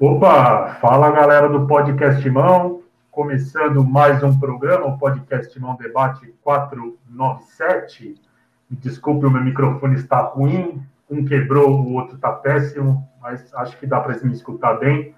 Opa, 0.00 0.74
fala 0.80 1.08
galera 1.12 1.48
do 1.48 1.68
Podcast 1.68 2.28
Mão, 2.28 2.82
começando 3.12 3.84
mais 3.84 4.24
um 4.24 4.36
programa, 4.40 4.86
o 4.86 4.98
Podcast 4.98 5.56
Mão 5.60 5.76
Debate 5.76 6.34
497. 6.42 8.20
Desculpe, 8.68 9.24
o 9.24 9.30
meu 9.30 9.44
microfone 9.44 9.94
está 9.94 10.20
ruim, 10.20 10.82
um 11.08 11.24
quebrou, 11.24 11.80
o 11.80 11.92
outro 11.92 12.16
está 12.16 12.32
péssimo, 12.32 13.08
mas 13.22 13.54
acho 13.54 13.78
que 13.78 13.86
dá 13.86 14.00
para 14.00 14.18
me 14.24 14.32
escutar 14.32 14.74
bem. 14.80 15.14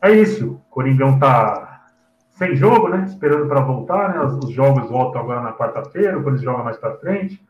É 0.00 0.10
isso, 0.10 0.58
Coringão 0.70 1.16
está 1.16 1.84
sem 2.30 2.56
jogo, 2.56 2.88
né? 2.88 3.04
Esperando 3.06 3.46
para 3.46 3.60
voltar, 3.60 4.14
né? 4.14 4.20
Os, 4.20 4.48
jogos 4.52 4.88
voltam 4.88 5.20
agora 5.20 5.42
na 5.42 5.52
quarta-feira, 5.52 6.14
quando 6.14 6.28
eles 6.28 6.40
jogam 6.40 6.64
mais 6.64 6.78
para 6.78 6.96
frente. 6.96 7.46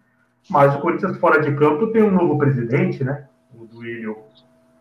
Mas 0.51 0.75
o 0.75 0.81
Corinthians 0.81 1.17
fora 1.19 1.41
de 1.41 1.55
campo 1.55 1.93
tem 1.93 2.03
um 2.03 2.11
novo 2.11 2.37
presidente, 2.37 3.05
né? 3.05 3.29
O 3.55 3.65
Duílio 3.65 4.25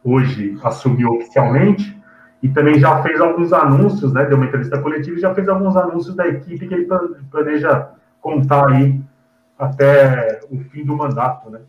hoje 0.04 0.57
assumiu 0.63 1.09
oficialmente 1.13 1.99
e 2.41 2.49
também 2.49 2.80
já 2.80 3.02
fez 3.03 3.21
alguns 3.21 3.53
anúncios, 3.53 4.13
né? 4.13 4.25
Deu 4.25 4.38
uma 4.38 4.48
entrevista 4.48 4.80
coletiva 4.80 5.17
e 5.17 5.21
já 5.21 5.34
fez 5.34 5.48
alguns 5.48 5.75
anúncios 5.75 6.16
da 6.16 6.27
equipe 6.27 6.67
que 6.67 6.73
ele 6.73 6.88
planeja 7.30 7.89
contar 8.20 8.70
aí 8.70 8.99
até 9.58 10.39
o 10.49 10.58
fim 10.58 10.84
do 10.84 10.95
mandato, 10.95 11.49
né? 11.49 11.61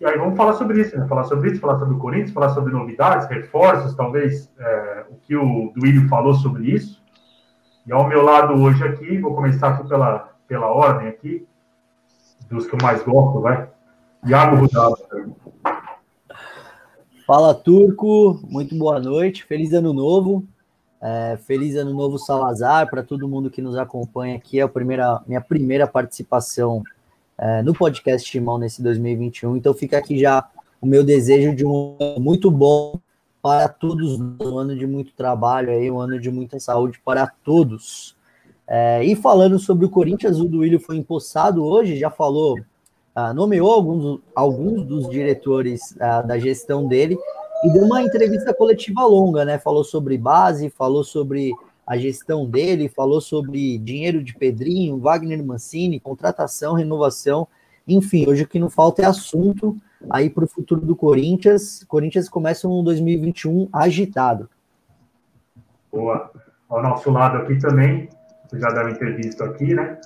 E 0.00 0.06
aí 0.06 0.18
vamos 0.18 0.36
falar 0.36 0.54
sobre 0.54 0.80
isso, 0.80 0.98
né? 0.98 1.06
Falar 1.06 1.24
sobre 1.24 1.50
isso, 1.50 1.60
falar 1.60 1.78
sobre 1.78 1.94
o 1.94 1.98
Corinthians, 1.98 2.32
falar 2.32 2.48
sobre 2.48 2.72
novidades, 2.72 3.28
reforços, 3.28 3.94
talvez 3.94 4.50
é, 4.58 5.04
o 5.08 5.14
que 5.14 5.36
o 5.36 5.72
Duílio 5.74 6.08
falou 6.08 6.34
sobre 6.34 6.64
isso. 6.64 7.02
E 7.86 7.92
ao 7.92 8.08
meu 8.08 8.22
lado 8.22 8.54
hoje 8.54 8.82
aqui, 8.82 9.18
vou 9.18 9.34
começar 9.34 9.68
aqui 9.68 9.88
pela, 9.88 10.30
pela 10.48 10.66
ordem 10.66 11.06
aqui, 11.06 11.46
dos 12.48 12.66
que 12.66 12.74
eu 12.74 12.78
mais 12.82 13.02
gosto, 13.04 13.40
vai. 13.40 13.68
Iago 14.26 14.56
Rudala. 14.56 14.96
Fala, 17.26 17.54
Turco. 17.54 18.38
Muito 18.50 18.74
boa 18.76 19.00
noite. 19.00 19.44
Feliz 19.44 19.72
ano 19.72 19.94
novo. 19.94 20.44
É, 21.00 21.38
feliz 21.46 21.74
ano 21.74 21.94
novo, 21.94 22.18
Salazar, 22.18 22.90
para 22.90 23.02
todo 23.02 23.26
mundo 23.26 23.48
que 23.48 23.62
nos 23.62 23.78
acompanha 23.78 24.36
aqui. 24.36 24.60
É 24.60 24.62
a 24.62 24.68
primeira, 24.68 25.22
minha 25.26 25.40
primeira 25.40 25.86
participação 25.86 26.82
é, 27.38 27.62
no 27.62 27.72
podcast 27.72 28.30
Timão 28.30 28.58
nesse 28.58 28.82
2021. 28.82 29.56
Então 29.56 29.72
fica 29.72 29.96
aqui 29.96 30.18
já 30.18 30.46
o 30.82 30.86
meu 30.86 31.02
desejo 31.02 31.56
de 31.56 31.64
um 31.64 31.96
ano 31.98 32.20
muito 32.20 32.50
bom 32.50 33.00
para 33.40 33.68
todos, 33.68 34.20
um 34.20 34.58
ano 34.58 34.76
de 34.76 34.86
muito 34.86 35.14
trabalho 35.14 35.70
aí, 35.70 35.90
um 35.90 35.98
ano 35.98 36.20
de 36.20 36.30
muita 36.30 36.60
saúde 36.60 37.00
para 37.02 37.26
todos. 37.26 38.14
É, 38.68 39.02
e 39.02 39.16
falando 39.16 39.58
sobre 39.58 39.86
o 39.86 39.90
Corinthians, 39.90 40.38
o 40.38 40.44
Duílio 40.44 40.78
foi 40.78 40.98
empossado 40.98 41.64
hoje, 41.64 41.98
já 41.98 42.10
falou 42.10 42.58
uh, 43.16 43.34
nomeou 43.34 43.72
alguns, 43.72 44.20
alguns 44.34 44.84
dos 44.84 45.08
diretores 45.08 45.92
uh, 45.92 46.26
da 46.26 46.38
gestão 46.38 46.86
dele 46.86 47.18
e 47.64 47.72
deu 47.72 47.84
uma 47.84 48.02
entrevista 48.02 48.52
coletiva 48.52 49.04
longa, 49.04 49.44
né? 49.44 49.58
Falou 49.58 49.84
sobre 49.84 50.18
base, 50.18 50.70
falou 50.70 51.02
sobre 51.02 51.52
a 51.86 51.96
gestão 51.96 52.46
dele, 52.46 52.88
falou 52.88 53.20
sobre 53.20 53.78
dinheiro 53.78 54.22
de 54.22 54.34
Pedrinho, 54.34 54.98
Wagner 54.98 55.44
Mancini, 55.44 56.00
contratação, 56.00 56.74
renovação, 56.74 57.46
enfim, 57.86 58.26
hoje 58.26 58.44
o 58.44 58.48
que 58.48 58.58
não 58.58 58.70
falta 58.70 59.02
é 59.02 59.04
assunto 59.04 59.76
aí 60.08 60.30
para 60.30 60.44
o 60.44 60.48
futuro 60.48 60.80
do 60.80 60.96
Corinthians. 60.96 61.84
Corinthians 61.84 62.28
começa 62.28 62.66
um 62.66 62.82
2021 62.82 63.68
agitado. 63.72 64.48
Boa. 65.92 66.30
Ao 66.68 66.82
nosso 66.82 67.10
lado 67.10 67.38
aqui 67.38 67.58
também, 67.58 68.08
já 68.52 68.68
deu 68.70 68.88
entrevista 68.88 69.44
aqui, 69.44 69.74
né? 69.74 69.98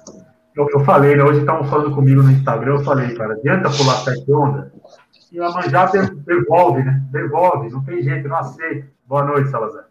Eu, 0.59 0.69
eu 0.73 0.81
falei, 0.81 1.15
né? 1.15 1.23
Hoje 1.23 1.41
estavam 1.41 1.65
falando 1.69 1.95
comigo 1.95 2.21
no 2.21 2.33
Instagram, 2.33 2.75
eu 2.75 2.85
falei, 2.85 3.15
cara, 3.15 3.35
adianta 3.35 3.71
pular 3.71 3.95
sete 3.99 4.33
ondas. 4.33 4.67
E 5.31 5.39
a 5.39 5.51
manjá 5.51 5.87
devolve, 6.27 6.83
né? 6.83 7.01
Devolve, 7.13 7.71
não 7.71 7.85
tem 7.85 8.03
jeito, 8.03 8.29
não 8.29 8.37
aceita. 8.37 8.89
Boa 9.07 9.25
noite, 9.25 9.51
Salazar. 9.51 9.85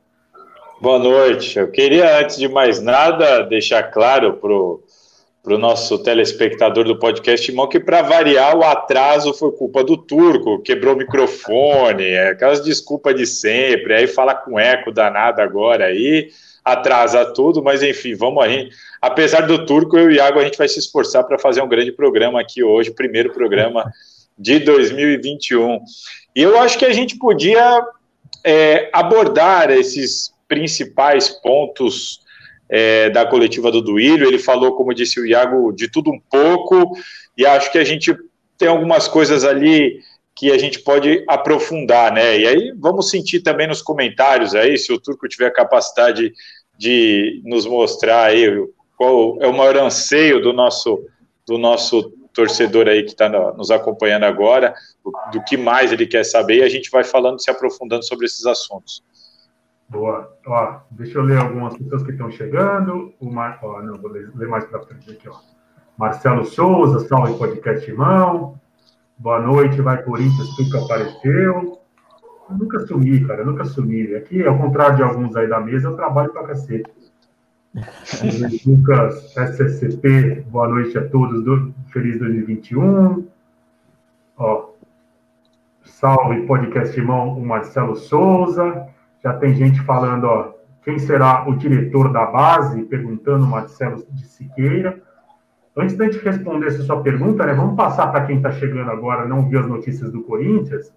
Boa 0.82 1.00
noite. 1.00 1.58
Eu 1.58 1.72
queria, 1.72 2.20
antes 2.20 2.38
de 2.38 2.50
mais 2.50 2.82
nada, 2.82 3.44
deixar 3.44 3.84
claro 3.84 4.34
para 4.34 5.54
o 5.56 5.58
nosso 5.58 6.04
telespectador 6.04 6.84
do 6.84 7.00
podcast 7.00 7.50
irmão 7.50 7.70
que, 7.70 7.80
para 7.80 8.02
variar, 8.02 8.58
o 8.58 8.64
atraso 8.64 9.34
foi 9.34 9.52
culpa 9.52 9.84
do 9.84 9.96
turco, 9.96 10.62
quebrou 10.62 10.96
o 10.96 10.98
microfone, 10.98 12.04
é, 12.04 12.30
aquelas 12.30 12.60
desculpas 12.60 13.16
de 13.16 13.26
sempre, 13.26 13.94
aí 13.94 14.08
fala 14.08 14.36
com 14.36 14.60
eco 14.60 14.92
danado 14.92 15.42
agora 15.42 15.86
aí 15.86 16.30
atrasa 16.72 17.26
tudo, 17.34 17.64
mas 17.64 17.82
enfim, 17.82 18.14
vamos 18.14 18.44
aí. 18.44 18.70
Apesar 19.02 19.48
do 19.48 19.66
turco, 19.66 19.98
eu 19.98 20.12
e 20.12 20.14
o 20.14 20.16
Iago, 20.16 20.40
a 20.40 20.44
gente 20.44 20.58
vai 20.58 20.68
se 20.68 20.80
esforçar 20.80 21.24
para 21.24 21.40
fazer 21.40 21.62
um 21.62 21.68
grande 21.68 21.92
programa 21.92 22.42
aqui 22.42 22.64
hoje, 22.64 22.92
primeiro 22.92 23.32
programa 23.32 23.90
de 24.38 24.60
2021. 24.60 25.80
E 26.36 26.42
eu 26.42 26.60
acho 26.60 26.78
que 26.78 26.86
a 26.86 26.92
gente 26.92 27.18
podia 27.18 27.82
é, 28.44 28.90
abordar 28.92 29.72
esses 29.72 30.34
principais 30.48 31.30
pontos 31.30 32.20
é, 32.70 33.10
da 33.10 33.26
coletiva 33.26 33.72
do 33.72 33.82
Duílio. 33.82 34.28
Ele 34.28 34.40
falou, 34.40 34.76
como 34.76 34.94
disse 34.94 35.20
o 35.20 35.26
Iago, 35.26 35.72
de 35.72 35.90
tudo 35.90 36.12
um 36.12 36.20
pouco, 36.20 36.98
e 37.38 37.46
acho 37.46 37.72
que 37.72 37.78
a 37.78 37.84
gente 37.84 38.14
tem 38.58 38.68
algumas 38.68 39.08
coisas 39.08 39.46
ali 39.46 40.02
que 40.36 40.52
a 40.52 40.58
gente 40.58 40.80
pode 40.80 41.24
aprofundar, 41.28 42.14
né? 42.14 42.38
E 42.38 42.46
aí 42.46 42.74
vamos 42.78 43.10
sentir 43.10 43.40
também 43.40 43.68
nos 43.68 43.82
comentários 43.82 44.54
aí, 44.54 44.78
se 44.78 44.94
o 44.94 45.00
Turco 45.00 45.28
tiver 45.28 45.50
capacidade 45.50 46.32
de 46.78 47.42
nos 47.46 47.66
mostrar 47.66 48.26
aí 48.26 48.46
qual 48.96 49.38
é 49.42 49.48
o 49.48 49.56
maior 49.56 49.78
anseio 49.78 50.42
do 50.42 50.54
nosso, 50.54 51.06
do 51.46 51.58
nosso 51.58 52.12
torcedor 52.34 52.88
aí 52.88 53.04
que 53.04 53.10
está 53.10 53.28
nos 53.30 53.72
acompanhando 53.72 54.26
agora, 54.26 54.74
do 55.32 55.44
que 55.44 55.58
mais 55.58 55.92
ele 55.92 56.06
quer 56.06 56.24
saber, 56.24 56.58
e 56.58 56.64
a 56.64 56.70
gente 56.70 56.92
vai 56.92 57.04
falando, 57.04 57.42
se 57.42 57.50
aprofundando 57.50 58.06
sobre 58.06 58.26
esses 58.26 58.46
assuntos. 58.46 59.04
Boa. 59.90 60.38
Ó, 60.46 60.80
deixa 60.92 61.18
eu 61.18 61.24
ler 61.24 61.38
algumas 61.38 61.78
pessoas 61.78 62.04
que 62.04 62.12
estão 62.12 62.30
chegando. 62.30 63.14
O. 63.20 63.30
Ó, 63.30 63.82
não, 63.82 63.98
vou 63.98 64.12
ler, 64.12 64.30
ler 64.36 64.48
mais 64.48 64.66
para 64.66 64.82
frente 64.82 65.10
aqui. 65.10 65.30
Ó. 65.30 65.36
Marcelo 65.98 66.46
Souza, 66.46 67.08
salve 67.08 67.38
podcast 67.38 67.90
irmão. 67.90 68.60
Boa 69.18 69.40
noite, 69.40 69.82
vai 69.82 70.04
Corinthians, 70.04 70.56
que 70.56 70.78
apareceu. 70.78 71.77
Nunca 72.50 72.80
sumi, 72.86 73.26
cara, 73.26 73.44
nunca 73.44 73.66
sumi. 73.66 74.16
Aqui, 74.16 74.46
ao 74.46 74.58
contrário 74.58 74.96
de 74.96 75.04
alguns 75.04 75.36
aí 75.36 75.48
da 75.48 75.60
mesa, 75.60 75.90
eu 75.90 75.96
trabalho 75.96 76.32
pra 76.32 76.48
cacete. 76.48 76.90
Lucas 78.66 79.36
SSCP, 79.36 80.46
boa 80.50 80.68
noite 80.68 80.98
a 80.98 81.08
todos, 81.08 81.44
do, 81.44 81.74
feliz 81.92 82.18
2021. 82.18 83.28
Ó, 84.38 84.70
salve 85.84 86.46
podcast 86.48 86.98
irmão, 86.98 87.38
o 87.38 87.46
Marcelo 87.46 87.96
Souza. 87.96 88.88
Já 89.24 89.34
tem 89.34 89.54
gente 89.54 89.82
falando, 89.82 90.24
ó, 90.26 90.54
quem 90.84 90.98
será 91.00 91.48
o 91.48 91.56
diretor 91.58 92.12
da 92.14 92.26
base? 92.26 92.84
Perguntando 92.84 93.46
o 93.46 93.50
Marcelo 93.50 94.06
de 94.10 94.26
Siqueira. 94.26 95.02
Antes 95.76 95.96
da 95.96 96.06
gente 96.06 96.24
responder 96.24 96.68
essa 96.68 96.82
sua 96.84 97.04
pergunta, 97.04 97.46
né, 97.46 97.54
vamos 97.54 97.76
passar 97.76 98.08
para 98.08 98.26
quem 98.26 98.38
está 98.38 98.52
chegando 98.52 98.90
agora, 98.90 99.28
não 99.28 99.48
viu 99.48 99.60
as 99.60 99.68
notícias 99.68 100.12
do 100.12 100.24
Corinthians. 100.24 100.92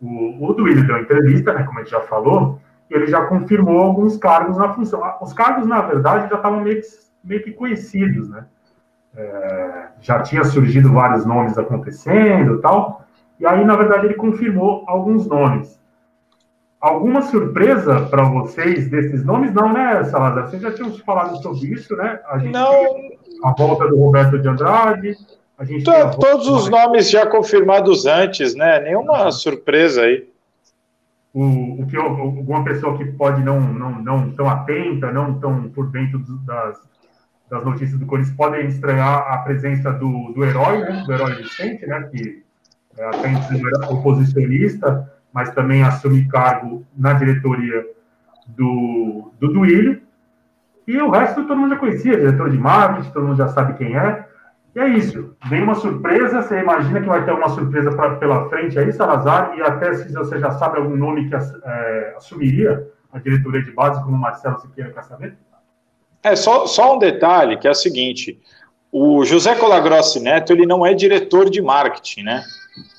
O, 0.00 0.50
o 0.50 0.52
Duílio 0.52 0.86
deu 0.86 0.98
entrevista, 0.98 1.52
né, 1.52 1.62
como 1.64 1.78
a 1.78 1.82
gente 1.82 1.92
já 1.92 2.00
falou, 2.00 2.60
ele 2.90 3.06
já 3.06 3.24
confirmou 3.26 3.80
alguns 3.80 4.16
cargos 4.16 4.56
na 4.56 4.72
função. 4.72 5.02
Os 5.20 5.32
cargos, 5.32 5.66
na 5.66 5.80
verdade, 5.80 6.28
já 6.28 6.36
estavam 6.36 6.60
meio 6.60 6.80
que, 6.80 6.86
meio 7.22 7.42
que 7.42 7.52
conhecidos, 7.52 8.28
né? 8.28 8.44
É, 9.16 9.86
já 10.00 10.22
tinha 10.22 10.44
surgido 10.44 10.92
vários 10.92 11.24
nomes 11.24 11.56
acontecendo 11.56 12.60
tal, 12.60 13.04
e 13.38 13.46
aí, 13.46 13.64
na 13.64 13.76
verdade, 13.76 14.06
ele 14.06 14.14
confirmou 14.14 14.84
alguns 14.86 15.26
nomes. 15.26 15.80
Alguma 16.80 17.22
surpresa 17.22 18.06
para 18.10 18.24
vocês 18.24 18.90
desses 18.90 19.24
nomes? 19.24 19.52
Não, 19.54 19.72
né, 19.72 20.04
Salazar? 20.04 20.48
Vocês 20.48 20.60
já 20.60 20.72
tinham 20.72 20.92
falado 20.98 21.40
sobre 21.42 21.68
isso, 21.68 21.96
né? 21.96 22.20
A 22.28 22.38
gente 22.38 22.52
não. 22.52 22.70
A 23.42 23.52
volta 23.56 23.88
do 23.88 23.96
Roberto 23.96 24.38
de 24.38 24.48
Andrade, 24.48 25.16
Todos 26.20 26.48
os 26.48 26.68
nomes 26.68 27.08
já 27.08 27.26
confirmados 27.26 28.06
antes, 28.06 28.54
né? 28.54 28.80
Nenhuma 28.80 29.30
surpresa 29.30 30.02
aí. 30.02 30.28
O, 31.32 31.82
o 31.82 31.86
que 31.86 31.96
eu, 31.96 32.02
alguma 32.02 32.64
pessoa 32.64 32.96
que 32.96 33.04
pode 33.04 33.42
não 33.42 33.60
não 33.60 33.90
não 34.02 34.30
tão 34.32 34.48
atenta, 34.48 35.12
não 35.12 35.38
tão 35.38 35.68
por 35.68 35.90
dentro 35.90 36.18
das, 36.44 36.78
das 37.48 37.64
notícias 37.64 37.98
do 37.98 38.06
Corinthians 38.06 38.36
podem 38.36 38.66
estranhar 38.66 39.32
a 39.32 39.38
presença 39.38 39.92
do, 39.92 40.32
do 40.32 40.44
herói, 40.44 40.78
né? 40.80 41.02
Do 41.06 41.12
herói 41.12 41.34
Vicente, 41.34 41.86
né? 41.86 42.02
Que 42.10 42.42
é, 42.96 43.04
até 43.04 43.28
então 43.30 43.68
era 43.68 43.92
oposicionista, 43.92 45.12
mas 45.32 45.50
também 45.54 45.82
assume 45.82 46.26
cargo 46.28 46.84
na 46.96 47.12
diretoria 47.12 47.84
do, 48.46 49.32
do 49.38 49.52
Duílio. 49.52 50.00
E 50.86 50.96
o 50.98 51.10
resto 51.10 51.46
todo 51.46 51.56
mundo 51.56 51.70
já 51.70 51.76
conhecia, 51.76 52.16
diretor 52.16 52.50
de 52.50 52.58
marketing, 52.58 53.10
todo 53.10 53.26
mundo 53.26 53.38
já 53.38 53.48
sabe 53.48 53.74
quem 53.74 53.96
é. 53.96 54.23
E 54.74 54.80
é 54.80 54.88
isso. 54.88 55.36
Vem 55.48 55.62
uma 55.62 55.74
surpresa, 55.74 56.42
você 56.42 56.58
imagina 56.58 57.00
que 57.00 57.06
vai 57.06 57.24
ter 57.24 57.32
uma 57.32 57.48
surpresa 57.48 57.92
pra, 57.92 58.16
pela 58.16 58.48
frente 58.48 58.78
aí, 58.78 58.92
Salazar, 58.92 59.54
e 59.56 59.62
até 59.62 59.94
se 59.94 60.12
você 60.12 60.38
já 60.40 60.50
sabe 60.52 60.78
algum 60.78 60.96
nome 60.96 61.28
que 61.28 61.34
é, 61.34 62.14
assumiria 62.16 62.86
a 63.12 63.18
diretoria 63.18 63.62
de 63.62 63.70
base, 63.70 64.02
como 64.02 64.16
o 64.16 64.20
Marcelo 64.20 64.58
Siqueira 64.58 64.90
quer 64.90 65.04
saber? 65.04 65.36
É, 66.22 66.34
só, 66.34 66.66
só 66.66 66.96
um 66.96 66.98
detalhe, 66.98 67.56
que 67.56 67.68
é 67.68 67.70
o 67.70 67.74
seguinte, 67.74 68.40
o 68.90 69.24
José 69.24 69.54
Colagrossi 69.54 70.20
Neto, 70.20 70.52
ele 70.52 70.66
não 70.66 70.84
é 70.84 70.94
diretor 70.94 71.48
de 71.48 71.62
marketing, 71.62 72.22
né? 72.22 72.42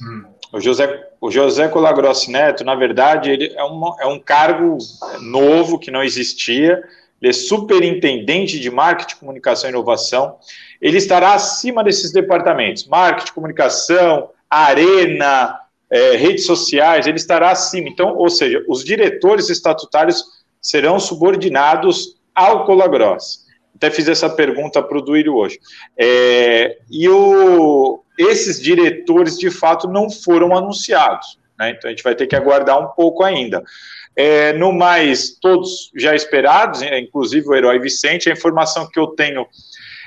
Hum. 0.02 0.26
O 0.54 0.62
José 0.62 1.06
o 1.26 1.32
José 1.32 1.68
Colagrossi 1.68 2.32
Neto, 2.32 2.64
na 2.64 2.76
verdade, 2.76 3.32
ele 3.32 3.52
é, 3.56 3.64
uma, 3.64 3.96
é 4.00 4.06
um 4.06 4.20
cargo 4.20 4.78
novo 5.20 5.80
que 5.80 5.90
não 5.90 6.04
existia. 6.04 6.84
Ele 7.22 7.30
é 7.30 7.34
superintendente 7.34 8.60
de 8.60 8.70
marketing, 8.70 9.18
comunicação 9.18 9.70
e 9.70 9.74
inovação. 9.74 10.38
Ele 10.82 10.98
estará 10.98 11.34
acima 11.34 11.84
desses 11.84 12.12
departamentos: 12.12 12.88
marketing, 12.88 13.34
comunicação, 13.34 14.30
arena, 14.50 15.60
é, 15.90 16.16
redes 16.16 16.46
sociais. 16.46 17.08
Ele 17.08 17.18
estará 17.18 17.52
acima. 17.52 17.90
Então, 17.90 18.16
ou 18.16 18.30
seja, 18.30 18.64
os 18.68 18.84
diretores 18.84 19.50
estatutários 19.50 20.24
serão 20.62 21.00
subordinados 21.00 22.16
ao 22.34 22.66
Colagrossi. 22.66 23.46
Até 23.76 23.92
fiz 23.92 24.08
essa 24.08 24.30
pergunta 24.30 24.82
para 24.82 24.98
o 24.98 25.02
Duílio 25.02 25.36
hoje. 25.36 25.60
É, 25.98 26.78
e 26.90 27.10
o, 27.10 28.02
esses 28.18 28.62
diretores, 28.62 29.38
de 29.38 29.52
fato, 29.52 29.88
não 29.88 30.10
foram 30.10 30.56
anunciados. 30.56 31.38
Né? 31.60 31.72
Então, 31.72 31.90
a 31.90 31.92
gente 31.92 32.04
vai 32.04 32.16
ter 32.16 32.28
que 32.28 32.36
aguardar 32.36 32.80
um 32.80 32.88
pouco 32.96 33.24
ainda. 33.24 33.64
É, 34.16 34.54
no 34.54 34.72
mais, 34.72 35.38
todos 35.42 35.92
já 35.96 36.16
esperados, 36.16 36.82
né? 36.82 37.00
inclusive 37.00 37.48
o 37.48 37.54
Herói 37.54 37.80
Vicente, 37.80 38.30
a 38.30 38.34
informação 38.34 38.90
que 38.90 38.98
eu 38.98 39.08
tenho 39.08 39.46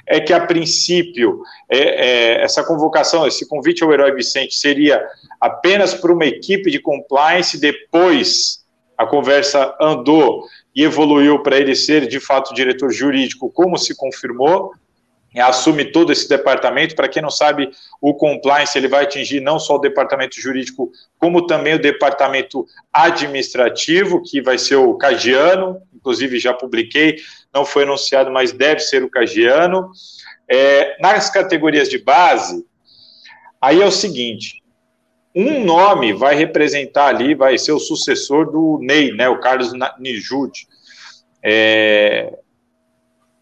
é 0.06 0.19
que, 0.19 0.32
a 0.32 0.40
princípio, 0.40 1.43
é, 1.69 1.78
é, 1.78 2.43
essa 2.43 2.64
convocação, 2.64 3.26
esse 3.26 3.46
convite 3.46 3.84
ao 3.84 3.93
Herói 3.93 4.12
Vicente 4.12 4.55
seria 4.55 5.06
apenas 5.38 5.93
para 5.93 6.12
uma 6.12 6.25
equipe 6.25 6.70
de 6.70 6.81
compliance, 6.81 7.60
depois 7.60 8.64
a 8.96 9.06
conversa 9.06 9.76
andou 9.81 10.44
e 10.75 10.82
evoluiu 10.82 11.43
para 11.43 11.58
ele 11.58 11.76
ser 11.76 12.06
de 12.08 12.19
fato 12.19 12.55
diretor 12.55 12.90
jurídico, 12.90 13.50
como 13.50 13.76
se 13.76 13.94
confirmou, 13.94 14.72
assume 15.40 15.87
todo 15.87 16.12
esse 16.12 16.29
departamento. 16.29 16.94
Para 16.94 17.08
quem 17.08 17.23
não 17.23 17.31
sabe, 17.31 17.70
o 18.00 18.14
compliance 18.14 18.76
ele 18.76 18.88
vai 18.88 19.05
atingir 19.05 19.40
não 19.40 19.58
só 19.58 19.76
o 19.76 19.81
departamento 19.81 20.40
jurídico, 20.40 20.90
como 21.19 21.46
também 21.46 21.75
o 21.75 21.81
departamento 21.81 22.67
administrativo, 22.93 24.23
que 24.23 24.40
vai 24.40 24.58
ser 24.58 24.76
o 24.76 24.94
Cagiano, 24.94 25.81
inclusive 25.94 26.38
já 26.38 26.55
publiquei, 26.55 27.17
não 27.52 27.64
foi 27.64 27.82
anunciado, 27.82 28.31
mas 28.31 28.52
deve 28.52 28.81
ser 28.81 29.02
o 29.02 29.11
Cagiano. 29.11 29.90
É, 30.50 30.96
nas 31.00 31.29
categorias 31.31 31.88
de 31.88 31.99
base, 31.99 32.64
aí 33.61 33.82
é 33.82 33.87
o 33.87 33.93
seguinte: 33.93 34.62
um 35.34 35.64
nome 35.64 36.12
vai 36.12 36.34
representar 36.34 37.06
ali, 37.06 37.34
vai 37.34 37.58
ser 37.58 37.73
o 37.73 37.79
sucessor 37.79 38.50
do 38.50 38.79
Ney, 38.81 39.12
né, 39.12 39.29
o 39.29 39.41
Carlos 39.41 39.73
Nijude. 39.99 40.67
É, 41.43 42.32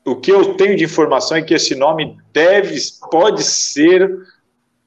o 0.07 0.15
que 0.15 0.31
eu 0.31 0.55
tenho 0.55 0.77
de 0.77 0.85
informação 0.85 1.37
é 1.37 1.43
que 1.43 1.53
esse 1.53 1.75
nome 1.75 2.17
deve, 2.33 2.79
pode 3.11 3.43
ser 3.43 4.09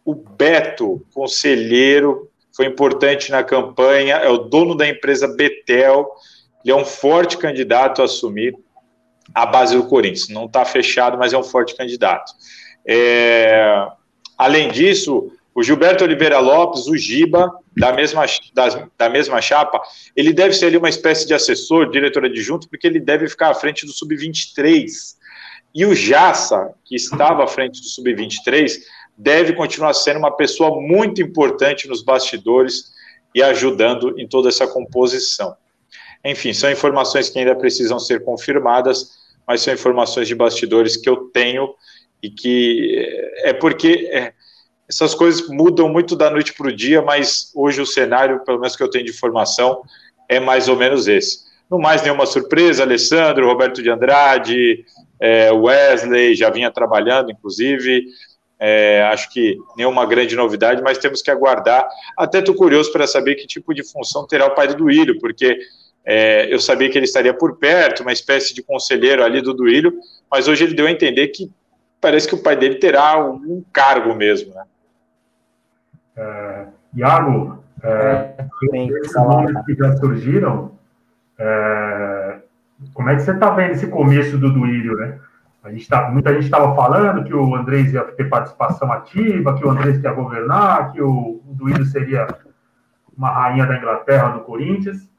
o 0.06 0.16
Beto, 0.16 1.06
conselheiro, 1.14 2.30
foi 2.56 2.66
importante 2.66 3.30
na 3.30 3.44
campanha, 3.44 4.16
é 4.16 4.30
o 4.30 4.38
dono 4.38 4.76
da 4.76 4.88
empresa 4.88 5.28
Betel, 5.28 6.10
ele 6.64 6.72
é 6.72 6.76
um 6.76 6.86
forte 6.86 7.38
candidato 7.38 8.02
a 8.02 8.06
assumir 8.06 8.58
a 9.34 9.46
base 9.46 9.76
do 9.76 9.86
Corinthians. 9.86 10.30
Não 10.30 10.46
está 10.46 10.64
fechado, 10.64 11.18
mas 11.18 11.34
é 11.34 11.38
um 11.38 11.44
forte 11.44 11.76
candidato. 11.76 12.32
É, 12.88 13.88
além 14.38 14.72
disso, 14.72 15.32
o 15.60 15.64
Gilberto 15.64 16.06
Oliveira 16.06 16.40
Lopes, 16.40 16.88
o 16.88 16.96
Giba, 16.96 17.52
da 17.76 17.92
mesma, 17.92 18.26
da, 18.98 19.10
mesma 19.10 19.42
chapa, 19.42 19.82
ele 20.16 20.32
deve 20.32 20.54
ser 20.54 20.68
ali 20.68 20.78
uma 20.78 20.88
espécie 20.88 21.28
de 21.28 21.34
assessor, 21.34 21.90
diretor 21.90 22.24
adjunto, 22.24 22.70
porque 22.70 22.88
ele 22.88 22.98
deve 22.98 23.28
ficar 23.28 23.50
à 23.50 23.54
frente 23.54 23.86
do 23.86 23.92
Sub-23. 23.92 24.90
E 25.76 25.86
o 25.86 25.94
Jassa, 25.94 26.74
que 26.86 26.96
estava 26.96 27.44
à 27.44 27.48
frente 27.48 27.82
do 27.82 27.88
Sub-23, 27.88 28.80
deve 29.18 29.52
continuar 29.52 29.94
sendo 29.96 30.20
uma 30.20 30.32
pessoa 30.32 30.80
muito 30.80 31.22
importante 31.22 31.90
nos 31.90 32.02
bastidores 32.02 32.94
e 33.36 33.44
ajudando 33.44 34.18
em 34.18 34.26
toda 34.26 34.48
essa 34.48 34.66
composição. 34.66 35.58
Enfim, 36.24 36.54
são 36.54 36.72
informações 36.72 37.28
que 37.28 37.38
ainda 37.38 37.54
precisam 37.54 38.00
ser 38.00 38.24
confirmadas, 38.24 39.10
mas 39.46 39.60
são 39.60 39.74
informações 39.74 40.26
de 40.26 40.36
bastidores 40.36 40.96
que 40.96 41.10
eu 41.10 41.30
tenho 41.34 41.76
e 42.24 42.30
que 42.30 42.96
é 43.44 43.52
porque 43.52 44.10
é, 44.10 44.32
essas 44.90 45.14
coisas 45.14 45.48
mudam 45.48 45.88
muito 45.88 46.16
da 46.16 46.32
noite 46.32 46.54
para 46.54 46.68
o 46.68 46.76
dia, 46.76 47.00
mas 47.00 47.52
hoje 47.54 47.80
o 47.80 47.86
cenário, 47.86 48.44
pelo 48.44 48.60
menos 48.60 48.76
que 48.76 48.82
eu 48.82 48.90
tenho 48.90 49.06
de 49.06 49.12
informação, 49.12 49.84
é 50.28 50.40
mais 50.40 50.68
ou 50.68 50.76
menos 50.76 51.08
esse. 51.08 51.48
Não 51.70 51.78
mais 51.78 52.02
nenhuma 52.02 52.26
surpresa, 52.26 52.82
Alessandro, 52.82 53.46
Roberto 53.46 53.84
de 53.84 53.90
Andrade, 53.92 54.84
é, 55.20 55.52
Wesley 55.52 56.34
já 56.34 56.50
vinha 56.50 56.72
trabalhando, 56.72 57.32
inclusive. 57.32 58.08
É, 58.60 59.04
acho 59.04 59.32
que 59.32 59.56
nenhuma 59.78 60.08
grande 60.08 60.36
novidade, 60.36 60.82
mas 60.82 60.98
temos 60.98 61.22
que 61.22 61.30
aguardar. 61.30 61.88
Até 62.18 62.40
estou 62.40 62.56
curioso 62.56 62.92
para 62.92 63.06
saber 63.06 63.36
que 63.36 63.46
tipo 63.46 63.76
de 63.76 63.84
função 63.84 64.26
terá 64.26 64.48
o 64.48 64.56
pai 64.56 64.68
do 64.68 64.76
Duílio, 64.76 65.20
porque 65.20 65.60
é, 66.04 66.52
eu 66.52 66.60
sabia 66.60 66.90
que 66.90 66.98
ele 66.98 67.06
estaria 67.06 67.34
por 67.34 67.58
perto, 67.58 68.02
uma 68.02 68.12
espécie 68.12 68.56
de 68.56 68.64
conselheiro 68.64 69.24
ali 69.24 69.40
do 69.40 69.54
Duílio, 69.54 69.94
mas 70.32 70.48
hoje 70.48 70.64
ele 70.64 70.74
deu 70.74 70.88
a 70.88 70.92
entender 70.92 71.28
que 71.28 71.52
parece 72.02 72.28
que 72.28 72.36
o 72.36 72.42
pai 72.42 72.56
dele 72.56 72.76
terá 72.76 73.24
um 73.24 73.64
cargo 73.72 74.16
mesmo, 74.16 74.54
né? 74.54 74.64
É, 76.20 76.66
Iago, 76.96 77.64
é, 77.82 78.46
esses 78.74 79.16
nomes 79.16 79.66
que 79.66 79.74
já 79.74 79.96
surgiram, 79.96 80.74
é, 81.38 82.40
como 82.94 83.10
é 83.10 83.16
que 83.16 83.22
você 83.22 83.32
está 83.32 83.52
vendo 83.52 83.72
esse 83.72 83.88
começo 83.88 84.38
do 84.38 84.52
Duílio, 84.52 84.98
né? 84.98 85.18
A 85.64 85.72
gente 85.72 85.88
tá, 85.88 86.10
muita 86.10 86.34
gente 86.34 86.46
estava 86.46 86.76
falando 86.76 87.24
que 87.24 87.34
o 87.34 87.56
Andrés 87.56 87.94
ia 87.94 88.04
ter 88.04 88.26
participação 88.26 88.92
ativa, 88.92 89.56
que 89.56 89.66
o 89.66 89.70
Andrés 89.70 90.02
ia 90.04 90.12
governar, 90.12 90.92
que 90.92 91.02
o, 91.02 91.42
o 91.46 91.54
Duílio 91.54 91.86
seria 91.86 92.28
uma 93.18 93.30
rainha 93.30 93.66
da 93.66 93.78
Inglaterra, 93.78 94.30
do 94.30 94.42
Corinthians. 94.42 95.10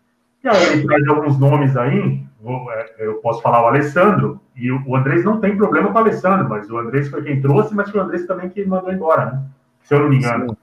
E 0.45 0.49
aí 0.49 0.73
ele 0.73 0.87
traz 0.87 1.07
alguns 1.09 1.39
nomes 1.39 1.77
aí, 1.77 2.25
é, 2.45 3.07
eu 3.07 3.15
posso 3.17 3.41
falar 3.41 3.63
o 3.63 3.69
Alessandro, 3.69 4.41
e 4.55 4.71
o, 4.71 4.83
o 4.87 4.97
Andrés 4.97 5.25
não 5.25 5.41
tem 5.41 5.57
problema 5.57 5.89
com 5.89 5.95
o 5.95 5.99
Alessandro, 5.99 6.49
mas 6.49 6.71
o 6.71 6.79
Andrés 6.79 7.09
foi 7.09 7.23
quem 7.23 7.41
trouxe, 7.41 7.75
mas 7.75 7.91
foi 7.91 8.01
o 8.01 8.05
Andrés 8.05 8.27
também 8.27 8.51
que 8.51 8.65
mandou 8.67 8.93
embora, 8.93 9.27
né? 9.27 9.43
Se 9.83 9.95
eu 9.95 10.01
não 10.01 10.09
me 10.09 10.17
engano. 10.17 10.51
Sim. 10.51 10.57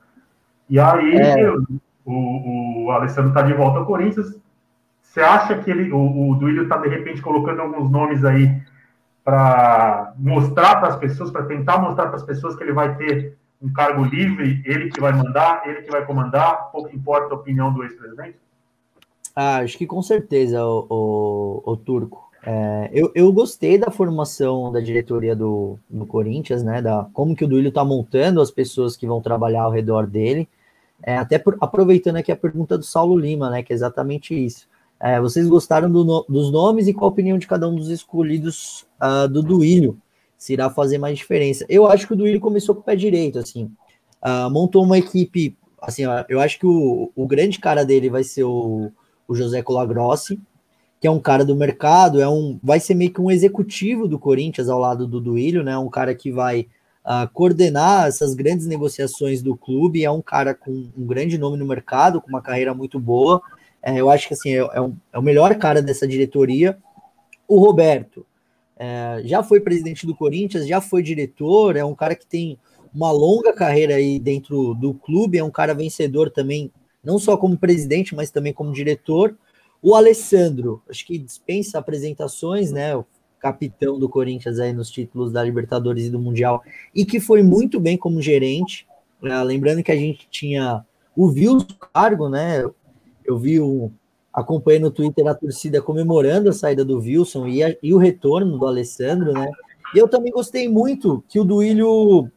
E 0.69 0.79
aí 0.79 1.15
é. 1.15 1.49
o, 2.05 2.85
o 2.85 2.91
Alessandro 2.91 3.29
está 3.29 3.41
de 3.41 3.53
volta 3.53 3.79
ao 3.79 3.85
Corinthians. 3.85 4.35
Você 5.01 5.21
acha 5.21 5.57
que 5.57 5.71
ele, 5.71 5.91
o, 5.91 6.31
o 6.31 6.35
Duílio 6.35 6.63
está, 6.63 6.77
de 6.77 6.89
repente, 6.89 7.21
colocando 7.21 7.61
alguns 7.61 7.89
nomes 7.89 8.23
aí 8.23 8.61
para 9.23 10.13
mostrar 10.17 10.79
para 10.79 10.89
as 10.89 10.95
pessoas, 10.95 11.31
para 11.31 11.45
tentar 11.45 11.79
mostrar 11.79 12.07
para 12.07 12.15
as 12.15 12.23
pessoas 12.23 12.55
que 12.55 12.63
ele 12.63 12.73
vai 12.73 12.95
ter 12.95 13.37
um 13.61 13.71
cargo 13.73 14.03
livre, 14.05 14.61
ele 14.65 14.89
que 14.89 15.01
vai 15.01 15.11
mandar, 15.11 15.63
ele 15.65 15.81
que 15.81 15.91
vai 15.91 16.05
comandar, 16.05 16.71
pouco 16.71 16.95
importa 16.95 17.33
a 17.33 17.37
opinião 17.37 17.73
do 17.73 17.83
ex-presidente? 17.83 18.37
Ah, 19.35 19.57
acho 19.57 19.77
que 19.77 19.85
com 19.85 20.01
certeza, 20.01 20.65
o, 20.65 20.85
o, 20.89 21.71
o 21.71 21.77
Turco. 21.77 22.27
É, 22.43 22.89
eu, 22.93 23.11
eu 23.13 23.31
gostei 23.33 23.77
da 23.77 23.91
formação 23.91 24.71
da 24.71 24.79
diretoria 24.79 25.35
do, 25.35 25.77
do 25.89 26.05
Corinthians, 26.05 26.63
né? 26.63 26.81
Da, 26.81 27.05
como 27.13 27.35
que 27.35 27.43
o 27.43 27.47
Duílio 27.47 27.69
está 27.69 27.83
montando 27.83 28.39
as 28.39 28.49
pessoas 28.49 28.95
que 28.95 29.05
vão 29.05 29.21
trabalhar 29.21 29.63
ao 29.63 29.71
redor 29.71 30.07
dele. 30.07 30.47
É, 31.03 31.17
até 31.17 31.37
por, 31.37 31.57
aproveitando 31.61 32.17
aqui 32.17 32.31
a 32.31 32.35
pergunta 32.35 32.77
do 32.77 32.83
Saulo 32.83 33.17
Lima, 33.17 33.49
né, 33.49 33.63
que 33.63 33.71
é 33.71 33.75
exatamente 33.75 34.33
isso. 34.33 34.67
É, 34.99 35.19
vocês 35.21 35.47
gostaram 35.47 35.91
do, 35.91 36.25
dos 36.27 36.51
nomes 36.51 36.87
e 36.87 36.93
qual 36.93 37.09
a 37.09 37.13
opinião 37.13 37.37
de 37.37 37.45
cada 37.45 37.69
um 37.69 37.75
dos 37.75 37.89
escolhidos 37.89 38.85
uh, 39.01 39.27
do 39.27 39.43
Duílio? 39.43 39.97
Se 40.37 40.53
irá 40.53 40.69
fazer 40.69 40.97
mais 40.97 41.17
diferença? 41.17 41.65
Eu 41.69 41.87
acho 41.87 42.07
que 42.07 42.13
o 42.13 42.15
Duílio 42.15 42.39
começou 42.39 42.73
com 42.73 42.81
o 42.81 42.83
pé 42.83 42.95
direito, 42.95 43.37
assim, 43.39 43.71
uh, 44.23 44.49
montou 44.49 44.83
uma 44.83 44.97
equipe, 44.97 45.55
assim, 45.81 46.03
eu 46.27 46.39
acho 46.39 46.59
que 46.59 46.65
o, 46.65 47.11
o 47.15 47.27
grande 47.27 47.59
cara 47.59 47.85
dele 47.85 48.09
vai 48.09 48.23
ser 48.23 48.43
o, 48.43 48.91
o 49.27 49.35
José 49.35 49.61
Colagrossi, 49.61 50.39
que 50.99 51.07
é 51.07 51.11
um 51.11 51.19
cara 51.19 51.45
do 51.45 51.55
mercado, 51.55 52.19
é 52.19 52.27
um, 52.27 52.59
vai 52.61 52.79
ser 52.79 52.95
meio 52.95 53.13
que 53.13 53.21
um 53.21 53.29
executivo 53.29 54.07
do 54.07 54.17
Corinthians 54.17 54.67
ao 54.67 54.79
lado 54.79 55.07
do 55.07 55.21
Duílio, 55.21 55.63
né? 55.63 55.77
Um 55.77 55.89
cara 55.89 56.15
que 56.15 56.31
vai 56.31 56.67
uh, 57.07 57.31
coordenar 57.31 58.07
essas 58.07 58.35
grandes 58.35 58.67
negociações 58.67 59.41
do 59.41 59.55
clube. 59.55 60.03
É 60.03 60.11
um 60.11 60.21
cara 60.21 60.53
com 60.53 60.89
um 60.95 61.05
grande 61.07 61.37
nome 61.37 61.57
no 61.57 61.65
mercado, 61.65 62.21
com 62.21 62.27
uma 62.27 62.41
carreira 62.41 62.73
muito 62.73 62.99
boa. 62.99 63.41
É, 63.81 63.95
eu 63.95 64.09
acho 64.09 64.27
que 64.27 64.33
assim, 64.33 64.49
é, 64.49 64.57
é, 64.57 64.81
um, 64.81 64.95
é, 65.13 65.17
o 65.17 65.21
melhor 65.21 65.55
cara 65.55 65.81
dessa 65.81 66.05
diretoria. 66.05 66.77
O 67.47 67.59
Roberto 67.59 68.25
é, 68.77 69.21
já 69.23 69.41
foi 69.41 69.61
presidente 69.61 70.05
do 70.05 70.13
Corinthians, 70.13 70.67
já 70.67 70.81
foi 70.81 71.01
diretor, 71.01 71.77
é 71.77 71.85
um 71.85 71.95
cara 71.95 72.13
que 72.13 72.27
tem 72.27 72.59
uma 72.93 73.11
longa 73.11 73.53
carreira 73.53 73.95
aí 73.95 74.19
dentro 74.19 74.73
do 74.73 74.93
clube, 74.93 75.37
é 75.37 75.43
um 75.43 75.51
cara 75.51 75.73
vencedor 75.73 76.29
também, 76.29 76.71
não 77.03 77.17
só 77.17 77.37
como 77.37 77.57
presidente, 77.57 78.13
mas 78.13 78.31
também 78.31 78.51
como 78.51 78.73
diretor. 78.73 79.37
O 79.81 79.95
Alessandro, 79.95 80.81
acho 80.89 81.05
que 81.05 81.17
dispensa 81.17 81.77
apresentações, 81.77 82.71
né? 82.71 82.91
Capitão 83.39 83.99
do 83.99 84.09
Corinthians 84.09 84.59
aí 84.59 84.73
nos 84.73 84.89
títulos 84.89 85.31
da 85.31 85.43
Libertadores 85.43 86.05
e 86.05 86.09
do 86.09 86.19
Mundial, 86.19 86.63
e 86.93 87.05
que 87.05 87.19
foi 87.19 87.43
muito 87.43 87.79
bem 87.79 87.97
como 87.97 88.21
gerente. 88.21 88.87
Né? 89.21 89.41
Lembrando 89.43 89.83
que 89.83 89.91
a 89.91 89.95
gente 89.95 90.27
tinha 90.29 90.83
o 91.15 91.27
Wilson 91.27 91.67
cargo, 91.93 92.29
né? 92.29 92.63
Eu 93.25 93.37
vi 93.37 93.59
o, 93.59 93.91
acompanhei 94.31 94.79
no 94.79 94.91
Twitter 94.91 95.27
a 95.27 95.33
torcida 95.33 95.81
comemorando 95.81 96.49
a 96.49 96.53
saída 96.53 96.85
do 96.85 96.99
Wilson 96.99 97.47
e, 97.47 97.63
a, 97.63 97.75
e 97.81 97.93
o 97.93 97.97
retorno 97.97 98.57
do 98.57 98.67
Alessandro, 98.67 99.33
né? 99.33 99.49
E 99.95 99.97
eu 99.97 100.07
também 100.07 100.31
gostei 100.31 100.69
muito 100.69 101.23
que 101.27 101.39
o 101.39 101.43
Duílio 101.43 102.29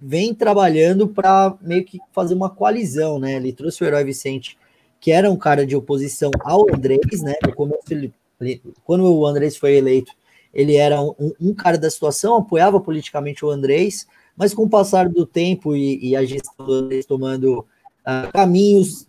vem 0.00 0.34
trabalhando 0.34 1.06
para 1.06 1.56
meio 1.60 1.84
que 1.84 2.00
fazer 2.10 2.34
uma 2.34 2.50
coalizão, 2.50 3.18
né? 3.18 3.36
Ele 3.36 3.52
trouxe 3.52 3.84
o 3.84 3.86
Herói 3.86 4.02
Vicente, 4.02 4.58
que 4.98 5.12
era 5.12 5.30
um 5.30 5.36
cara 5.36 5.64
de 5.64 5.76
oposição 5.76 6.30
ao 6.42 6.66
Andrés, 6.74 7.22
né? 7.22 7.34
No 7.46 7.54
começo, 7.54 7.84
ele, 7.90 8.12
quando 8.84 9.04
o 9.04 9.24
Andrés 9.24 9.56
foi 9.56 9.76
eleito, 9.76 10.12
ele 10.52 10.76
era 10.76 11.00
um, 11.00 11.14
um, 11.40 11.54
cara 11.54 11.78
da 11.78 11.90
situação, 11.90 12.36
apoiava 12.36 12.80
politicamente 12.80 13.44
o 13.44 13.50
Andrés, 13.50 14.06
mas 14.36 14.52
com 14.52 14.64
o 14.64 14.68
passar 14.68 15.08
do 15.08 15.26
tempo 15.26 15.76
e, 15.76 15.98
e 16.10 16.16
a 16.16 16.24
gestão 16.24 16.66
do 16.66 16.72
Andrés 16.72 17.06
tomando 17.06 17.60
uh, 17.60 18.32
caminhos 18.32 19.06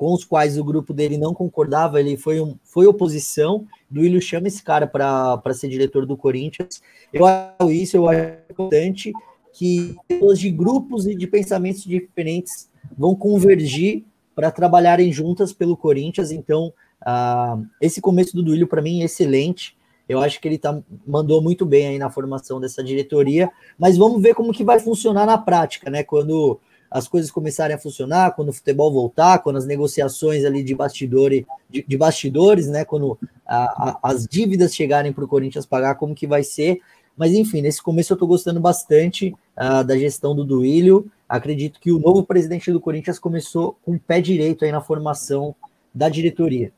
com 0.00 0.14
os 0.14 0.24
quais 0.24 0.56
o 0.56 0.64
grupo 0.64 0.94
dele 0.94 1.18
não 1.18 1.34
concordava, 1.34 2.00
ele 2.00 2.16
foi, 2.16 2.40
um, 2.40 2.56
foi 2.64 2.86
oposição, 2.86 3.66
do 3.90 4.00
Willio 4.00 4.22
chama 4.22 4.48
esse 4.48 4.62
cara 4.62 4.86
para 4.86 5.52
ser 5.52 5.68
diretor 5.68 6.06
do 6.06 6.16
Corinthians. 6.16 6.80
Eu 7.12 7.26
acho 7.26 7.70
isso, 7.70 7.98
eu 7.98 8.08
acho 8.08 8.32
importante 8.50 9.12
que 9.52 9.94
pessoas 10.08 10.38
de 10.38 10.50
grupos 10.50 11.06
e 11.06 11.14
de 11.14 11.26
pensamentos 11.26 11.84
diferentes 11.84 12.70
vão 12.96 13.14
convergir 13.14 14.04
para 14.34 14.50
trabalharem 14.50 15.12
juntas 15.12 15.52
pelo 15.52 15.76
Corinthians. 15.76 16.30
Então, 16.30 16.72
uh, 17.02 17.62
esse 17.78 18.00
começo 18.00 18.34
do 18.34 18.42
Duílio, 18.42 18.66
para 18.66 18.80
mim, 18.80 19.02
é 19.02 19.04
excelente. 19.04 19.76
Eu 20.10 20.20
acho 20.20 20.40
que 20.40 20.48
ele 20.48 20.58
tá, 20.58 20.76
mandou 21.06 21.40
muito 21.40 21.64
bem 21.64 21.86
aí 21.86 21.96
na 21.96 22.10
formação 22.10 22.60
dessa 22.60 22.82
diretoria, 22.82 23.48
mas 23.78 23.96
vamos 23.96 24.20
ver 24.20 24.34
como 24.34 24.52
que 24.52 24.64
vai 24.64 24.80
funcionar 24.80 25.24
na 25.24 25.38
prática, 25.38 25.88
né? 25.88 26.02
Quando 26.02 26.58
as 26.90 27.06
coisas 27.06 27.30
começarem 27.30 27.76
a 27.76 27.78
funcionar, 27.78 28.34
quando 28.34 28.48
o 28.48 28.52
futebol 28.52 28.92
voltar, 28.92 29.38
quando 29.38 29.54
as 29.54 29.66
negociações 29.66 30.44
ali 30.44 30.64
de, 30.64 30.74
bastidor, 30.74 31.30
de, 31.30 31.84
de 31.86 31.96
bastidores, 31.96 32.66
né? 32.66 32.84
Quando 32.84 33.16
a, 33.46 33.90
a, 33.90 33.98
as 34.02 34.26
dívidas 34.26 34.74
chegarem 34.74 35.12
para 35.12 35.24
o 35.24 35.28
Corinthians 35.28 35.64
pagar, 35.64 35.94
como 35.94 36.12
que 36.12 36.26
vai 36.26 36.42
ser. 36.42 36.80
Mas 37.16 37.32
enfim, 37.32 37.62
nesse 37.62 37.80
começo 37.80 38.12
eu 38.12 38.16
estou 38.16 38.26
gostando 38.26 38.58
bastante 38.58 39.32
uh, 39.56 39.84
da 39.84 39.96
gestão 39.96 40.34
do 40.34 40.44
Duílio. 40.44 41.08
Acredito 41.28 41.78
que 41.78 41.92
o 41.92 42.00
novo 42.00 42.24
presidente 42.24 42.72
do 42.72 42.80
Corinthians 42.80 43.20
começou 43.20 43.76
com 43.84 43.92
o 43.92 44.00
pé 44.00 44.20
direito 44.20 44.64
aí 44.64 44.72
na 44.72 44.80
formação 44.80 45.54
da 45.94 46.08
diretoria. 46.08 46.72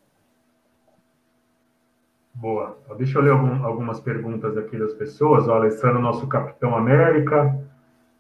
Boa. 2.35 2.77
Deixa 2.97 3.19
eu 3.19 3.23
ler 3.23 3.31
algum, 3.31 3.65
algumas 3.65 4.01
perguntas 4.01 4.57
aqui 4.57 4.79
das 4.79 4.95
pessoas. 4.95 5.47
O 5.47 5.53
Alessandro, 5.53 6.01
nosso 6.01 6.27
capitão 6.27 6.77
América, 6.77 7.59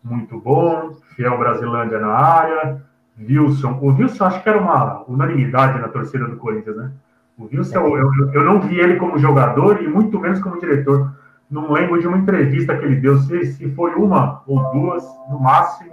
muito 0.02 0.38
bom. 0.38 0.92
Fiel 1.16 1.38
Brasilândia 1.38 1.98
na 1.98 2.08
área. 2.08 2.82
Wilson. 3.18 3.78
O 3.80 3.88
Wilson 3.88 4.24
acho 4.24 4.42
que 4.42 4.48
era 4.48 4.60
uma 4.60 5.04
unanimidade 5.08 5.80
na 5.80 5.88
torcida 5.88 6.26
do 6.26 6.36
Corinthians, 6.36 6.76
né? 6.76 6.92
O 7.38 7.44
Wilson, 7.44 7.78
eu, 7.78 7.96
eu, 7.96 8.32
eu 8.32 8.44
não 8.44 8.60
vi 8.60 8.78
ele 8.78 8.96
como 8.96 9.18
jogador 9.18 9.82
e 9.82 9.88
muito 9.88 10.18
menos 10.18 10.40
como 10.40 10.60
diretor. 10.60 11.12
Não 11.50 11.72
lembro 11.72 12.00
de 12.00 12.06
uma 12.06 12.16
entrevista 12.16 12.76
que 12.76 12.84
ele 12.84 12.96
deu, 12.96 13.18
se, 13.18 13.44
se 13.46 13.70
foi 13.74 13.94
uma 13.94 14.42
ou 14.46 14.72
duas, 14.72 15.04
no 15.30 15.38
máximo. 15.38 15.92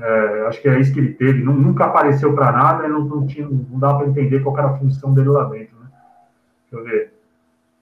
É, 0.00 0.46
acho 0.46 0.62
que 0.62 0.68
é 0.68 0.78
isso 0.78 0.92
que 0.92 1.00
ele 1.00 1.14
teve. 1.14 1.42
Nunca 1.42 1.86
apareceu 1.86 2.32
para 2.32 2.52
nada 2.52 2.86
e 2.86 2.88
não, 2.88 3.00
não, 3.00 3.26
tinha, 3.26 3.48
não 3.48 3.78
dá 3.78 3.94
para 3.94 4.06
entender 4.06 4.40
qual 4.40 4.56
era 4.56 4.68
a 4.68 4.74
função 4.74 5.12
dele 5.12 5.28
lá 5.28 5.44
dentro. 5.44 5.76
Né? 5.80 5.86
Deixa 6.70 6.76
eu 6.76 6.84
ver. 6.84 7.17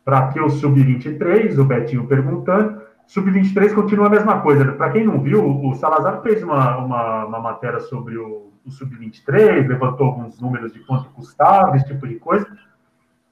Para 0.06 0.28
que 0.28 0.38
o 0.40 0.48
Sub-23? 0.48 1.58
O 1.58 1.64
Betinho 1.64 2.06
perguntando. 2.06 2.80
Sub-23 3.08 3.74
continua 3.74 4.06
a 4.06 4.10
mesma 4.10 4.40
coisa. 4.40 4.64
Para 4.72 4.90
quem 4.90 5.04
não 5.04 5.20
viu, 5.20 5.44
o 5.44 5.74
Salazar 5.74 6.22
fez 6.22 6.44
uma, 6.44 6.76
uma, 6.76 7.24
uma 7.24 7.40
matéria 7.40 7.80
sobre 7.80 8.16
o, 8.16 8.52
o 8.64 8.70
Sub-23, 8.70 9.66
levantou 9.66 10.06
alguns 10.06 10.40
números 10.40 10.72
de 10.72 10.78
quanto 10.78 11.10
custava, 11.10 11.76
esse 11.76 11.86
tipo 11.86 12.06
de 12.06 12.20
coisa. 12.20 12.46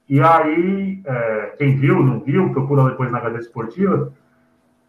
E 0.09 0.19
aí, 0.19 1.01
é, 1.05 1.55
quem 1.57 1.77
viu, 1.77 2.03
não 2.03 2.19
viu, 2.19 2.51
procura 2.51 2.83
depois 2.89 3.09
na 3.09 3.19
HD 3.19 3.39
Esportiva. 3.39 4.11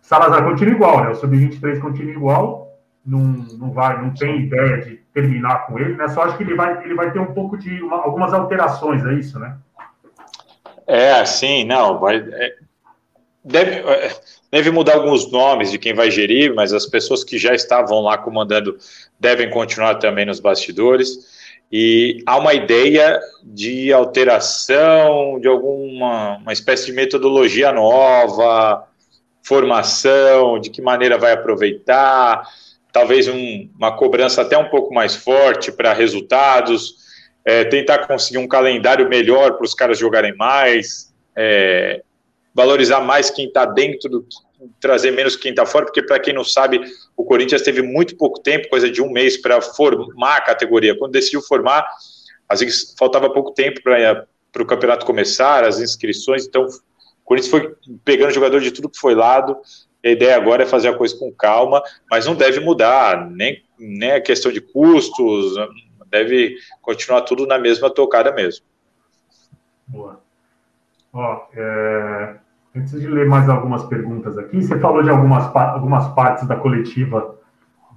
Salazar 0.01 0.43
continua 0.43 0.75
igual, 0.75 1.05
né? 1.05 1.11
O 1.11 1.15
Sub-23 1.15 1.79
continua 1.79 2.13
igual. 2.13 2.81
Não, 3.07 3.21
não 3.57 3.71
vai, 3.71 4.03
não 4.03 4.11
tem 4.11 4.41
ideia 4.41 4.79
de 4.79 4.97
terminar 5.15 5.69
com 5.69 5.79
ele, 5.79 5.95
né? 5.95 6.09
Só 6.09 6.23
acho 6.23 6.37
que 6.37 6.43
ele 6.43 6.57
vai, 6.57 6.83
ele 6.83 6.97
vai 6.97 7.13
ter 7.13 7.21
um 7.21 7.33
pouco 7.33 7.57
de 7.57 7.81
uma, 7.81 7.99
algumas 7.99 8.35
alterações, 8.35 9.05
é 9.05 9.15
isso, 9.15 9.39
né? 9.39 9.57
É, 10.87 11.25
sim, 11.25 11.65
não, 11.65 11.99
vai. 11.99 12.17
É, 12.17 12.55
deve, 13.45 13.71
é, 13.73 14.17
deve 14.51 14.71
mudar 14.71 14.95
alguns 14.95 15.31
nomes 15.31 15.71
de 15.71 15.79
quem 15.79 15.95
vai 15.95 16.11
gerir, 16.11 16.55
mas 16.55 16.73
as 16.73 16.87
pessoas 16.87 17.25
que 17.25 17.39
já 17.39 17.55
estavam 17.55 18.01
lá 18.01 18.17
comandando 18.17 18.77
devem 19.19 19.51
continuar 19.51 19.97
também 19.97 20.25
nos 20.25 20.41
bastidores. 20.41 21.35
E 21.71 22.23
há 22.25 22.39
uma 22.39 22.55
ideia 22.55 23.21
de 23.43 23.93
alteração, 23.93 25.41
de 25.41 25.49
alguma 25.49 26.37
uma 26.39 26.53
espécie 26.53 26.87
de 26.87 26.93
metodologia 26.93 27.73
nova, 27.73 28.87
formação, 29.43 30.61
de 30.61 30.71
que 30.71 30.81
maneira 30.81 31.19
vai 31.19 31.33
aproveitar, 31.33 32.49
talvez 32.93 33.27
um, 33.27 33.69
uma 33.77 33.97
cobrança 33.97 34.43
até 34.43 34.57
um 34.57 34.69
pouco 34.69 34.95
mais 34.95 35.17
forte 35.17 35.73
para 35.73 35.93
resultados 35.93 37.06
é, 37.47 37.65
tentar 37.65 38.07
conseguir 38.07 38.39
um 38.39 38.49
calendário 38.49 39.09
melhor 39.09 39.53
para 39.53 39.65
os 39.65 39.73
caras 39.73 39.99
jogarem 39.99 40.37
mais, 40.37 41.15
é, 41.37 42.03
valorizar 42.53 43.01
mais 43.01 43.31
quem 43.31 43.47
está 43.47 43.65
dentro 43.65 44.11
do 44.11 44.27
trazer 44.81 45.11
menos 45.11 45.37
quem 45.37 45.51
está 45.51 45.65
fora, 45.65 45.85
porque 45.85 46.03
para 46.03 46.19
quem 46.19 46.35
não 46.35 46.43
sabe, 46.43 46.81
o 47.17 47.25
Corinthians 47.25 47.63
teve 47.63 47.83
muito 47.83 48.17
pouco 48.17 48.41
tempo, 48.41 48.69
coisa 48.69 48.91
de 48.91 49.03
um 49.03 49.11
mês, 49.11 49.37
para 49.37 49.61
formar 49.61 50.39
a 50.39 50.41
categoria. 50.41 50.99
Quando 50.99 51.13
decidiu 51.13 51.43
formar, 51.43 51.87
às 52.49 52.61
vezes 52.61 52.95
faltava 52.99 53.31
pouco 53.31 53.53
tempo 53.53 53.81
para 53.83 54.27
o 54.59 54.67
campeonato 54.67 55.07
começar, 55.07 55.63
as 55.63 55.79
inscrições, 55.79 56.47
então 56.47 56.65
o 56.65 56.69
Corinthians 57.25 57.51
foi 57.51 57.75
pegando 58.05 58.33
jogador 58.33 58.61
de 58.61 58.71
tudo 58.71 58.89
que 58.89 58.99
foi 58.99 59.15
lado. 59.15 59.57
A 60.05 60.09
ideia 60.09 60.37
agora 60.37 60.63
é 60.63 60.67
fazer 60.67 60.89
a 60.89 60.95
coisa 60.95 61.17
com 61.17 61.31
calma, 61.33 61.83
mas 62.11 62.27
não 62.27 62.35
deve 62.35 62.61
mudar, 62.61 63.31
nem, 63.31 63.63
nem 63.79 64.13
a 64.13 64.21
questão 64.21 64.51
de 64.51 64.61
custos, 64.61 65.55
deve 66.17 66.57
continuar 66.81 67.23
tudo 67.23 67.47
na 67.47 67.59
mesma 67.59 67.91
tocada 67.91 68.33
mesmo. 68.33 68.65
Boa. 69.87 70.21
Ó, 71.13 71.47
é, 71.55 72.37
antes 72.75 73.01
de 73.01 73.07
ler 73.07 73.27
mais 73.27 73.49
algumas 73.49 73.85
perguntas 73.85 74.37
aqui, 74.39 74.63
você 74.63 74.79
falou 74.79 75.03
de 75.03 75.11
algumas, 75.11 75.55
algumas 75.55 76.09
partes 76.15 76.47
da 76.47 76.57
coletiva 76.57 77.37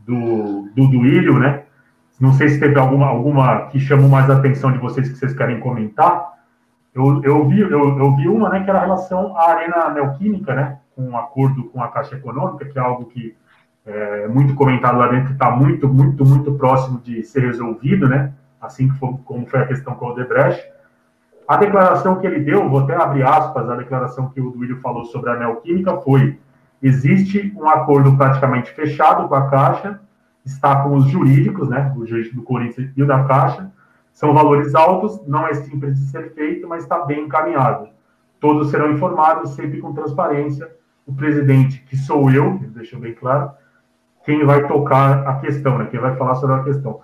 do, 0.05 0.69
do 0.75 0.88
Duílio, 0.88 1.39
né? 1.39 1.63
Não 2.19 2.33
sei 2.33 2.49
se 2.49 2.59
teve 2.59 2.77
alguma, 2.77 3.07
alguma 3.07 3.67
que 3.67 3.79
chamou 3.79 4.09
mais 4.09 4.29
a 4.29 4.38
atenção 4.38 4.71
de 4.71 4.77
vocês 4.77 5.07
que 5.09 5.15
vocês 5.15 5.33
querem 5.33 5.59
comentar. 5.59 6.33
Eu, 6.93 7.23
eu, 7.23 7.47
vi, 7.47 7.61
eu, 7.61 7.97
eu 7.97 8.15
vi 8.15 8.27
uma, 8.27 8.49
né, 8.49 8.63
que 8.63 8.69
era 8.69 8.79
a 8.79 8.81
relação 8.81 9.38
à 9.38 9.51
Arena 9.51 9.89
Neoquímica, 9.89 10.53
né? 10.53 10.79
Com 10.95 11.09
um 11.09 11.17
acordo 11.17 11.65
com 11.69 11.81
a 11.81 11.88
Caixa 11.88 12.15
Econômica, 12.15 12.65
que 12.65 12.77
é 12.77 12.81
algo 12.81 13.05
que 13.05 13.35
é, 13.89 14.27
muito 14.27 14.53
comentado 14.53 14.98
lá 14.98 15.08
dentro, 15.08 15.34
está 15.34 15.50
muito, 15.50 15.88
muito, 15.88 16.24
muito 16.24 16.53
próximo 16.53 17.00
de 17.00 17.24
ser 17.24 17.41
resolvido, 17.41 18.08
né? 18.08 18.31
Assim 18.62 18.88
como 19.25 19.48
foi 19.48 19.62
a 19.62 19.65
questão 19.65 19.96
com 19.96 20.05
o 20.05 20.10
Odebrecht. 20.12 20.63
A 21.48 21.58
declaração 21.58 22.19
que 22.19 22.27
ele 22.27 22.39
deu, 22.41 22.69
vou 22.69 22.81
até 22.81 22.96
abrir 22.96 23.24
aspas, 23.24 23.67
a 23.67 23.75
declaração 23.75 24.29
que 24.29 24.39
o 24.39 24.51
Duílio 24.51 24.79
falou 24.81 25.05
sobre 25.05 25.31
a 25.31 25.36
neoquímica 25.36 25.98
foi: 25.98 26.38
existe 26.84 27.51
um 27.58 27.67
acordo 27.67 28.15
praticamente 28.15 28.72
fechado 28.72 29.27
com 29.27 29.34
a 29.34 29.50
Caixa, 29.50 30.00
está 30.46 30.84
com 30.84 30.96
os 30.96 31.05
jurídicos, 31.05 31.67
né? 31.67 31.91
O 31.98 32.05
jurídico 32.05 32.36
do 32.36 32.43
Corinthians 32.43 32.91
e 32.96 33.01
o 33.01 33.08
da 33.08 33.24
Caixa, 33.24 33.72
são 34.13 34.34
valores 34.34 34.75
altos, 34.75 35.25
não 35.25 35.48
é 35.48 35.53
simples 35.53 35.98
de 35.98 36.05
ser 36.12 36.34
feito, 36.34 36.67
mas 36.67 36.84
está 36.84 37.05
bem 37.05 37.25
encaminhado. 37.25 37.88
Todos 38.39 38.69
serão 38.69 38.91
informados, 38.91 39.51
sempre 39.51 39.79
com 39.79 39.93
transparência. 39.93 40.69
O 41.08 41.13
presidente, 41.13 41.81
que 41.89 41.98
sou 41.98 42.29
eu, 42.29 42.60
deixou 42.60 43.00
bem 43.00 43.13
claro, 43.13 43.51
quem 44.29 44.45
vai 44.45 44.67
tocar 44.67 45.27
a 45.27 45.39
questão, 45.39 45.79
né? 45.79 45.88
Quem 45.89 46.00
vai 46.00 46.15
falar 46.15 46.36
sobre 46.36 46.55
a 46.57 46.63
questão. 46.63 47.01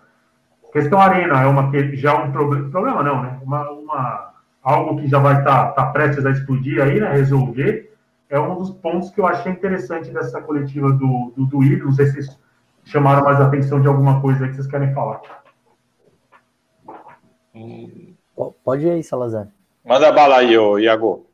Questão 0.71 0.99
arena 0.99 1.41
é 1.41 1.47
uma 1.47 1.71
que 1.71 1.95
já 1.95 2.11
é 2.11 2.23
um 2.23 2.31
problema, 2.31 2.69
problema 2.69 3.01
não, 3.01 3.23
né? 3.23 3.39
Uma, 3.41 3.71
uma 3.71 4.33
algo 4.61 5.01
que 5.01 5.07
já 5.07 5.17
vai 5.17 5.39
estar 5.39 5.69
tá, 5.69 5.71
tá 5.71 5.85
prestes 5.87 6.23
a 6.23 6.29
explodir 6.29 6.79
aí, 6.79 6.99
né? 6.99 7.11
Resolver 7.11 7.91
é 8.29 8.39
um 8.39 8.55
dos 8.55 8.69
pontos 8.69 9.09
que 9.09 9.19
eu 9.19 9.25
achei 9.25 9.51
interessante 9.51 10.11
dessa 10.11 10.39
coletiva 10.39 10.91
do 10.91 11.33
do, 11.35 11.45
do 11.47 11.85
Não 11.85 11.93
sei 11.93 12.05
se 12.05 12.13
vocês 12.13 12.39
chamaram 12.83 13.23
mais 13.23 13.41
a 13.41 13.47
atenção 13.47 13.81
de 13.81 13.87
alguma 13.87 14.21
coisa 14.21 14.47
que 14.47 14.53
vocês 14.53 14.67
querem 14.67 14.93
falar. 14.93 15.21
Pode 18.63 18.85
ir 18.85 18.91
aí, 18.91 19.03
Salazar. 19.03 19.47
Manda 19.83 20.11
bala 20.11 20.37
aí, 20.37 20.53
Iago. 20.53 21.25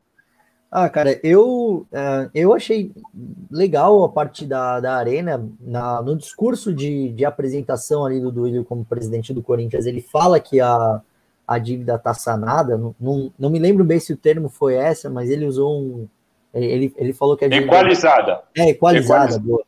Ah, 0.74 0.88
cara, 0.88 1.20
eu, 1.22 1.86
uh, 1.92 2.30
eu 2.34 2.54
achei 2.54 2.90
legal 3.50 4.02
a 4.04 4.08
parte 4.08 4.46
da, 4.46 4.80
da 4.80 4.94
Arena, 4.94 5.46
na, 5.60 6.00
no 6.00 6.16
discurso 6.16 6.72
de, 6.72 7.10
de 7.10 7.26
apresentação 7.26 8.06
ali 8.06 8.18
do 8.18 8.32
Duílio 8.32 8.64
como 8.64 8.82
presidente 8.82 9.34
do 9.34 9.42
Corinthians, 9.42 9.84
ele 9.84 10.00
fala 10.00 10.40
que 10.40 10.62
a, 10.62 11.02
a 11.46 11.58
dívida 11.58 11.96
está 11.96 12.14
sanada, 12.14 12.78
não, 12.78 12.94
não, 12.98 13.30
não, 13.38 13.50
me 13.50 13.58
lembro 13.58 13.84
bem 13.84 14.00
se 14.00 14.14
o 14.14 14.16
termo 14.16 14.48
foi 14.48 14.74
essa, 14.74 15.10
mas 15.10 15.28
ele 15.28 15.44
usou 15.44 15.78
um... 15.78 16.08
Ele, 16.54 16.90
ele 16.96 17.12
falou 17.12 17.36
que 17.36 17.44
a 17.44 17.48
dívida... 17.48 17.66
Equalizada. 17.66 18.40
É, 18.56 18.70
equalizada, 18.70 19.24
equalizada. 19.24 19.44
boa. 19.44 19.62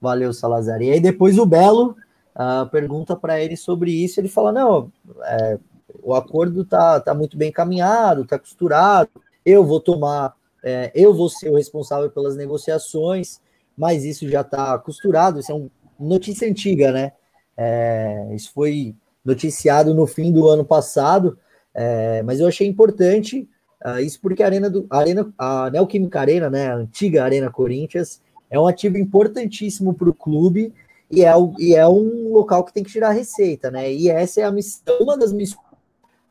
Valeu, 0.00 0.32
Salazar. 0.32 0.80
E 0.80 0.92
aí 0.92 1.00
depois 1.00 1.38
o 1.38 1.46
Belo 1.46 1.96
uh, 2.36 2.68
pergunta 2.70 3.16
para 3.16 3.40
ele 3.40 3.56
sobre 3.56 3.90
isso, 3.90 4.20
ele 4.20 4.28
fala, 4.28 4.52
não, 4.52 4.92
é, 5.24 5.58
o 6.04 6.14
acordo 6.14 6.64
tá, 6.64 7.00
tá 7.00 7.12
muito 7.12 7.36
bem 7.36 7.48
encaminhado, 7.48 8.24
tá 8.24 8.38
costurado, 8.38 9.10
eu 9.44 9.64
vou 9.64 9.80
tomar, 9.80 10.34
é, 10.68 10.90
eu 10.96 11.14
vou 11.14 11.28
ser 11.28 11.48
o 11.48 11.54
responsável 11.54 12.10
pelas 12.10 12.36
negociações, 12.36 13.40
mas 13.78 14.04
isso 14.04 14.28
já 14.28 14.40
está 14.40 14.76
costurado, 14.76 15.38
isso 15.38 15.52
é 15.52 15.54
um, 15.54 15.70
notícia 15.98 16.48
antiga, 16.48 16.90
né? 16.90 17.12
É, 17.56 18.34
isso 18.34 18.52
foi 18.52 18.96
noticiado 19.24 19.94
no 19.94 20.08
fim 20.08 20.32
do 20.32 20.48
ano 20.48 20.64
passado, 20.64 21.38
é, 21.72 22.20
mas 22.24 22.40
eu 22.40 22.48
achei 22.48 22.66
importante 22.66 23.48
uh, 23.84 24.00
isso 24.00 24.20
porque 24.20 24.42
a 24.42 24.46
Arena 24.46 24.68
do 24.68 24.86
a 24.90 24.98
Arena, 24.98 25.32
a 25.38 25.70
Neoquímica 25.70 26.18
Arena, 26.18 26.50
né, 26.50 26.66
a 26.68 26.76
antiga 26.76 27.22
Arena 27.22 27.48
Corinthians, 27.48 28.20
é 28.50 28.58
um 28.58 28.66
ativo 28.66 28.98
importantíssimo 28.98 29.94
para 29.94 30.10
o 30.10 30.14
clube 30.14 30.74
e 31.08 31.24
é, 31.24 31.32
e 31.60 31.76
é 31.76 31.86
um 31.86 32.32
local 32.32 32.64
que 32.64 32.72
tem 32.72 32.82
que 32.82 32.90
tirar 32.90 33.10
receita, 33.10 33.70
né? 33.70 33.92
E 33.92 34.08
essa 34.08 34.40
é 34.40 34.44
a 34.44 34.50
missão, 34.50 34.98
uma 35.00 35.16
das 35.16 35.32
missões 35.32 35.64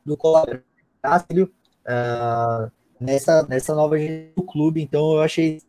do 0.06 0.18
Colorado 0.18 0.62
uh, 1.88 2.72
nessa, 3.00 3.44
nessa 3.44 3.74
nova 3.74 3.96
do 4.36 4.44
clube. 4.44 4.82
Então 4.82 5.14
eu 5.14 5.22
achei 5.22 5.62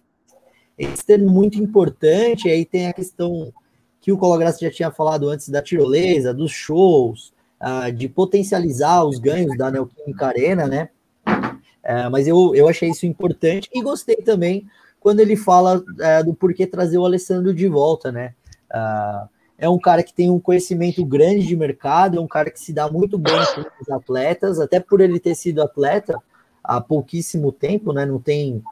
esse 0.79 1.05
termo 1.05 1.31
muito 1.31 1.59
importante. 1.59 2.49
Aí 2.49 2.65
tem 2.65 2.89
a 2.89 2.93
questão 2.93 3.53
que 4.01 4.13
o 4.13 4.19
Colograça 4.19 4.59
já 4.61 4.71
tinha 4.71 4.91
falado 4.91 5.29
antes 5.29 5.49
da 5.49 5.63
tirolesa, 5.63 6.33
dos 6.33 6.53
shows, 6.53 7.33
uh, 7.61 7.91
de 7.91 8.09
potencializar 8.09 9.05
os 9.05 9.19
ganhos 9.19 9.57
da 9.57 9.71
Neoquímica 9.71 10.27
Arena, 10.27 10.67
né? 10.67 10.89
Uh, 11.27 12.11
mas 12.11 12.27
eu, 12.27 12.55
eu 12.55 12.69
achei 12.69 12.91
isso 12.91 13.07
importante 13.07 13.69
e 13.73 13.83
gostei 13.83 14.17
também 14.17 14.67
quando 15.01 15.21
ele 15.21 15.37
fala 15.37 15.79
uh, 15.79 16.25
do 16.25 16.35
porquê 16.35 16.67
trazer 16.67 16.99
o 16.99 17.05
Alessandro 17.05 17.55
de 17.55 17.69
volta, 17.69 18.11
né? 18.13 18.35
Uh, 18.73 19.29
é 19.59 19.69
um 19.69 19.79
cara 19.79 20.03
que 20.03 20.13
tem 20.13 20.31
um 20.31 20.39
conhecimento 20.39 21.05
grande 21.05 21.47
de 21.47 21.57
mercado, 21.57 22.19
é 22.19 22.21
um 22.21 22.27
cara 22.27 22.51
que 22.51 22.61
se 22.61 22.73
dá 22.73 22.91
muito 22.91 23.17
bem 23.17 23.35
com 23.55 23.83
os 23.83 23.89
atletas, 23.89 24.61
até 24.61 24.79
por 24.79 25.01
ele 25.01 25.19
ter 25.19 25.35
sido 25.35 25.63
atleta 25.63 26.21
há 26.67 26.81
pouquíssimo 26.81 27.53
tempo, 27.53 27.93
né? 27.93 28.05
Não 28.05 28.21
tem, 28.21 28.63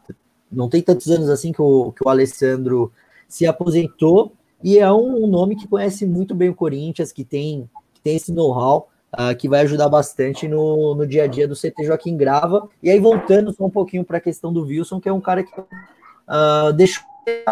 não 0.50 0.68
tem 0.68 0.82
tantos 0.82 1.08
anos 1.10 1.28
assim 1.28 1.52
que 1.52 1.62
o, 1.62 1.92
que 1.92 2.04
o 2.04 2.08
Alessandro 2.08 2.92
se 3.28 3.46
aposentou, 3.46 4.32
e 4.62 4.78
é 4.78 4.90
um, 4.92 5.24
um 5.24 5.26
nome 5.26 5.56
que 5.56 5.68
conhece 5.68 6.04
muito 6.06 6.34
bem 6.34 6.48
o 6.48 6.54
Corinthians, 6.54 7.12
que 7.12 7.24
tem, 7.24 7.68
que 7.92 8.00
tem 8.00 8.16
esse 8.16 8.32
know-how. 8.32 8.88
Uh, 9.16 9.36
que 9.36 9.48
vai 9.48 9.60
ajudar 9.60 9.88
bastante 9.88 10.48
no, 10.48 10.92
no 10.96 11.06
dia 11.06 11.22
a 11.22 11.26
dia 11.28 11.46
do 11.46 11.54
CT 11.54 11.84
Joaquim 11.84 12.16
Grava. 12.16 12.68
E 12.82 12.90
aí, 12.90 12.98
voltando 12.98 13.52
só 13.52 13.66
um 13.66 13.70
pouquinho 13.70 14.04
para 14.04 14.18
a 14.18 14.20
questão 14.20 14.52
do 14.52 14.64
Wilson, 14.64 15.00
que 15.00 15.08
é 15.08 15.12
um 15.12 15.20
cara 15.20 15.44
que 15.44 15.52
uh, 15.60 16.72
deixou 16.74 17.04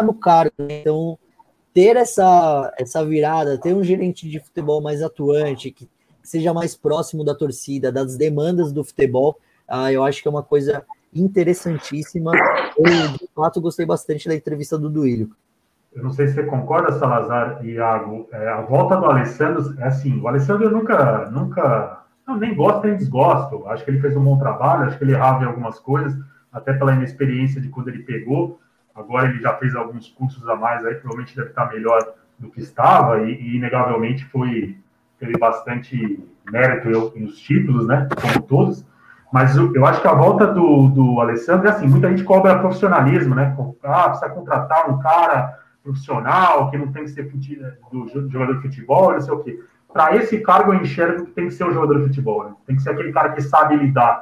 no 0.03 0.13
cargo. 0.13 0.51
Né? 0.59 0.81
Então, 0.81 1.17
ter 1.73 1.95
essa, 1.95 2.73
essa 2.77 3.05
virada, 3.05 3.57
ter 3.57 3.73
um 3.73 3.81
gerente 3.81 4.29
de 4.29 4.41
futebol 4.41 4.81
mais 4.81 5.01
atuante, 5.01 5.71
que 5.71 5.89
seja 6.21 6.53
mais 6.53 6.75
próximo 6.75 7.23
da 7.23 7.33
torcida, 7.33 7.91
das 7.91 8.15
demandas 8.15 8.71
do 8.71 8.83
futebol, 8.83 9.37
uh, 9.69 9.89
eu 9.91 10.03
acho 10.03 10.21
que 10.21 10.27
é 10.27 10.31
uma 10.31 10.43
coisa 10.43 10.83
interessantíssima. 11.13 12.31
Eu, 12.77 13.17
de 13.17 13.29
fato, 13.35 13.61
gostei 13.61 13.85
bastante 13.85 14.27
da 14.27 14.35
entrevista 14.35 14.77
do 14.77 14.89
Duílio. 14.89 15.31
Eu 15.95 16.03
não 16.03 16.11
sei 16.11 16.27
se 16.27 16.33
você 16.33 16.43
concorda, 16.43 16.91
Salazar 16.93 17.63
e 17.63 17.73
Iago. 17.73 18.27
É, 18.31 18.49
a 18.49 18.61
volta 18.61 18.97
do 18.97 19.05
Alessandro 19.05 19.75
é 19.79 19.87
assim: 19.87 20.19
o 20.19 20.27
Alessandro 20.27 20.71
nunca, 20.71 21.29
nunca, 21.29 22.03
não, 22.27 22.37
nem 22.37 22.55
gosto 22.55 22.87
nem 22.87 22.97
desgosto. 22.97 23.67
Acho 23.67 23.85
que 23.85 23.91
ele 23.91 24.01
fez 24.01 24.17
um 24.17 24.23
bom 24.23 24.39
trabalho, 24.39 24.85
acho 24.85 24.97
que 24.97 25.03
ele 25.03 25.13
errava 25.13 25.43
em 25.43 25.47
algumas 25.47 25.79
coisas, 25.79 26.17
até 26.51 26.73
pela 26.73 26.93
inexperiência 26.93 27.61
de 27.61 27.69
quando 27.69 27.89
ele 27.89 28.03
pegou. 28.03 28.59
Agora 28.95 29.29
ele 29.29 29.39
já 29.39 29.53
fez 29.57 29.75
alguns 29.75 30.09
cursos 30.09 30.47
a 30.47 30.55
mais 30.55 30.83
aí, 30.85 30.95
provavelmente 30.95 31.35
deve 31.35 31.49
estar 31.49 31.71
melhor 31.71 32.13
do 32.39 32.49
que 32.49 32.59
estava 32.59 33.21
e, 33.21 33.33
e 33.33 33.57
inegavelmente 33.57 34.25
foi 34.25 34.77
teve 35.19 35.37
bastante 35.37 36.19
mérito 36.51 36.89
nos 37.17 37.39
títulos, 37.39 37.87
né? 37.87 38.07
Como 38.21 38.45
todos. 38.45 38.85
Mas 39.33 39.57
eu, 39.57 39.73
eu 39.73 39.83
acho 39.83 39.99
que 39.99 40.07
a 40.07 40.13
volta 40.13 40.45
do, 40.45 40.89
do 40.89 41.19
Alessandro 41.19 41.67
é 41.67 41.71
assim, 41.71 41.87
muita 41.87 42.07
gente 42.07 42.23
cobra 42.23 42.59
profissionalismo, 42.59 43.33
né? 43.33 43.57
Ah, 43.81 44.09
precisa 44.09 44.29
contratar 44.29 44.87
um 44.87 44.99
cara 44.99 45.57
profissional 45.83 46.69
que 46.69 46.77
não 46.77 46.91
tem 46.91 47.05
que 47.05 47.09
ser 47.09 47.23
do 47.91 48.29
jogador 48.29 48.57
de 48.57 48.61
futebol, 48.61 49.11
não 49.11 49.21
sei 49.21 49.33
o 49.33 49.39
quê. 49.39 49.59
Para 49.91 50.15
esse 50.17 50.37
cargo 50.41 50.71
eu 50.71 50.79
enxergo 50.79 51.25
que 51.25 51.31
tem 51.31 51.47
que 51.47 51.55
ser 51.55 51.63
o 51.63 51.73
jogador 51.73 51.97
de 51.97 52.03
futebol, 52.09 52.43
né? 52.43 52.53
Tem 52.67 52.75
que 52.75 52.83
ser 52.83 52.91
aquele 52.91 53.11
cara 53.11 53.29
que 53.31 53.41
sabe 53.41 53.75
lidar 53.75 54.19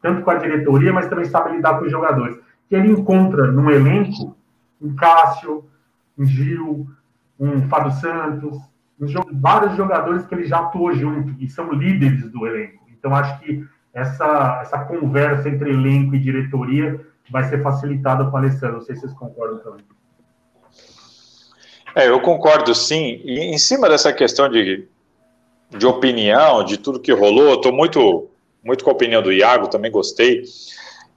tanto 0.00 0.22
com 0.22 0.30
a 0.30 0.36
diretoria, 0.36 0.94
mas 0.94 1.08
também 1.08 1.26
sabe 1.26 1.54
lidar 1.54 1.78
com 1.78 1.84
os 1.84 1.90
jogadores 1.90 2.38
que 2.66 2.74
ele 2.74 2.90
encontra 2.90 3.52
no 3.52 3.70
elenco 3.70 4.34
um 4.80 4.96
Cássio, 4.96 5.66
um 6.16 6.24
Gil, 6.24 6.86
um 7.38 7.68
Fábio 7.68 7.92
Santos, 7.92 8.56
um, 8.98 9.06
vários 9.34 9.76
jogadores 9.76 10.24
que 10.24 10.34
ele 10.34 10.44
já 10.44 10.60
atuou 10.60 10.94
junto 10.94 11.34
e 11.38 11.50
são 11.50 11.70
líderes 11.70 12.30
do 12.30 12.46
elenco. 12.46 12.82
Então, 12.90 13.14
acho 13.14 13.38
que 13.40 13.62
essa, 13.94 14.60
essa 14.62 14.84
conversa 14.84 15.48
entre 15.48 15.70
elenco 15.70 16.14
e 16.16 16.18
diretoria 16.18 17.00
vai 17.30 17.44
ser 17.44 17.62
facilitada 17.62 18.24
com 18.24 18.32
o 18.32 18.36
Alessandro. 18.36 18.78
Não 18.78 18.80
sei 18.80 18.96
se 18.96 19.02
vocês 19.02 19.14
concordam 19.14 19.58
também. 19.60 19.84
É, 21.94 22.08
eu 22.08 22.20
concordo 22.20 22.74
sim. 22.74 23.20
E 23.24 23.38
em 23.40 23.56
cima 23.56 23.88
dessa 23.88 24.12
questão 24.12 24.48
de, 24.48 24.88
de 25.70 25.86
opinião, 25.86 26.64
de 26.64 26.76
tudo 26.76 26.98
que 26.98 27.12
rolou, 27.12 27.54
estou 27.54 27.72
muito, 27.72 28.28
muito 28.64 28.82
com 28.82 28.90
a 28.90 28.94
opinião 28.94 29.22
do 29.22 29.32
Iago, 29.32 29.68
também 29.68 29.92
gostei. 29.92 30.42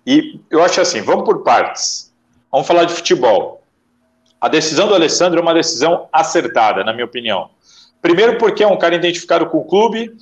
E 0.05 0.39
eu 0.51 0.63
acho 0.63 0.79
assim, 0.79 1.01
vamos 1.01 1.25
por 1.25 1.43
partes. 1.43 2.13
Vamos 2.51 2.67
falar 2.67 2.85
de 2.85 2.93
futebol. 2.93 3.63
A 4.39 4.47
decisão 4.47 4.87
do 4.87 4.93
Alessandro 4.93 5.39
é 5.39 5.41
uma 5.41 5.53
decisão 5.53 6.07
acertada, 6.13 6.83
na 6.83 6.93
minha 6.93 7.05
opinião. 7.05 7.49
Primeiro, 8.01 8.37
porque 8.37 8.63
é 8.63 8.67
um 8.67 8.77
cara 8.77 8.95
identificado 8.95 9.47
com 9.47 9.57
o 9.57 9.65
clube, 9.65 10.15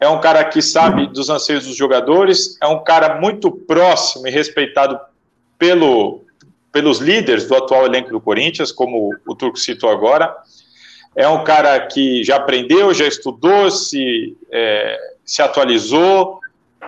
é 0.00 0.08
um 0.08 0.20
cara 0.20 0.44
que 0.44 0.62
sabe 0.62 1.08
dos 1.08 1.28
anseios 1.28 1.66
dos 1.66 1.76
jogadores, 1.76 2.56
é 2.62 2.66
um 2.66 2.82
cara 2.84 3.20
muito 3.20 3.50
próximo 3.50 4.28
e 4.28 4.30
respeitado 4.30 4.98
pelo, 5.58 6.24
pelos 6.70 6.98
líderes 6.98 7.46
do 7.46 7.56
atual 7.56 7.84
elenco 7.84 8.10
do 8.10 8.20
Corinthians, 8.20 8.70
como 8.70 9.10
o 9.26 9.34
Turco 9.34 9.58
citou 9.58 9.90
agora. 9.90 10.34
É 11.16 11.28
um 11.28 11.42
cara 11.42 11.80
que 11.86 12.22
já 12.22 12.36
aprendeu, 12.36 12.94
já 12.94 13.06
estudou, 13.06 13.70
se, 13.72 14.36
é, 14.52 14.96
se 15.24 15.42
atualizou, 15.42 16.38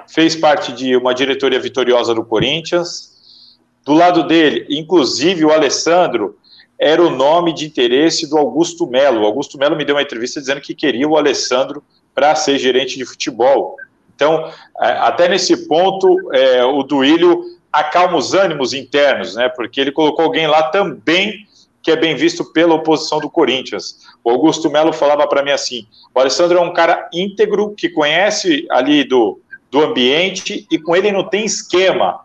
fez 0.07 0.37
parte 0.37 0.73
de 0.73 0.97
uma 0.97 1.13
diretoria 1.13 1.59
vitoriosa 1.59 2.15
do 2.15 2.25
Corinthians. 2.25 3.59
Do 3.85 3.93
lado 3.95 4.25
dele, 4.25 4.67
inclusive 4.71 5.45
o 5.45 5.51
Alessandro 5.51 6.39
era 6.79 7.03
o 7.03 7.11
nome 7.11 7.53
de 7.53 7.67
interesse 7.67 8.31
do 8.31 8.39
Augusto 8.39 8.87
Melo. 8.87 9.23
O 9.23 9.27
Augusto 9.27 9.59
Melo 9.59 9.75
me 9.75 9.85
deu 9.85 9.97
uma 9.97 10.03
entrevista 10.03 10.41
dizendo 10.41 10.61
que 10.61 10.75
queria 10.75 11.09
o 11.09 11.17
Alessandro 11.17 11.83
para 12.15 12.35
ser 12.35 12.59
gerente 12.59 12.97
de 12.97 13.05
futebol. 13.05 13.77
Então, 14.15 14.51
é, 14.81 14.93
até 14.99 15.29
nesse 15.29 15.69
ponto, 15.69 16.31
é, 16.33 16.65
o 16.65 16.83
Duílio 16.83 17.43
acalma 17.73 18.17
os 18.17 18.35
ânimos 18.35 18.73
internos, 18.75 19.35
né? 19.35 19.49
Porque 19.49 19.81
ele 19.81 19.93
colocou 19.93 20.25
alguém 20.25 20.47
lá 20.47 20.65
também 20.65 21.47
que 21.83 21.91
é 21.91 21.97
bem 21.97 22.15
visto 22.15 22.45
pela 22.53 22.75
oposição 22.75 23.21
do 23.21 23.31
Corinthians. 23.31 23.97
O 24.23 24.31
Augusto 24.31 24.69
Melo 24.71 24.93
falava 24.93 25.27
para 25.27 25.43
mim 25.43 25.53
assim: 25.53 25.87
o 26.15 26.21
Alessandro 26.21 26.59
é 26.59 26.61
um 26.61 26.75
cara 26.75 27.09
íntegro 27.13 27.75
que 27.75 27.89
conhece 27.89 28.67
ali 28.71 29.05
do 29.05 29.41
do 29.71 29.81
ambiente 29.81 30.67
e 30.71 30.79
com 30.79 30.97
ele 30.97 31.13
não 31.13 31.29
tem 31.29 31.45
esquema. 31.45 32.21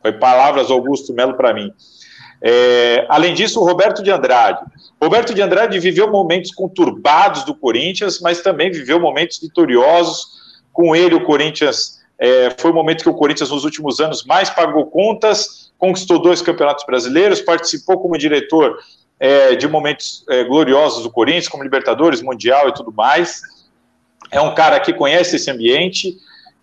Foi 0.00 0.12
palavras 0.12 0.70
Augusto 0.70 1.12
Melo 1.12 1.34
para 1.34 1.54
mim. 1.54 1.72
É, 2.42 3.06
além 3.08 3.34
disso, 3.34 3.60
o 3.60 3.64
Roberto 3.64 4.02
de 4.02 4.10
Andrade. 4.10 4.60
Roberto 5.00 5.32
de 5.32 5.40
Andrade 5.40 5.78
viveu 5.78 6.10
momentos 6.10 6.52
conturbados 6.52 7.44
do 7.44 7.54
Corinthians, 7.54 8.20
mas 8.20 8.42
também 8.42 8.70
viveu 8.70 8.98
momentos 8.98 9.38
vitoriosos. 9.38 10.42
Com 10.72 10.96
ele, 10.96 11.14
o 11.14 11.24
Corinthians 11.24 12.00
é, 12.18 12.52
foi 12.58 12.72
o 12.72 12.74
momento 12.74 13.02
que 13.02 13.08
o 13.08 13.14
Corinthians, 13.14 13.50
nos 13.50 13.64
últimos 13.64 14.00
anos, 14.00 14.24
mais 14.24 14.50
pagou 14.50 14.86
contas, 14.86 15.72
conquistou 15.78 16.20
dois 16.20 16.42
campeonatos 16.42 16.84
brasileiros, 16.84 17.40
participou 17.40 18.00
como 18.00 18.18
diretor 18.18 18.76
é, 19.20 19.54
de 19.54 19.68
momentos 19.68 20.24
é, 20.28 20.42
gloriosos 20.42 21.04
do 21.04 21.10
Corinthians, 21.10 21.48
como 21.48 21.62
Libertadores, 21.62 22.22
Mundial 22.22 22.68
e 22.68 22.74
tudo 22.74 22.92
mais. 22.92 23.40
É 24.32 24.40
um 24.40 24.54
cara 24.54 24.80
que 24.80 24.92
conhece 24.92 25.36
esse 25.36 25.50
ambiente, 25.50 26.16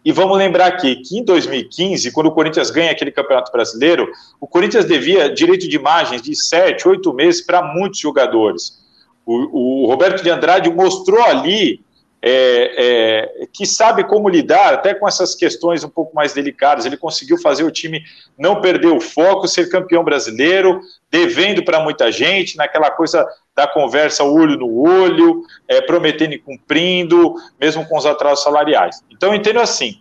e 0.03 0.11
vamos 0.11 0.37
lembrar 0.37 0.67
aqui 0.67 0.95
que 0.95 1.17
em 1.17 1.23
2015, 1.23 2.11
quando 2.11 2.27
o 2.27 2.31
Corinthians 2.31 2.71
ganha 2.71 2.91
aquele 2.91 3.11
Campeonato 3.11 3.51
Brasileiro, 3.51 4.09
o 4.39 4.47
Corinthians 4.47 4.85
devia 4.85 5.33
direito 5.33 5.67
de 5.67 5.75
imagens 5.75 6.21
de 6.21 6.33
sete, 6.35 6.87
oito 6.87 7.13
meses 7.13 7.41
para 7.41 7.61
muitos 7.61 7.99
jogadores. 7.99 8.79
O, 9.25 9.83
o, 9.83 9.87
Roberto 9.87 10.23
de 10.23 10.29
Andrade 10.29 10.69
mostrou 10.71 11.21
ali 11.21 11.83
é, 12.21 13.41
é, 13.41 13.47
que 13.51 13.65
sabe 13.65 14.03
como 14.03 14.27
lidar 14.27 14.73
até 14.73 14.93
com 14.93 15.07
essas 15.07 15.33
questões 15.35 15.83
um 15.83 15.89
pouco 15.89 16.13
mais 16.13 16.33
delicadas. 16.33 16.85
Ele 16.85 16.97
conseguiu 16.97 17.37
fazer 17.37 17.63
o 17.63 17.71
time 17.71 18.03
não 18.37 18.59
perder 18.61 18.87
o 18.87 18.99
foco, 18.99 19.47
ser 19.47 19.69
campeão 19.69 20.03
brasileiro, 20.03 20.81
devendo 21.09 21.63
para 21.63 21.81
muita 21.81 22.11
gente, 22.11 22.57
naquela 22.57 22.91
coisa 22.91 23.25
da 23.55 23.67
conversa 23.67 24.23
olho 24.23 24.57
no 24.57 24.81
olho, 24.81 25.43
é, 25.67 25.81
prometendo 25.81 26.33
e 26.33 26.39
cumprindo, 26.39 27.35
mesmo 27.59 27.87
com 27.87 27.97
os 27.97 28.05
atrasos 28.05 28.43
salariais. 28.43 29.01
Então, 29.09 29.29
eu 29.29 29.35
entendo 29.35 29.59
assim: 29.59 29.99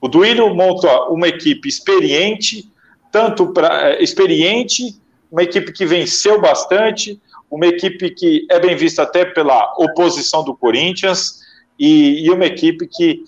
o 0.00 0.08
Duílio 0.08 0.54
monta 0.54 1.02
uma 1.04 1.28
equipe 1.28 1.68
experiente, 1.68 2.70
tanto 3.12 3.52
para 3.52 3.90
é, 3.90 4.02
experiente, 4.02 4.98
uma 5.30 5.42
equipe 5.42 5.70
que 5.70 5.84
venceu 5.84 6.40
bastante, 6.40 7.20
uma 7.50 7.66
equipe 7.66 8.10
que 8.10 8.46
é 8.50 8.58
bem 8.58 8.74
vista 8.74 9.02
até 9.02 9.26
pela 9.26 9.74
oposição 9.78 10.42
do 10.42 10.56
Corinthians 10.56 11.46
e, 11.78 12.26
e 12.26 12.30
uma 12.30 12.46
equipe 12.46 12.86
que 12.86 13.22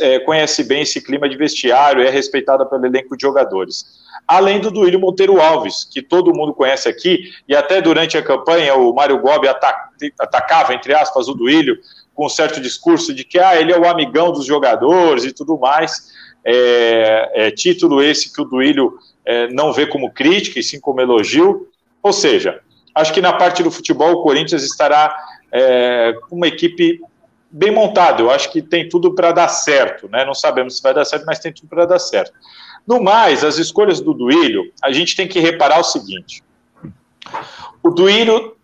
é, 0.00 0.18
conhece 0.20 0.64
bem 0.64 0.82
esse 0.82 1.00
clima 1.00 1.28
de 1.28 1.36
vestiário, 1.36 2.02
é 2.02 2.10
respeitada 2.10 2.64
pelo 2.64 2.86
elenco 2.86 3.16
de 3.16 3.22
jogadores. 3.22 4.02
Além 4.26 4.58
do 4.58 4.70
Duílio 4.70 4.98
Monteiro 4.98 5.40
Alves, 5.40 5.84
que 5.84 6.00
todo 6.00 6.34
mundo 6.34 6.54
conhece 6.54 6.88
aqui, 6.88 7.30
e 7.46 7.54
até 7.54 7.82
durante 7.82 8.16
a 8.16 8.22
campanha 8.22 8.74
o 8.74 8.94
Mário 8.94 9.20
Gobi 9.20 9.48
atacava, 10.18 10.72
entre 10.72 10.94
aspas, 10.94 11.28
o 11.28 11.34
Duílio, 11.34 11.78
com 12.14 12.26
um 12.26 12.30
certo 12.30 12.60
discurso 12.60 13.12
de 13.12 13.24
que 13.24 13.38
ah, 13.38 13.60
ele 13.60 13.72
é 13.72 13.78
o 13.78 13.86
amigão 13.86 14.32
dos 14.32 14.46
jogadores 14.46 15.24
e 15.24 15.32
tudo 15.32 15.58
mais. 15.58 16.12
É, 16.46 17.46
é, 17.46 17.50
título 17.50 18.02
esse 18.02 18.32
que 18.32 18.40
o 18.40 18.44
Duílio 18.44 18.98
é, 19.24 19.48
não 19.48 19.72
vê 19.72 19.86
como 19.86 20.12
crítica, 20.12 20.58
e 20.58 20.62
sim 20.62 20.80
como 20.80 21.00
elogio. 21.00 21.68
Ou 22.02 22.12
seja, 22.12 22.60
acho 22.94 23.12
que 23.12 23.20
na 23.20 23.32
parte 23.32 23.62
do 23.62 23.70
futebol 23.70 24.12
o 24.12 24.22
Corinthians 24.22 24.62
estará 24.62 25.14
é, 25.52 26.14
com 26.28 26.36
uma 26.36 26.48
equipe 26.48 27.00
bem 27.54 27.70
montada. 27.70 28.20
Eu 28.20 28.30
acho 28.30 28.50
que 28.50 28.60
tem 28.60 28.88
tudo 28.88 29.14
para 29.14 29.30
dar 29.30 29.48
certo. 29.48 30.08
Né? 30.08 30.24
Não 30.24 30.34
sabemos 30.34 30.76
se 30.76 30.82
vai 30.82 30.92
dar 30.92 31.04
certo, 31.04 31.24
mas 31.24 31.38
tem 31.38 31.52
tudo 31.52 31.68
para 31.68 31.86
dar 31.86 32.00
certo. 32.00 32.32
No 32.86 33.00
mais, 33.00 33.44
as 33.44 33.58
escolhas 33.58 34.00
do 34.00 34.12
Duílio, 34.12 34.72
a 34.82 34.92
gente 34.92 35.14
tem 35.14 35.28
que 35.28 35.38
reparar 35.38 35.78
o 35.78 35.84
seguinte: 35.84 36.42
o 37.82 37.90
Duílio 37.90 38.56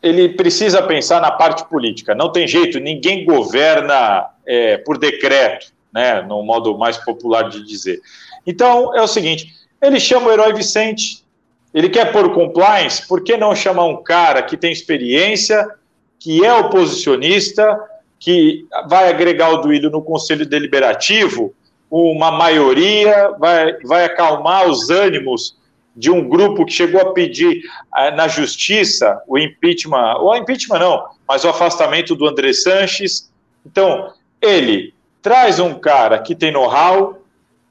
ele 0.00 0.28
precisa 0.30 0.80
pensar 0.80 1.20
na 1.20 1.32
parte 1.32 1.68
política. 1.68 2.14
Não 2.14 2.30
tem 2.30 2.46
jeito, 2.46 2.78
ninguém 2.78 3.24
governa 3.24 4.28
é, 4.46 4.78
por 4.78 4.96
decreto, 4.96 5.72
né, 5.92 6.22
no 6.22 6.42
modo 6.44 6.78
mais 6.78 6.96
popular 6.96 7.50
de 7.50 7.66
dizer. 7.66 8.00
Então, 8.46 8.94
é 8.94 9.02
o 9.02 9.08
seguinte: 9.08 9.52
ele 9.82 9.98
chama 9.98 10.28
o 10.28 10.32
herói 10.32 10.52
Vicente, 10.54 11.24
ele 11.74 11.90
quer 11.90 12.12
pôr 12.12 12.32
compliance, 12.32 13.06
por 13.06 13.22
que 13.22 13.36
não 13.36 13.54
chamar 13.54 13.84
um 13.84 14.02
cara 14.02 14.40
que 14.42 14.56
tem 14.56 14.72
experiência, 14.72 15.68
que 16.18 16.44
é 16.44 16.54
oposicionista, 16.54 17.78
que 18.18 18.66
vai 18.88 19.08
agregar 19.08 19.50
o 19.50 19.58
Duílio 19.58 19.90
no 19.90 20.02
Conselho 20.02 20.46
Deliberativo, 20.46 21.54
uma 21.90 22.30
maioria, 22.30 23.30
vai, 23.38 23.74
vai 23.84 24.04
acalmar 24.04 24.68
os 24.68 24.90
ânimos 24.90 25.56
de 25.96 26.10
um 26.10 26.28
grupo 26.28 26.64
que 26.64 26.72
chegou 26.72 27.00
a 27.00 27.12
pedir 27.12 27.62
eh, 27.96 28.10
na 28.12 28.28
justiça 28.28 29.20
o 29.26 29.38
impeachment, 29.38 30.16
ou 30.18 30.36
impeachment 30.36 30.78
não, 30.78 31.06
mas 31.26 31.44
o 31.44 31.48
afastamento 31.48 32.14
do 32.14 32.26
André 32.26 32.52
Sanches. 32.52 33.32
Então, 33.66 34.12
ele 34.40 34.94
traz 35.20 35.58
um 35.58 35.74
cara 35.74 36.18
que 36.18 36.34
tem 36.34 36.52
know-how, 36.52 37.20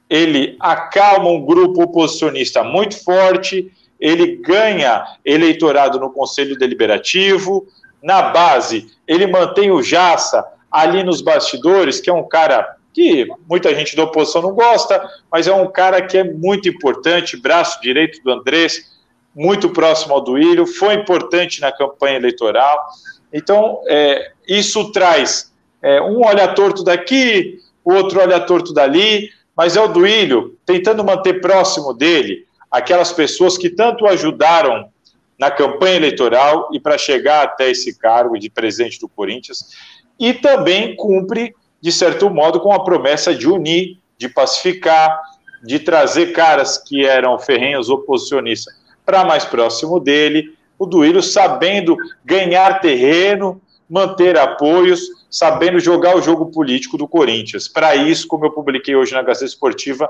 ele 0.09 0.57
acalma 0.59 1.29
um 1.29 1.45
grupo 1.45 1.83
oposicionista 1.83 2.63
muito 2.63 3.01
forte, 3.03 3.71
ele 3.99 4.37
ganha 4.37 5.05
eleitorado 5.23 5.99
no 5.99 6.11
Conselho 6.11 6.57
Deliberativo, 6.57 7.65
na 8.01 8.21
base, 8.23 8.87
ele 9.07 9.27
mantém 9.27 9.71
o 9.71 9.81
Jassa 9.81 10.45
ali 10.71 11.03
nos 11.03 11.21
bastidores, 11.21 11.99
que 11.99 12.09
é 12.09 12.13
um 12.13 12.27
cara 12.27 12.77
que 12.93 13.27
muita 13.47 13.73
gente 13.75 13.95
da 13.95 14.03
oposição 14.03 14.41
não 14.41 14.53
gosta, 14.53 15.07
mas 15.31 15.47
é 15.47 15.53
um 15.53 15.71
cara 15.71 16.01
que 16.01 16.17
é 16.17 16.23
muito 16.23 16.67
importante, 16.67 17.37
braço 17.37 17.79
direito 17.81 18.21
do 18.23 18.31
Andrés, 18.31 18.97
muito 19.35 19.69
próximo 19.69 20.15
ao 20.15 20.21
Duílio, 20.21 20.65
foi 20.65 20.95
importante 20.95 21.61
na 21.61 21.71
campanha 21.71 22.17
eleitoral. 22.17 22.87
Então, 23.31 23.81
é, 23.87 24.31
isso 24.47 24.91
traz 24.91 25.53
é, 25.81 26.01
um 26.01 26.25
olha 26.25 26.47
torto 26.47 26.83
daqui, 26.83 27.59
o 27.85 27.93
outro 27.93 28.19
olha 28.19 28.39
torto 28.39 28.73
dali, 28.73 29.29
mas 29.55 29.77
é 29.77 29.81
o 29.81 29.87
Duílio 29.87 30.57
tentando 30.65 31.03
manter 31.03 31.39
próximo 31.39 31.93
dele 31.93 32.47
aquelas 32.69 33.11
pessoas 33.11 33.57
que 33.57 33.69
tanto 33.69 34.07
ajudaram 34.07 34.89
na 35.37 35.51
campanha 35.51 35.95
eleitoral 35.95 36.69
e 36.73 36.79
para 36.79 36.97
chegar 36.97 37.43
até 37.43 37.69
esse 37.69 37.97
cargo 37.97 38.37
de 38.37 38.49
presidente 38.49 38.99
do 38.99 39.07
Corinthians, 39.07 39.75
e 40.19 40.33
também 40.33 40.95
cumpre 40.95 41.53
de 41.81 41.91
certo 41.91 42.29
modo, 42.29 42.59
com 42.59 42.73
a 42.73 42.83
promessa 42.83 43.33
de 43.33 43.47
unir, 43.47 43.99
de 44.17 44.27
pacificar, 44.27 45.21
de 45.63 45.79
trazer 45.79 46.33
caras 46.33 46.77
que 46.77 47.05
eram 47.05 47.37
ferrenhos 47.39 47.89
oposicionistas 47.89 48.73
para 49.05 49.23
mais 49.23 49.45
próximo 49.45 49.99
dele. 49.99 50.53
O 50.77 50.85
Duílio 50.85 51.21
sabendo 51.21 51.95
ganhar 52.23 52.81
terreno, 52.81 53.61
manter 53.89 54.37
apoios, 54.37 55.01
sabendo 55.29 55.79
jogar 55.79 56.15
o 56.15 56.21
jogo 56.21 56.47
político 56.47 56.97
do 56.97 57.07
Corinthians. 57.07 57.67
Para 57.67 57.95
isso, 57.95 58.27
como 58.27 58.45
eu 58.45 58.51
publiquei 58.51 58.95
hoje 58.95 59.13
na 59.13 59.21
Gazeta 59.21 59.45
Esportiva, 59.45 60.09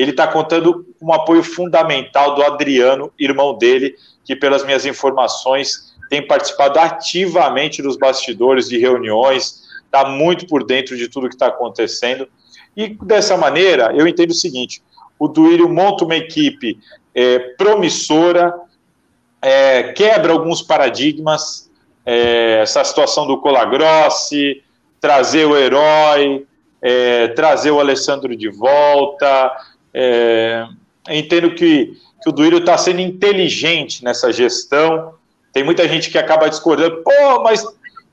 ele 0.00 0.12
está 0.12 0.26
contando 0.26 0.86
com 0.98 1.06
um 1.06 1.12
apoio 1.12 1.42
fundamental 1.42 2.34
do 2.34 2.42
Adriano, 2.42 3.12
irmão 3.18 3.58
dele, 3.58 3.94
que, 4.24 4.34
pelas 4.34 4.64
minhas 4.64 4.86
informações, 4.86 5.94
tem 6.08 6.26
participado 6.26 6.78
ativamente 6.78 7.82
dos 7.82 7.96
bastidores 7.96 8.68
de 8.68 8.78
reuniões, 8.78 9.62
está 9.84 10.08
muito 10.08 10.46
por 10.46 10.64
dentro 10.64 10.96
de 10.96 11.08
tudo 11.08 11.28
que 11.28 11.34
está 11.34 11.48
acontecendo. 11.48 12.26
E 12.76 12.96
dessa 13.02 13.36
maneira, 13.36 13.92
eu 13.94 14.06
entendo 14.06 14.30
o 14.30 14.34
seguinte: 14.34 14.82
o 15.18 15.28
Duílio 15.28 15.68
monta 15.68 16.04
uma 16.04 16.16
equipe 16.16 16.78
é, 17.14 17.38
promissora, 17.58 18.54
é, 19.42 19.92
quebra 19.92 20.32
alguns 20.32 20.62
paradigmas, 20.62 21.70
é, 22.06 22.60
essa 22.62 22.82
situação 22.84 23.26
do 23.26 23.38
Colagrossi, 23.38 24.62
trazer 24.98 25.44
o 25.44 25.56
herói, 25.56 26.46
é, 26.80 27.28
trazer 27.28 27.70
o 27.70 27.80
Alessandro 27.80 28.34
de 28.34 28.48
volta. 28.48 29.52
É, 29.92 30.66
entendo 31.08 31.54
que, 31.54 31.96
que 32.22 32.28
o 32.28 32.32
Duílio 32.32 32.58
está 32.58 32.76
sendo 32.78 33.00
inteligente 33.00 34.04
nessa 34.04 34.32
gestão. 34.32 35.14
Tem 35.52 35.64
muita 35.64 35.88
gente 35.88 36.10
que 36.10 36.18
acaba 36.18 36.48
discordando, 36.48 37.02
pô, 37.02 37.42
mas 37.42 37.64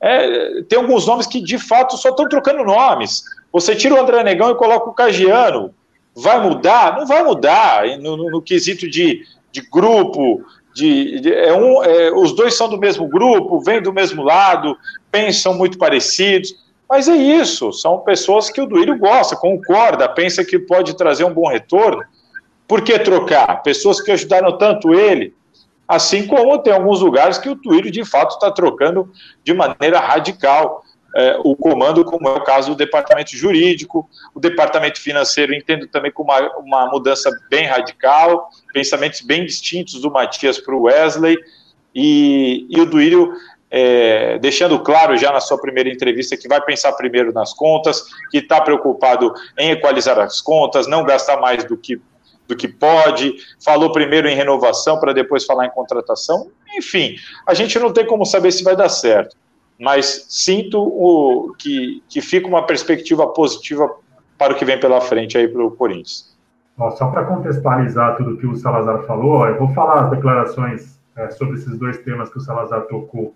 é, 0.02 0.62
tem 0.64 0.80
alguns 0.80 1.06
nomes 1.06 1.28
que 1.28 1.42
de 1.42 1.58
fato 1.58 1.98
só 1.98 2.10
estão 2.10 2.28
trocando 2.28 2.64
nomes. 2.64 3.24
Você 3.52 3.76
tira 3.76 3.96
o 3.96 4.00
André 4.00 4.24
Negão 4.24 4.52
e 4.52 4.56
coloca 4.56 4.90
o 4.90 4.94
Cagiano. 4.94 5.74
Vai 6.16 6.42
mudar? 6.42 6.98
Não 6.98 7.06
vai 7.06 7.24
mudar 7.24 7.86
no, 8.00 8.18
no, 8.18 8.30
no 8.30 8.42
quesito 8.42 8.90
de, 8.90 9.24
de 9.52 9.62
grupo. 9.62 10.44
De, 10.74 11.20
de 11.20 11.34
é 11.34 11.54
um, 11.54 11.84
é, 11.84 12.12
os 12.12 12.36
dois 12.36 12.56
são 12.56 12.70
do 12.70 12.78
mesmo 12.78 13.08
grupo, 13.08 13.60
vêm 13.62 13.82
do 13.82 13.94
mesmo 13.94 14.24
lado, 14.24 14.78
pensam 15.12 15.56
muito 15.56 15.78
parecidos. 15.78 16.56
Mas 16.90 17.08
é 17.08 17.16
isso, 17.16 17.74
são 17.74 18.00
pessoas 18.00 18.50
que 18.50 18.62
o 18.62 18.66
Duílio 18.66 18.98
gosta, 18.98 19.36
concorda, 19.36 20.08
pensa 20.08 20.46
que 20.46 20.58
pode 20.58 20.96
trazer 20.96 21.26
um 21.26 21.34
bom 21.34 21.48
retorno. 21.48 22.04
Por 22.68 22.82
que 22.82 22.98
trocar? 23.00 23.62
Pessoas 23.62 24.02
que 24.02 24.12
ajudaram 24.12 24.58
tanto 24.58 24.94
ele, 24.94 25.34
Assim 25.88 26.28
como 26.28 26.58
tem 26.60 26.74
alguns 26.74 27.00
lugares 27.00 27.38
que 27.38 27.48
o 27.48 27.56
Twilio, 27.56 27.90
de 27.90 28.04
fato, 28.04 28.34
está 28.34 28.52
trocando 28.52 29.10
de 29.42 29.54
maneira 29.54 30.00
radical 30.00 30.84
é, 31.16 31.40
o 31.44 31.56
comando, 31.56 32.04
como 32.04 32.28
é 32.28 32.34
o 32.34 32.44
caso 32.44 32.72
do 32.72 32.76
departamento 32.76 33.36
jurídico, 33.36 34.08
o 34.36 34.40
departamento 34.40 35.00
financeiro, 35.00 35.54
entendo 35.56 35.88
também 35.88 36.12
como 36.12 36.32
uma, 36.32 36.58
uma 36.58 36.86
mudança 36.88 37.32
bem 37.50 37.66
radical, 37.66 38.50
pensamentos 38.74 39.22
bem 39.22 39.46
distintos 39.46 40.02
do 40.02 40.12
Matias 40.12 40.60
para 40.60 40.76
o 40.76 40.84
Wesley, 40.84 41.38
e, 41.96 42.68
e 42.70 42.82
o 42.82 42.86
Duílio 42.86 43.32
é, 43.70 44.40
deixando 44.40 44.80
claro 44.80 45.18
já 45.18 45.32
na 45.32 45.40
sua 45.40 45.60
primeira 45.60 45.90
entrevista 45.90 46.38
que 46.38 46.48
vai 46.48 46.62
pensar 46.62 46.94
primeiro 46.94 47.34
nas 47.34 47.54
contas, 47.54 48.04
que 48.32 48.38
está 48.38 48.62
preocupado 48.62 49.34
em 49.58 49.72
equalizar 49.72 50.18
as 50.20 50.42
contas, 50.42 50.88
não 50.88 51.04
gastar 51.04 51.40
mais 51.40 51.64
do 51.66 51.78
que 51.78 52.02
do 52.48 52.56
que 52.56 52.68
pode, 52.68 53.36
falou 53.62 53.92
primeiro 53.92 54.26
em 54.26 54.34
renovação 54.34 54.98
para 55.02 55.12
depois 55.12 55.46
falar 55.46 55.66
em 55.66 55.70
contratação. 55.70 56.50
Enfim, 56.78 57.18
a 57.46 57.54
gente 57.54 57.78
não 57.78 57.92
tem 57.92 58.06
como 58.06 58.26
saber 58.26 58.54
se 58.54 58.64
vai 58.64 58.74
dar 58.74 58.88
certo, 58.88 59.36
mas 59.78 60.26
sinto 60.30 60.82
o, 60.82 61.54
que, 61.60 62.02
que 62.08 62.22
fica 62.22 62.48
uma 62.48 62.66
perspectiva 62.66 63.28
positiva 63.28 63.94
para 64.38 64.54
o 64.54 64.56
que 64.56 64.64
vem 64.64 64.80
pela 64.80 65.02
frente 65.02 65.38
aí 65.38 65.46
para 65.46 65.62
o 65.62 65.72
Corinthians. 65.72 66.34
só 66.78 67.08
para 67.08 67.26
contextualizar 67.26 68.16
tudo 68.16 68.38
que 68.38 68.48
o 68.48 68.56
Salazar 68.56 69.04
falou, 69.04 69.46
eu 69.46 69.58
vou 69.58 69.74
falar 69.74 70.06
as 70.06 70.12
declarações 70.12 70.98
é, 71.18 71.30
sobre 71.32 71.56
esses 71.56 71.78
dois 71.78 71.98
temas 71.98 72.30
que 72.30 72.38
o 72.38 72.42
Salazar 72.42 72.84
tocou 72.84 73.36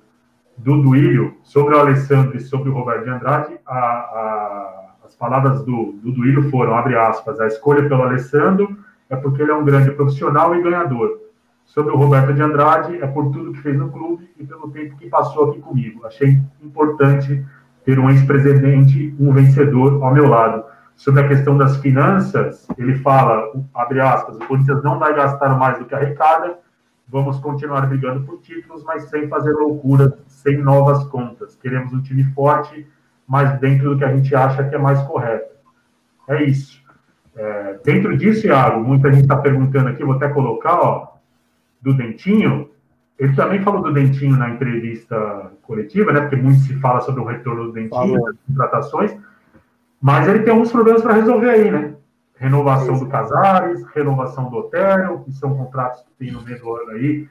do 0.58 0.82
Duílio, 0.82 1.38
sobre 1.44 1.76
o 1.76 1.80
Alessandro 1.80 2.38
e 2.38 2.42
sobre 2.42 2.70
o 2.70 2.74
Roberto 2.74 3.04
de 3.04 3.10
Andrade. 3.10 3.60
A, 3.66 3.78
a, 3.78 4.86
as 5.04 5.16
palavras 5.16 5.64
do, 5.66 5.94
do 6.04 6.12
Duílio 6.12 6.50
foram, 6.50 6.76
abre 6.76 6.96
aspas, 6.96 7.40
a 7.40 7.48
escolha 7.48 7.88
pelo 7.88 8.04
Alessandro 8.04 8.78
é 9.10 9.16
porque 9.16 9.42
ele 9.42 9.52
é 9.52 9.56
um 9.56 9.66
grande 9.66 9.92
profissional 9.92 10.56
e 10.56 10.62
ganhador. 10.62 11.20
Sobre 11.66 11.94
o 11.94 11.98
Roberto 11.98 12.34
de 12.34 12.42
Andrade, 12.42 13.02
é 13.02 13.08
por 13.08 13.32
tudo 13.32 13.54
que 13.54 13.62
fez 13.62 13.78
no 13.78 13.90
clube 13.90 14.30
e 14.38 14.46
pelo 14.46 14.70
tempo 14.72 14.98
que 14.98 15.10
passou 15.10 15.50
aqui 15.50 15.62
comigo. 15.62 16.06
Achei 16.06 16.40
importante 16.62 17.46
ter 17.84 18.00
um 18.00 18.10
ex-presidente, 18.10 19.16
um 19.20 19.34
vencedor 19.34 20.04
ao 20.04 20.14
meu 20.14 20.28
lado. 20.28 20.64
Sobre 20.96 21.22
a 21.22 21.28
questão 21.28 21.58
das 21.58 21.78
finanças, 21.78 22.68
ele 22.78 22.96
fala, 23.00 23.52
abre 23.74 24.00
aspas, 24.00 24.36
o 24.36 24.48
Corinthians 24.48 24.84
não 24.84 25.00
vai 25.00 25.16
gastar 25.16 25.58
mais 25.58 25.80
do 25.80 25.86
que 25.86 25.96
arrecada, 25.96 26.60
vamos 27.08 27.40
continuar 27.40 27.88
brigando 27.88 28.26
por 28.26 28.40
títulos, 28.40 28.84
mas 28.84 29.04
sem 29.10 29.28
fazer 29.28 29.52
loucura, 29.54 30.18
sem 30.42 30.58
novas 30.58 31.04
contas. 31.06 31.56
Queremos 31.56 31.94
um 31.94 32.02
time 32.02 32.24
forte, 32.34 32.88
mas 33.28 33.60
dentro 33.60 33.92
do 33.92 33.98
que 33.98 34.04
a 34.04 34.16
gente 34.16 34.36
acha 34.36 34.68
que 34.68 34.76
é 34.76 34.78
mais 34.78 35.02
correto. 35.04 35.56
É 36.28 36.44
isso. 36.44 36.82
É, 37.36 37.80
dentro 37.84 38.18
disso, 38.18 38.48
Iago, 38.48 38.82
muita 38.84 39.12
gente 39.12 39.24
está 39.24 39.38
perguntando 39.38 39.90
aqui, 39.90 40.04
vou 40.04 40.16
até 40.16 40.28
colocar, 40.28 40.76
ó, 40.76 41.14
do 41.82 41.94
Dentinho. 41.94 42.70
Ele 43.18 43.34
também 43.36 43.62
falou 43.62 43.82
do 43.82 43.94
Dentinho 43.94 44.36
na 44.36 44.50
entrevista 44.50 45.52
coletiva, 45.62 46.12
né? 46.12 46.22
Porque 46.22 46.36
muito 46.36 46.60
se 46.62 46.74
fala 46.80 47.02
sobre 47.02 47.22
o 47.22 47.26
retorno 47.26 47.66
do 47.66 47.72
Dentinho, 47.72 48.22
das 48.22 48.36
contratações. 48.48 49.16
Mas 50.02 50.28
ele 50.28 50.40
tem 50.40 50.52
alguns 50.52 50.72
problemas 50.72 51.04
para 51.04 51.14
resolver 51.14 51.50
aí, 51.50 51.72
né? 51.72 51.94
Renovação 52.36 52.98
do 52.98 53.08
Casares, 53.08 53.86
renovação 53.94 54.50
do 54.50 54.58
Otero, 54.58 55.20
que 55.24 55.32
são 55.34 55.56
contratos 55.56 56.02
que 56.02 56.12
tem 56.18 56.32
no 56.32 56.42
meio 56.42 56.60
do 56.60 56.76
ano 56.76 56.92
aí. 56.92 57.30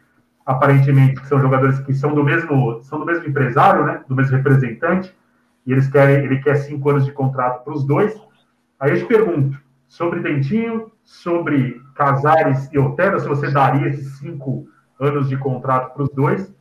Aparentemente 0.50 1.24
são 1.28 1.40
jogadores 1.40 1.78
que 1.78 1.94
são 1.94 2.12
do 2.12 2.24
mesmo, 2.24 2.82
são 2.82 2.98
do 2.98 3.06
mesmo 3.06 3.24
empresário, 3.24 3.84
né? 3.84 4.02
Do 4.08 4.16
mesmo 4.16 4.36
representante. 4.36 5.14
E 5.64 5.70
eles 5.70 5.86
querem, 5.86 6.24
ele 6.24 6.40
quer 6.40 6.56
cinco 6.56 6.90
anos 6.90 7.04
de 7.04 7.12
contrato 7.12 7.62
para 7.62 7.72
os 7.72 7.84
dois. 7.84 8.20
Aí 8.80 8.90
eu 8.90 8.98
te 8.98 9.04
pergunto, 9.04 9.56
sobre 9.86 10.18
Dentinho, 10.18 10.90
sobre 11.04 11.80
Casares 11.94 12.68
e 12.72 12.78
Otero, 12.80 13.20
se 13.20 13.28
você 13.28 13.48
daria 13.48 13.90
esses 13.90 14.18
cinco 14.18 14.66
anos 14.98 15.28
de 15.28 15.36
contrato 15.36 15.94
para 15.94 16.02
os 16.02 16.10
dois, 16.10 16.52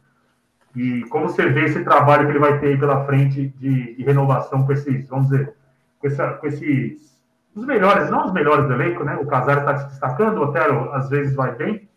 e 0.75 1.01
como 1.05 1.27
você 1.27 1.49
vê 1.49 1.65
esse 1.65 1.83
trabalho 1.83 2.27
que 2.27 2.31
ele 2.31 2.39
vai 2.39 2.59
ter 2.59 2.67
aí 2.67 2.77
pela 2.77 3.05
frente 3.05 3.47
de, 3.57 3.95
de 3.95 4.03
renovação 4.03 4.67
com 4.67 4.71
esses, 4.71 5.09
vamos 5.09 5.29
dizer, 5.29 5.55
com, 5.97 6.05
essa, 6.05 6.33
com 6.33 6.45
esses, 6.45 7.19
os 7.55 7.65
melhores, 7.65 8.11
não 8.11 8.27
os 8.27 8.33
melhores 8.33 8.67
do 8.67 8.73
elenco, 8.73 9.03
né? 9.03 9.15
O 9.15 9.25
Casares 9.25 9.63
está 9.63 9.77
se 9.79 9.87
destacando, 9.87 10.37
o 10.37 10.43
Otero 10.43 10.93
às 10.93 11.09
vezes 11.09 11.33
vai 11.33 11.55
bem, 11.55 11.89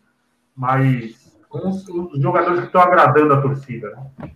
mas 0.55 1.22
os, 1.53 2.21
jogadores 2.21 2.61
que 2.61 2.65
estão 2.67 2.81
agradando 2.81 3.33
a 3.33 3.41
torcida, 3.41 3.89
né? 3.91 4.31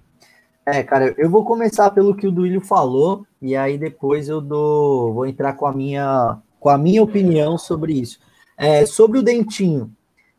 É, 0.65 0.83
cara, 0.83 1.15
eu 1.17 1.29
vou 1.29 1.45
começar 1.45 1.89
pelo 1.91 2.13
que 2.13 2.27
o 2.27 2.31
Duílio 2.31 2.59
falou, 2.59 3.25
e 3.41 3.55
aí 3.55 3.77
depois 3.77 4.27
eu 4.27 4.41
dou, 4.41 5.13
vou 5.13 5.25
entrar 5.25 5.53
com 5.53 5.65
a 5.65 5.71
minha, 5.71 6.39
com 6.59 6.67
a 6.67 6.77
minha 6.77 7.01
opinião 7.01 7.57
sobre 7.57 7.93
isso. 7.93 8.19
É, 8.57 8.85
sobre 8.85 9.17
o 9.19 9.23
Dentinho, 9.23 9.89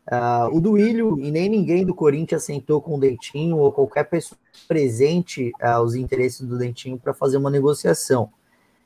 uh, 0.07 0.55
o 0.55 0.61
Duílio 0.61 1.17
e 1.19 1.31
nem 1.31 1.49
ninguém 1.49 1.83
do 1.83 1.95
Corinthians 1.95 2.43
sentou 2.43 2.79
com 2.79 2.95
o 2.95 2.99
Dentinho 2.99 3.57
ou 3.57 3.71
qualquer 3.71 4.03
pessoa 4.03 4.37
presente 4.67 5.51
uh, 5.63 5.81
os 5.81 5.95
interesses 5.95 6.45
do 6.45 6.59
Dentinho 6.59 6.99
para 6.99 7.13
fazer 7.13 7.37
uma 7.37 7.49
negociação. 7.49 8.29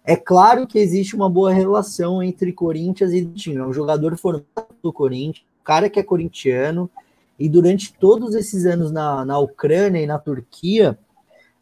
É 0.05 0.15
claro 0.15 0.65
que 0.65 0.79
existe 0.79 1.13
uma 1.13 1.29
boa 1.29 1.51
relação 1.51 2.23
entre 2.23 2.53
Corinthians 2.53 3.11
e 3.11 3.21
Dentinho. 3.21 3.63
É 3.63 3.67
um 3.67 3.73
jogador 3.73 4.17
formado 4.17 4.45
do 4.81 4.93
Corinthians, 4.93 5.45
cara 5.63 5.89
que 5.89 5.99
é 5.99 6.03
corintiano, 6.03 6.89
e 7.39 7.49
durante 7.49 7.93
todos 7.93 8.35
esses 8.35 8.65
anos 8.65 8.91
na, 8.91 9.25
na 9.25 9.39
Ucrânia 9.39 10.01
e 10.01 10.07
na 10.07 10.19
Turquia, 10.19 10.97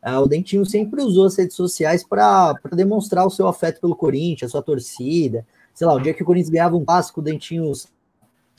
Uh, 0.04 0.20
o 0.20 0.28
Dentinho 0.28 0.66
sempre 0.66 1.00
usou 1.04 1.28
as 1.28 1.38
redes 1.38 1.56
sociais 1.56 2.04
para 2.04 2.56
demonstrar 2.72 3.26
o 3.26 3.30
seu 3.30 3.48
afeto 3.48 3.80
pelo 3.80 3.96
Corinthians, 3.96 4.50
a 4.50 4.54
sua 4.54 4.64
torcida. 4.64 5.46
Sei 5.76 5.86
lá, 5.86 5.94
o 5.94 6.00
dia 6.00 6.12
que 6.12 6.24
o 6.24 6.26
Corinthians 6.26 6.50
ganhava 6.50 6.76
um 6.76 6.84
clássico, 6.84 7.22
o 7.22 7.24
Dentinho 7.24 7.72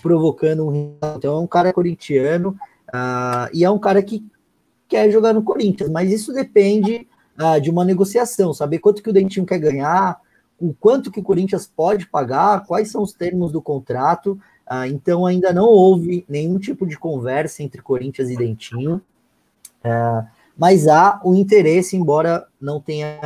provocando 0.01 0.69
um. 0.69 0.97
Então 1.17 1.35
é 1.35 1.41
um 1.41 1.47
cara 1.47 1.73
corintiano 1.73 2.51
uh, 2.91 3.51
e 3.53 3.65
é 3.65 3.71
um 3.71 3.79
cara 3.79 4.03
que 4.03 4.25
quer 4.89 5.11
jogar 5.11 5.33
no 5.33 5.43
Corinthians, 5.43 5.91
mas 5.91 6.13
isso 6.13 6.33
depende 6.33 7.09
uh, 7.41 7.61
de 7.61 7.71
uma 7.71 7.85
negociação, 7.85 8.53
saber 8.53 8.79
quanto 8.79 9.03
que 9.03 9.11
o 9.11 9.13
Dentinho 9.13 9.47
quer 9.47 9.59
ganhar, 9.59 10.21
o 10.61 10.73
quanto 10.73 11.11
que 11.11 11.19
o 11.19 11.25
Corinthians 11.25 11.67
pode 11.67 12.07
pagar, 12.07 12.67
quais 12.67 12.91
são 12.91 13.03
os 13.03 13.13
termos 13.13 13.51
do 13.51 13.61
contrato. 13.61 14.39
Então 14.89 15.27
ainda 15.27 15.53
não 15.53 15.67
houve 15.67 16.25
nenhum 16.29 16.59
tipo 16.59 16.87
de 16.87 16.99
conversa 16.99 17.63
entre 17.63 17.83
Corinthians 17.83 18.31
e 18.31 18.37
Dentinho. 18.37 19.03
Uh, 19.85 20.27
mas 20.57 20.87
há 20.87 21.21
o 21.25 21.35
interesse, 21.35 21.97
embora 21.97 22.47
não 22.61 22.81
tenha, 22.81 23.19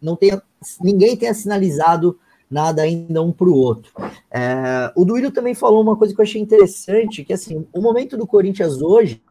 não 0.00 0.16
tenha 0.16 0.42
ninguém 0.80 1.16
tenha 1.16 1.34
sinalizado 1.34 2.18
nada 2.50 2.82
ainda 2.82 3.22
um 3.22 3.32
para 3.32 3.48
o 3.48 3.54
outro. 3.54 3.92
É, 4.30 4.92
o 4.94 5.04
Duílio 5.04 5.30
também 5.30 5.54
falou 5.54 5.80
uma 5.80 5.96
coisa 5.96 6.14
que 6.14 6.20
eu 6.20 6.24
achei 6.24 6.40
interessante, 6.40 7.24
que 7.24 7.32
assim, 7.32 7.66
o 7.72 7.80
momento 7.80 8.16
do 8.16 8.26
Corinthians 8.26 8.82
hoje 8.82 9.22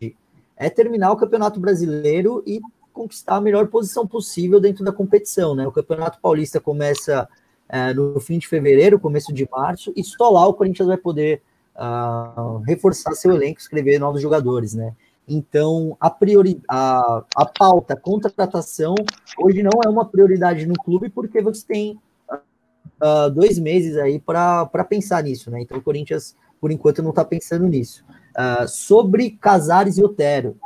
é 0.57 0.69
terminar 0.69 1.11
o 1.11 1.15
Campeonato 1.15 1.59
Brasileiro 1.59 2.43
e 2.47 2.59
conquistar 2.91 3.35
a 3.35 3.41
melhor 3.41 3.67
posição 3.67 4.07
possível 4.07 4.59
dentro 4.59 4.83
da 4.83 4.91
competição, 4.91 5.55
né? 5.55 5.67
O 5.67 5.71
Campeonato 5.71 6.19
Paulista 6.19 6.59
começa 6.59 7.27
é, 7.71 7.93
no 7.93 8.19
fim 8.19 8.37
de 8.37 8.49
fevereiro, 8.49 8.99
começo 8.99 9.33
de 9.33 9.47
março, 9.49 9.93
e 9.95 10.03
só 10.03 10.29
lá 10.29 10.45
o 10.45 10.53
Corinthians 10.53 10.89
vai 10.89 10.97
poder 10.97 11.41
uh, 11.73 12.57
reforçar 12.67 13.13
seu 13.13 13.31
elenco, 13.31 13.61
escrever 13.61 13.97
novos 13.97 14.21
jogadores, 14.21 14.73
né? 14.73 14.93
Então, 15.25 15.95
a, 15.97 16.09
priori, 16.09 16.61
a, 16.67 17.23
a 17.33 17.45
pauta 17.45 17.95
contratação 17.95 18.93
hoje 19.39 19.63
não 19.63 19.79
é 19.85 19.87
uma 19.87 20.03
prioridade 20.03 20.65
no 20.65 20.73
clube, 20.73 21.07
porque 21.07 21.41
você 21.41 21.65
tem 21.65 21.99
uh, 22.29 23.29
dois 23.33 23.57
meses 23.57 23.95
aí 23.95 24.19
para 24.19 24.67
pensar 24.89 25.23
nisso, 25.23 25.49
né? 25.49 25.61
Então, 25.61 25.77
o 25.77 25.81
Corinthians, 25.81 26.35
por 26.59 26.71
enquanto, 26.71 27.01
não 27.01 27.11
está 27.11 27.23
pensando 27.23 27.65
nisso. 27.65 28.03
Uh, 28.31 28.67
sobre 28.67 29.31
Casares 29.39 29.97
e 29.97 30.03
Otero, 30.03 30.57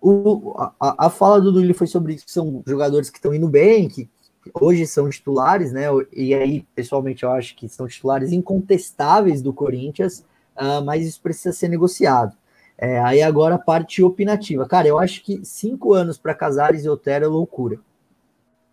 o, 0.00 0.52
a, 0.58 1.06
a, 1.06 1.10
fala 1.10 1.40
do 1.40 1.52
Dulli 1.52 1.72
foi 1.72 1.86
sobre 1.86 2.14
isso, 2.14 2.26
que 2.26 2.32
são 2.32 2.60
jogadores 2.66 3.08
que 3.08 3.18
estão 3.18 3.32
indo 3.32 3.48
bem, 3.48 3.88
que 3.88 4.10
hoje 4.54 4.86
são 4.86 5.08
titulares, 5.08 5.72
né? 5.72 5.86
E 6.12 6.34
aí, 6.34 6.66
pessoalmente, 6.74 7.22
eu 7.22 7.30
acho 7.30 7.54
que 7.54 7.68
são 7.68 7.86
titulares 7.86 8.32
incontestáveis 8.32 9.42
do 9.42 9.52
Corinthians, 9.52 10.20
uh, 10.56 10.84
mas 10.84 11.06
isso 11.06 11.20
precisa 11.20 11.52
ser 11.52 11.68
negociado. 11.68 12.36
É, 12.76 13.00
aí 13.00 13.22
agora 13.22 13.54
a 13.54 13.58
parte 13.58 14.02
opinativa. 14.02 14.66
Cara, 14.66 14.88
eu 14.88 14.98
acho 14.98 15.22
que 15.22 15.44
cinco 15.44 15.94
anos 15.94 16.18
para 16.18 16.34
Casares 16.34 16.84
e 16.84 16.88
Otero 16.88 17.24
é 17.24 17.28
loucura. 17.28 17.78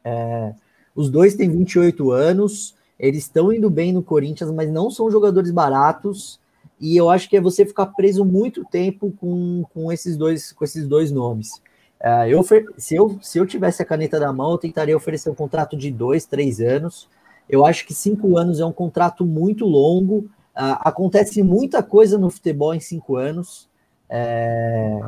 É, 0.04 0.54
os 0.96 1.10
dois 1.10 1.36
têm 1.36 1.50
28 1.50 2.12
anos, 2.12 2.76
eles 2.98 3.24
estão 3.24 3.54
indo 3.54 3.70
bem 3.70 3.94
no 3.94 4.02
Corinthians, 4.02 4.52
mas 4.52 4.72
não 4.72 4.90
são 4.90 5.12
jogadores 5.12 5.52
baratos. 5.52 6.40
E 6.80 6.98
eu 6.98 7.10
acho 7.10 7.30
que 7.30 7.38
é 7.38 7.42
você 7.42 7.66
ficar 7.66 7.88
preso 7.88 8.26
muito 8.26 8.66
tempo 8.66 9.14
com, 9.20 9.64
com, 9.74 9.92
esses, 9.92 10.18
dois, 10.18 10.52
com 10.54 10.64
esses 10.64 10.88
dois 10.88 11.12
nomes. 11.12 11.62
É, 12.02 12.30
eu, 12.30 12.42
se, 12.44 12.96
eu, 12.96 13.20
se 13.22 13.38
eu 13.38 13.46
tivesse 13.46 13.82
a 13.82 13.86
caneta 13.86 14.20
na 14.20 14.32
mão, 14.32 14.52
eu 14.52 14.58
tentaria 14.58 14.96
oferecer 14.96 15.30
um 15.30 15.36
contrato 15.36 15.76
de 15.76 15.92
dois, 15.92 16.26
três 16.26 16.60
anos. 16.60 17.10
Eu 17.50 17.66
acho 17.66 17.86
que 17.86 17.94
cinco 17.94 18.38
anos 18.38 18.60
é 18.60 18.66
um 18.66 18.72
contrato 18.72 19.26
muito 19.26 19.66
longo. 19.66 20.30
Uh, 20.56 20.78
acontece 20.82 21.42
muita 21.42 21.82
coisa 21.82 22.18
no 22.18 22.30
futebol 22.30 22.74
em 22.74 22.80
cinco 22.80 23.16
anos. 23.16 23.68
É, 24.10 25.00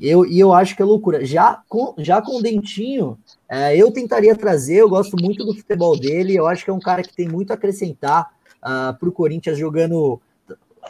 eu, 0.00 0.24
e 0.24 0.38
eu 0.38 0.52
acho 0.52 0.76
que 0.76 0.82
é 0.82 0.84
loucura. 0.84 1.24
Já 1.24 1.60
com, 1.68 1.94
já 1.98 2.22
com 2.22 2.38
o 2.38 2.42
Dentinho, 2.42 3.18
é, 3.48 3.76
eu 3.76 3.90
tentaria 3.90 4.36
trazer, 4.36 4.76
eu 4.76 4.88
gosto 4.88 5.16
muito 5.20 5.44
do 5.44 5.54
futebol 5.54 5.98
dele, 5.98 6.36
eu 6.36 6.46
acho 6.46 6.64
que 6.64 6.70
é 6.70 6.72
um 6.72 6.80
cara 6.80 7.02
que 7.02 7.14
tem 7.14 7.28
muito 7.28 7.50
a 7.50 7.54
acrescentar 7.54 8.26
uh, 8.26 8.58
ah, 8.62 8.96
para 8.98 9.08
o 9.08 9.12
Corinthians 9.12 9.58
jogando, 9.58 10.20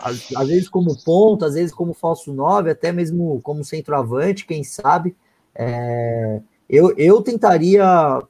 às, 0.01 0.35
às, 0.37 0.49
vezes 0.49 0.69
como 0.69 0.97
ponto, 1.05 1.45
às 1.45 1.55
vezes 1.55 1.73
como 1.73 1.95
falso 1.95 2.33
9, 2.33 2.71
até 2.71 2.93
mesmo 2.93 3.41
como 3.43 3.65
centroavante, 3.65 4.47
quem 4.47 4.65
sabe. 4.65 5.17
É, 5.55 6.41
eu, 6.69 6.97
eu 6.97 7.23
tentaria 7.23 8.23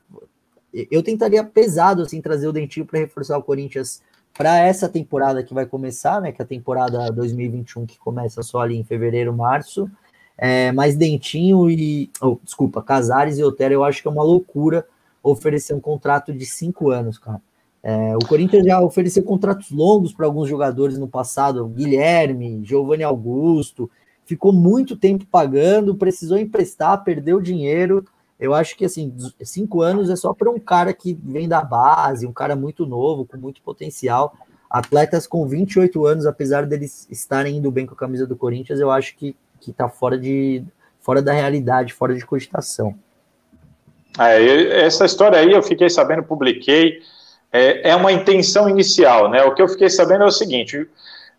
eu 0.90 1.02
tentaria 1.02 1.44
pesado 1.44 2.02
assim 2.02 2.20
trazer 2.20 2.48
o 2.48 2.52
Dentinho 2.52 2.84
para 2.84 2.98
reforçar 2.98 3.38
o 3.38 3.42
Corinthians 3.42 4.02
para 4.36 4.58
essa 4.58 4.88
temporada 4.88 5.42
que 5.44 5.54
vai 5.54 5.64
começar, 5.64 6.20
né? 6.20 6.32
Que 6.32 6.42
é 6.42 6.44
a 6.44 6.48
temporada 6.48 7.10
2021 7.12 7.86
que 7.86 7.96
começa 7.96 8.42
só 8.42 8.60
ali 8.60 8.76
em 8.76 8.82
fevereiro, 8.82 9.32
março. 9.32 9.88
É, 10.36 10.72
mas 10.72 10.96
Dentinho 10.96 11.70
e. 11.70 12.10
Oh, 12.20 12.38
desculpa, 12.42 12.82
Casares 12.82 13.38
e 13.38 13.44
Otero, 13.44 13.74
eu 13.74 13.84
acho 13.84 14.02
que 14.02 14.08
é 14.08 14.10
uma 14.10 14.24
loucura 14.24 14.84
oferecer 15.22 15.72
um 15.74 15.80
contrato 15.80 16.32
de 16.32 16.44
cinco 16.44 16.90
anos, 16.90 17.16
cara. 17.18 17.40
É, 17.86 18.16
o 18.16 18.26
Corinthians 18.26 18.64
já 18.64 18.80
ofereceu 18.80 19.22
contratos 19.22 19.70
longos 19.70 20.14
para 20.14 20.24
alguns 20.24 20.48
jogadores 20.48 20.96
no 20.96 21.06
passado, 21.06 21.66
Guilherme, 21.66 22.64
Giovanni 22.64 23.02
Augusto, 23.02 23.90
ficou 24.24 24.54
muito 24.54 24.96
tempo 24.96 25.26
pagando, 25.26 25.94
precisou 25.94 26.38
emprestar, 26.38 27.04
perdeu 27.04 27.42
dinheiro. 27.42 28.02
Eu 28.40 28.54
acho 28.54 28.74
que 28.74 28.86
assim, 28.86 29.14
cinco 29.42 29.82
anos 29.82 30.08
é 30.08 30.16
só 30.16 30.32
para 30.32 30.50
um 30.50 30.58
cara 30.58 30.94
que 30.94 31.12
vem 31.22 31.46
da 31.46 31.62
base, 31.62 32.26
um 32.26 32.32
cara 32.32 32.56
muito 32.56 32.86
novo, 32.86 33.26
com 33.26 33.36
muito 33.36 33.60
potencial. 33.60 34.34
Atletas 34.70 35.26
com 35.26 35.46
28 35.46 36.06
anos, 36.06 36.24
apesar 36.24 36.64
deles 36.64 37.06
estarem 37.10 37.58
indo 37.58 37.70
bem 37.70 37.84
com 37.84 37.92
a 37.92 37.98
camisa 37.98 38.26
do 38.26 38.34
Corinthians, 38.34 38.80
eu 38.80 38.90
acho 38.90 39.14
que, 39.14 39.36
que 39.60 39.74
tá 39.74 39.90
fora 39.90 40.18
de 40.18 40.64
fora 41.00 41.20
da 41.20 41.34
realidade, 41.34 41.92
fora 41.92 42.14
de 42.14 42.24
cogitação. 42.24 42.94
É, 44.18 44.86
essa 44.86 45.04
história 45.04 45.38
aí 45.38 45.52
eu 45.52 45.62
fiquei 45.62 45.90
sabendo, 45.90 46.22
publiquei, 46.22 47.02
é, 47.54 47.90
é 47.90 47.94
uma 47.94 48.10
intenção 48.10 48.68
inicial, 48.68 49.30
né? 49.30 49.44
O 49.44 49.54
que 49.54 49.62
eu 49.62 49.68
fiquei 49.68 49.88
sabendo 49.88 50.24
é 50.24 50.26
o 50.26 50.32
seguinte: 50.32 50.88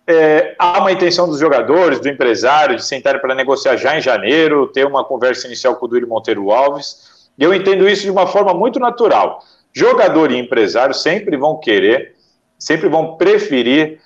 é, 0.07 0.55
há 0.57 0.79
uma 0.79 0.93
intenção 0.93 1.27
dos 1.27 1.39
jogadores, 1.39 1.99
do 1.99 2.07
empresário, 2.07 2.77
de 2.77 2.85
sentarem 2.85 3.19
para 3.19 3.35
negociar 3.35 3.75
já 3.75 3.97
em 3.97 4.01
janeiro, 4.01 4.67
ter 4.67 4.87
uma 4.87 5.03
conversa 5.03 5.45
inicial 5.45 5.75
com 5.75 5.85
o 5.85 5.89
Duílio 5.89 6.07
Monteiro 6.07 6.51
Alves. 6.51 7.29
E 7.37 7.43
eu 7.43 7.53
entendo 7.53 7.89
isso 7.89 8.03
de 8.03 8.11
uma 8.11 8.25
forma 8.25 8.53
muito 8.53 8.79
natural. 8.79 9.43
Jogador 9.73 10.31
e 10.31 10.39
empresário 10.39 10.95
sempre 10.95 11.35
vão 11.35 11.59
querer, 11.59 12.15
sempre 12.57 12.87
vão 12.87 13.17
preferir 13.17 13.99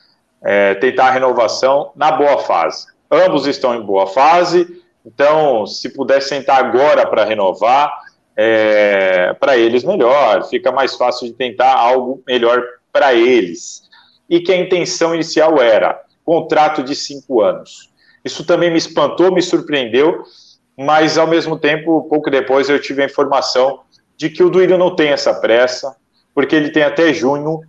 é, 0.44 0.74
tentar 0.74 1.10
a 1.10 1.12
renovação 1.12 1.92
na 1.96 2.12
boa 2.12 2.40
fase. 2.40 2.88
Ambos 3.12 3.46
estão 3.46 3.76
em 3.76 3.82
boa 3.84 4.08
fase, 4.08 4.82
então, 5.06 5.68
se 5.68 5.90
puder 5.90 6.22
sentar 6.22 6.60
agora 6.60 7.06
para 7.06 7.24
renovar, 7.24 7.92
é, 8.36 9.34
para 9.34 9.58
eles 9.58 9.84
melhor, 9.84 10.48
fica 10.48 10.72
mais 10.72 10.96
fácil 10.96 11.28
de 11.28 11.34
tentar 11.34 11.74
algo 11.74 12.24
melhor 12.28 12.64
para 12.92 13.14
eles 13.14 13.90
e 14.30 14.40
que 14.40 14.52
a 14.52 14.58
intenção 14.58 15.14
inicial 15.16 15.62
era 15.62 16.02
contrato 16.24 16.84
de 16.84 16.96
cinco 16.96 17.42
anos. 17.42 17.90
Isso 18.24 18.46
também 18.46 18.70
me 18.70 18.78
espantou, 18.78 19.32
me 19.32 19.42
surpreendeu, 19.42 20.24
mas 20.78 21.18
ao 21.18 21.26
mesmo 21.26 21.58
tempo, 21.58 22.04
pouco 22.04 22.30
depois 22.30 22.70
eu 22.70 22.80
tive 22.80 23.02
a 23.02 23.06
informação 23.06 23.82
de 24.16 24.30
que 24.30 24.44
o 24.44 24.50
Duílio 24.50 24.78
não 24.78 24.96
tem 24.96 25.10
essa 25.10 25.34
pressa, 25.34 25.96
porque 26.34 26.56
ele 26.56 26.70
tem 26.70 26.84
até 26.84 27.12
junho, 27.14 27.62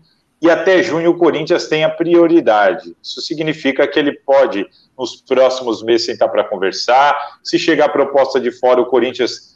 e 0.43 0.51
até 0.51 0.83
junho 0.83 1.11
o 1.11 1.17
Corinthians 1.17 1.69
tem 1.69 1.85
a 1.85 1.89
prioridade. 1.89 2.95
Isso 3.03 3.21
significa 3.21 3.87
que 3.87 3.99
ele 3.99 4.13
pode, 4.13 4.67
nos 4.99 5.17
próximos 5.17 5.83
meses, 5.83 6.07
sentar 6.07 6.31
para 6.31 6.45
conversar. 6.45 7.17
Se 7.43 7.59
chegar 7.59 7.87
a 7.87 7.91
proposta 7.91 8.41
de 8.41 8.51
fora, 8.51 8.81
o 8.81 8.87
Corinthians 8.87 9.50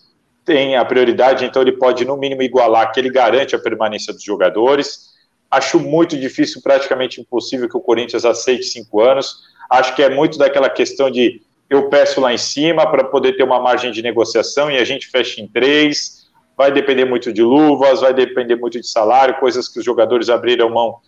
tem 0.45 0.77
a 0.77 0.85
prioridade, 0.85 1.45
então 1.45 1.63
ele 1.63 1.73
pode, 1.73 2.05
no 2.05 2.17
mínimo, 2.17 2.43
igualar, 2.43 2.93
que 2.93 3.01
ele 3.01 3.11
garante 3.11 3.55
a 3.57 3.59
permanência 3.59 4.13
dos 4.13 4.23
jogadores. 4.23 5.15
Acho 5.51 5.81
muito 5.81 6.19
difícil, 6.19 6.61
praticamente 6.63 7.21
impossível, 7.21 7.69
que 7.69 7.77
o 7.77 7.81
Corinthians 7.81 8.25
aceite 8.25 8.65
cinco 8.65 9.01
anos. 9.01 9.43
Acho 9.71 9.95
que 9.95 10.03
é 10.03 10.11
muito 10.11 10.37
daquela 10.37 10.69
questão 10.69 11.11
de 11.11 11.43
eu 11.71 11.89
peço 11.89 12.21
lá 12.21 12.33
em 12.33 12.39
cima 12.39 12.89
para 12.91 13.05
poder 13.05 13.37
ter 13.37 13.43
uma 13.43 13.59
margem 13.59 13.91
de 13.91 14.03
negociação 14.03 14.71
e 14.71 14.77
a 14.77 14.85
gente 14.85 15.09
fecha 15.09 15.41
em 15.41 15.49
três. 15.49 16.29
Vai 16.57 16.71
depender 16.71 17.05
muito 17.05 17.33
de 17.33 17.43
luvas, 17.43 18.03
vai 18.03 18.13
depender 18.13 18.57
muito 18.57 18.81
de 18.81 18.87
salário, 18.87 19.41
coisas 19.41 19.69
que 19.69 19.79
os 19.79 19.85
jogadores 19.85 20.29
abriram 20.29 20.69
mão 20.69 20.99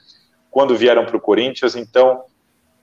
quando 0.51 0.75
vieram 0.75 1.05
para 1.05 1.17
o 1.17 1.21
Corinthians. 1.21 1.77
Então, 1.77 2.23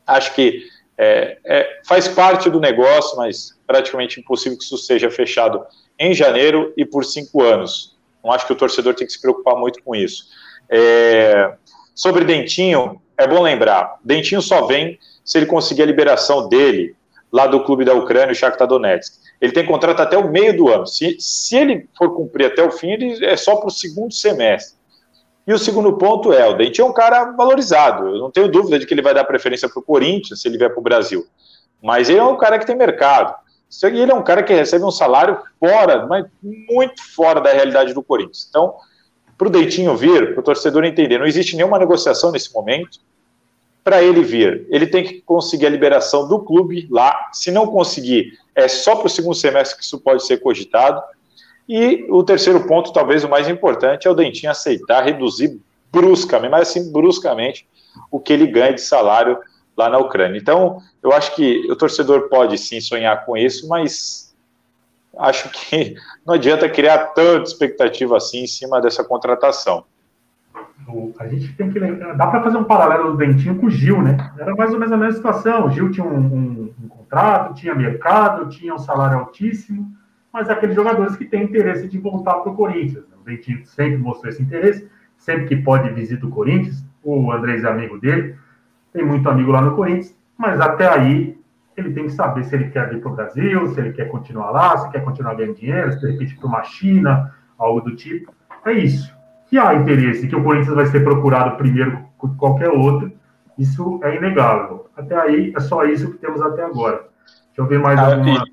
acho 0.06 0.34
que 0.36 0.68
é, 0.98 1.40
é, 1.44 1.82
faz 1.86 2.08
parte 2.08 2.50
do 2.50 2.60
negócio, 2.60 3.18
mas 3.18 3.60
praticamente 3.66 4.20
impossível 4.20 4.58
que 4.58 4.64
isso 4.64 4.78
seja 4.78 5.10
fechado 5.10 5.66
em 6.00 6.14
janeiro 6.14 6.74
e 6.76 6.86
por 6.86 7.06
cinco 7.06 7.42
anos. 7.44 7.96
Não 8.24 8.32
acho 8.32 8.48
que 8.48 8.54
o 8.54 8.56
torcedor 8.56 8.94
tem 8.94 9.06
que 9.06 9.14
se 9.14 9.22
preocupar 9.22 9.56
muito 9.56 9.84
com 9.84 9.96
isso. 9.96 10.26
É, 10.70 11.54
sobre 11.94 12.24
Dentinho, 12.24 13.02
é 13.18 13.28
bom 13.28 13.42
lembrar: 13.42 14.00
Dentinho 14.04 14.42
só 14.42 14.66
vem 14.66 14.98
se 15.24 15.38
ele 15.38 15.46
conseguir 15.46 15.84
a 15.84 15.88
liberação 15.88 16.48
dele 16.48 16.96
lá 17.32 17.48
do 17.48 17.64
clube 17.64 17.84
da 17.84 17.94
Ucrânia, 17.94 18.32
o 18.32 18.36
Shakhtar 18.36 18.68
Donetsk. 18.68 19.22
Ele 19.42 19.52
tem 19.52 19.66
contrato 19.66 20.00
até 20.00 20.18
o 20.18 20.30
meio 20.30 20.56
do 20.56 20.70
ano. 20.70 20.86
Se, 20.86 21.18
se 21.20 21.58
ele 21.58 21.90
for 21.98 22.16
cumprir 22.16 22.46
até 22.46 22.64
o 22.64 22.72
fim, 22.72 22.92
ele 22.92 23.26
é 23.26 23.36
só 23.36 23.56
para 23.56 23.68
o 23.68 23.72
segundo 23.72 24.14
semestre. 24.14 24.78
E 25.46 25.52
o 25.52 25.58
segundo 25.58 25.98
ponto 25.98 26.32
é, 26.32 26.48
o 26.48 26.54
Dentinho 26.54 26.88
é 26.88 26.90
um 26.90 26.94
cara 26.94 27.32
valorizado. 27.32 28.08
Eu 28.08 28.20
não 28.20 28.32
tenho 28.32 28.48
dúvida 28.48 28.80
de 28.80 28.86
que 28.86 28.94
ele 28.94 29.02
vai 29.02 29.14
dar 29.14 29.26
preferência 29.26 29.68
para 29.68 29.80
o 29.80 29.84
Corinthians 29.84 30.42
se 30.42 30.48
ele 30.48 30.58
vier 30.58 30.70
para 30.70 30.80
o 30.80 30.84
Brasil. 30.84 31.26
Mas 31.82 32.08
ele 32.08 32.20
é 32.20 32.24
um 32.24 32.38
cara 32.38 32.58
que 32.58 32.66
tem 32.66 32.78
mercado. 32.78 33.36
E 33.82 34.00
ele 34.00 34.12
é 34.12 34.16
um 34.16 34.24
cara 34.24 34.44
que 34.44 34.54
recebe 34.54 34.86
um 34.86 34.92
salário 34.92 35.40
fora, 35.60 36.06
mas 36.06 36.26
muito 36.42 37.02
fora 37.16 37.42
da 37.42 37.52
realidade 37.52 37.94
do 37.94 38.04
Corinthians. 38.04 38.48
Então, 38.50 38.76
para 39.38 39.48
o 39.48 39.52
Deitinho 39.52 39.96
vir, 39.98 40.34
para 40.34 40.42
o 40.42 40.44
torcedor 40.44 40.84
entender, 40.86 41.18
não 41.18 41.26
existe 41.26 41.56
nenhuma 41.56 41.80
negociação 41.80 42.32
nesse 42.32 42.54
momento. 42.54 43.00
Para 43.84 44.02
ele 44.02 44.22
vir, 44.22 44.66
ele 44.70 44.88
tem 44.88 45.04
que 45.04 45.22
conseguir 45.22 45.66
a 45.66 45.70
liberação 45.70 46.28
do 46.28 46.40
clube 46.40 46.88
lá. 46.90 47.30
Se 47.34 47.52
não 47.52 47.68
conseguir, 47.68 48.38
é 48.56 48.68
só 48.68 48.96
para 48.96 49.08
o 49.08 49.10
segundo 49.10 49.36
semestre 49.36 49.78
que 49.78 49.84
isso 49.84 50.00
pode 50.00 50.26
ser 50.26 50.38
cogitado. 50.38 51.02
E 51.68 52.06
o 52.10 52.24
terceiro 52.24 52.66
ponto, 52.66 52.94
talvez 52.94 53.24
o 53.24 53.30
mais 53.30 53.50
importante, 53.50 54.08
é 54.08 54.12
o 54.12 54.16
Dentinho 54.16 54.52
aceitar 54.52 55.04
reduzir 55.04 55.60
bruscamente, 55.92 56.52
mas 56.52 56.70
assim, 56.70 56.92
bruscamente, 56.92 57.68
o 58.10 58.20
que 58.20 58.34
ele 58.34 58.48
ganha 58.48 58.74
de 58.74 58.82
salário 58.82 59.38
lá 59.76 59.90
na 59.90 59.98
Ucrânia. 59.98 60.38
Então, 60.38 60.80
eu 61.02 61.12
acho 61.12 61.36
que 61.36 61.70
o 61.72 61.76
torcedor 61.76 62.30
pode 62.30 62.58
sim 62.58 62.80
sonhar 62.80 63.26
com 63.26 63.36
isso, 63.36 63.68
mas 63.68 64.36
acho 65.18 65.50
que 65.50 65.96
não 66.26 66.36
adianta 66.36 66.70
criar 66.70 67.08
tanta 67.08 67.44
expectativa 67.44 68.18
assim 68.18 68.44
em 68.44 68.48
cima 68.48 68.82
dessa 68.82 69.04
contratação. 69.04 69.86
A 71.20 71.28
gente 71.28 71.54
tem 71.54 71.72
que 71.72 71.80
lembrar, 71.80 72.14
dá 72.14 72.28
para 72.28 72.44
fazer 72.44 72.58
um 72.58 72.64
paralelo 72.64 73.12
do 73.12 73.18
Dentinho 73.18 73.56
com 73.56 73.68
o 73.68 73.72
Gil, 73.72 74.02
né? 74.02 74.32
Era 74.38 74.54
mais 74.54 74.72
ou 74.74 74.80
menos 74.80 74.92
a 74.92 74.98
mesma 74.98 75.14
situação. 75.14 75.68
O 75.68 75.72
Gil 75.72 75.90
tinha 75.92 76.06
um, 76.06 76.18
um, 76.18 76.74
um 76.84 76.88
contrato, 76.88 77.54
tinha 77.54 77.74
mercado, 77.74 78.50
tinha 78.50 78.74
um 78.74 78.80
salário 78.80 79.20
altíssimo, 79.20 79.90
mas 80.32 80.50
é 80.50 80.54
aqueles 80.54 80.76
jogadores 80.76 81.16
que 81.16 81.26
têm 81.26 81.44
interesse 81.44 81.88
de 81.88 81.98
voltar 81.98 82.36
para 82.36 82.52
o 82.52 82.56
Corinthians. 82.56 83.06
Né? 83.08 83.16
O 83.22 83.24
Dentinho 83.24 83.66
sempre 83.66 83.98
mostrou 83.98 84.30
esse 84.30 84.42
interesse, 84.42 84.90
sempre 85.18 85.46
que 85.46 85.56
pode 85.56 85.90
visita 85.92 86.26
o 86.26 86.30
Corinthians. 86.30 86.84
O 87.02 87.32
Andrés 87.32 87.64
é 87.64 87.68
amigo 87.68 87.98
dele, 87.98 88.36
tem 88.94 89.06
muito 89.06 89.28
amigo 89.28 89.52
lá 89.52 89.62
no 89.62 89.76
Corinthians, 89.76 90.16
mas 90.38 90.62
até 90.62 90.88
aí 90.88 91.38
ele 91.76 91.94
tem 91.94 92.06
que 92.06 92.12
saber 92.12 92.44
se 92.44 92.56
ele 92.56 92.70
quer 92.70 92.90
vir 92.90 93.02
para 93.02 93.12
o 93.12 93.16
Brasil, 93.16 93.68
se 93.70 93.80
ele 93.80 93.94
quer 93.94 94.08
continuar 94.10 94.52
lá, 94.52 94.78
se 94.78 94.92
quer 94.92 95.04
continuar 95.04 95.34
ganhando 95.34 95.56
dinheiro, 95.56 95.92
se 95.92 96.00
de 96.00 96.12
repente 96.12 96.36
para 96.36 96.48
uma 96.48 96.64
China, 96.64 97.34
algo 97.58 97.82
do 97.82 97.96
tipo. 97.96 98.32
É 98.66 98.72
isso. 98.72 99.12
Que 99.48 99.58
há 99.58 99.74
interesse, 99.74 100.28
que 100.28 100.36
o 100.36 100.44
Corinthians 100.44 100.76
vai 100.76 100.86
ser 100.86 101.04
procurado 101.04 101.58
primeiro 101.58 102.06
que 102.20 102.36
qualquer 102.38 102.70
outro, 102.70 103.12
isso 103.58 104.00
é 104.04 104.16
inegável. 104.16 104.88
Até 104.96 105.16
aí 105.16 105.54
é 105.56 105.60
só 105.60 105.84
isso 105.86 106.12
que 106.12 106.18
temos 106.18 106.42
até 106.42 106.64
agora. 106.64 107.06
Deixa 107.48 107.62
eu 107.62 107.66
ver 107.66 107.80
mais 107.80 108.00
ah, 108.00 108.14
alguma. 108.14 108.46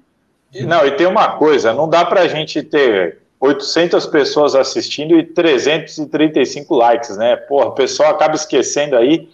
E, 0.53 0.65
não, 0.65 0.85
e 0.85 0.91
tem 0.93 1.07
uma 1.07 1.37
coisa: 1.37 1.73
não 1.73 1.89
dá 1.89 2.05
para 2.05 2.23
a 2.23 2.29
gente 2.29 2.63
ter 2.63 3.19
800 3.39 4.07
pessoas 4.07 4.55
assistindo 4.55 5.17
e 5.19 5.25
335 5.25 6.75
likes, 6.75 7.17
né? 7.17 7.37
Porra, 7.37 7.67
o 7.67 7.73
pessoal 7.73 8.11
acaba 8.11 8.35
esquecendo 8.35 8.97
aí 8.97 9.29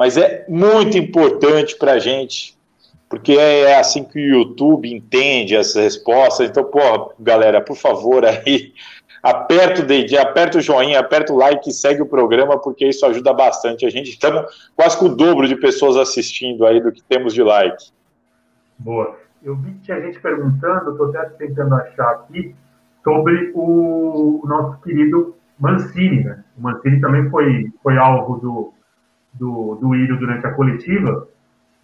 mas 0.00 0.16
é 0.16 0.46
muito 0.48 0.96
importante 0.96 1.76
para 1.76 1.92
a 1.92 1.98
gente, 1.98 2.58
porque 3.06 3.32
é, 3.32 3.64
é 3.64 3.78
assim 3.78 4.02
que 4.02 4.18
o 4.18 4.38
YouTube 4.38 4.90
entende 4.90 5.54
as 5.54 5.74
respostas. 5.74 6.48
Então, 6.48 6.64
pô, 6.64 7.12
galera, 7.20 7.60
por 7.60 7.76
favor, 7.76 8.24
aí, 8.24 8.72
aperta 9.22 9.82
o 9.82 9.84
dedinho, 9.84 10.22
aperta 10.22 10.56
o 10.56 10.60
joinha, 10.62 10.98
aperta 10.98 11.34
o 11.34 11.36
like 11.36 11.68
e 11.68 11.72
segue 11.74 12.00
o 12.00 12.06
programa, 12.06 12.58
porque 12.58 12.88
isso 12.88 13.04
ajuda 13.04 13.34
bastante. 13.34 13.84
A 13.84 13.90
gente 13.90 14.08
estamos 14.08 14.46
quase 14.74 14.98
com 14.98 15.04
o 15.04 15.14
dobro 15.14 15.46
de 15.46 15.54
pessoas 15.56 15.98
assistindo 15.98 16.64
aí 16.64 16.80
do 16.80 16.90
que 16.90 17.02
temos 17.02 17.34
de 17.34 17.42
like. 17.42 17.90
Boa. 18.78 19.18
Eu 19.42 19.54
vi 19.54 19.72
que 19.72 19.80
tinha 19.80 20.00
gente 20.00 20.18
perguntando, 20.18 20.92
estou 20.92 21.10
até 21.10 21.28
tentando 21.46 21.74
achar 21.74 22.10
aqui, 22.12 22.54
sobre 23.04 23.52
o, 23.54 24.40
nosso 24.46 24.80
querido 24.80 25.36
Mancini, 25.58 26.24
né? 26.24 26.42
O 26.56 26.62
Mancini 26.62 27.02
também 27.02 27.28
foi, 27.28 27.70
foi 27.82 27.98
alvo 27.98 28.38
do, 28.38 28.74
do, 29.32 29.76
do 29.76 29.94
Írio 29.94 30.18
durante 30.18 30.46
a 30.46 30.52
coletiva. 30.52 31.28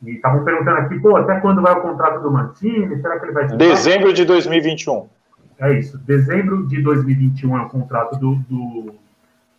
E 0.03 0.11
estavam 0.11 0.45
perguntando 0.45 0.79
aqui, 0.79 0.99
pô, 0.99 1.17
até 1.17 1.41
quando 1.41 1.63
vai 1.63 1.73
o 1.73 1.81
contrato 1.81 2.23
do 2.23 2.31
Mancini? 2.31 3.01
Será 3.01 3.19
que 3.19 3.27
ele 3.27 3.33
vai. 3.33 3.47
Dezembro 3.49 4.13
de 4.13 4.25
2021. 4.25 5.09
É 5.59 5.79
isso. 5.79 5.99
Dezembro 5.99 6.67
de 6.67 6.83
2021 6.83 7.57
é 7.57 7.63
o 7.63 7.69
contrato 7.69 8.19
do, 8.19 8.35
do, 8.49 8.95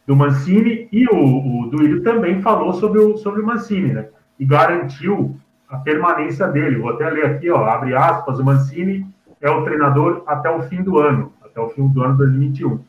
do 0.05 0.15
Mancini. 0.15 0.87
E 0.91 1.07
o, 1.07 1.63
o 1.63 1.69
Duílio 1.69 2.03
também 2.03 2.41
falou 2.41 2.73
sobre 2.73 2.99
o, 2.99 3.17
sobre 3.17 3.41
o 3.41 3.45
Mancini, 3.45 3.93
né? 3.93 4.07
E 4.39 4.45
garantiu 4.45 5.35
a 5.67 5.77
permanência 5.77 6.47
dele. 6.47 6.77
Vou 6.77 6.91
até 6.91 7.09
ler 7.09 7.25
aqui, 7.25 7.49
ó, 7.49 7.65
abre 7.65 7.95
aspas, 7.95 8.39
o 8.39 8.45
Mancini 8.45 9.05
é 9.41 9.49
o 9.49 9.63
treinador 9.63 10.23
até 10.27 10.49
o 10.49 10.61
fim 10.63 10.81
do 10.81 10.99
ano, 10.99 11.33
até 11.43 11.59
o 11.59 11.69
fim 11.69 11.87
do 11.87 12.03
ano 12.03 12.17
2021. 12.17 12.79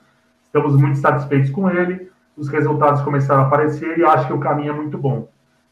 Estamos 0.44 0.76
muito 0.76 0.98
satisfeitos 0.98 1.50
com 1.50 1.70
ele 1.70 2.08
os 2.38 2.48
resultados 2.48 3.03
começaram 3.03 3.42
a 3.42 3.46
aparecer 3.46 3.98
e 3.98 4.05
acho 4.05 4.29
que 4.29 4.33
o 4.33 4.38
caminho 4.40 4.72
é 4.72 4.77
muito 4.77 4.96
bom. 4.96 5.29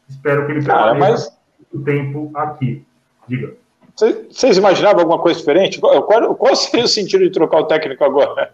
Espero 0.07 0.45
que 0.45 0.51
ele 0.51 0.63
permaneça 0.63 1.33
mas... 1.73 1.83
tempo 1.83 2.29
aqui. 2.33 2.85
Diga. 3.27 3.53
Vocês 4.29 4.57
imaginavam 4.57 4.99
alguma 4.99 5.19
coisa 5.19 5.39
diferente? 5.39 5.79
Qual, 5.79 6.03
qual, 6.35 6.55
seria 6.55 6.85
o 6.85 6.87
sentido 6.87 7.23
de 7.23 7.31
trocar 7.31 7.61
o 7.61 7.65
técnico 7.65 8.03
agora? 8.03 8.53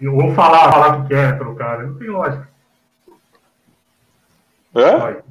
Eu 0.00 0.14
vou 0.14 0.32
falar, 0.34 0.70
falar 0.70 1.02
que 1.02 1.08
quer 1.08 1.38
trocar, 1.38 1.78
né? 1.78 1.86
não 1.86 1.94
tem 1.94 2.08
lógica. 2.08 2.48
É? 4.74 5.22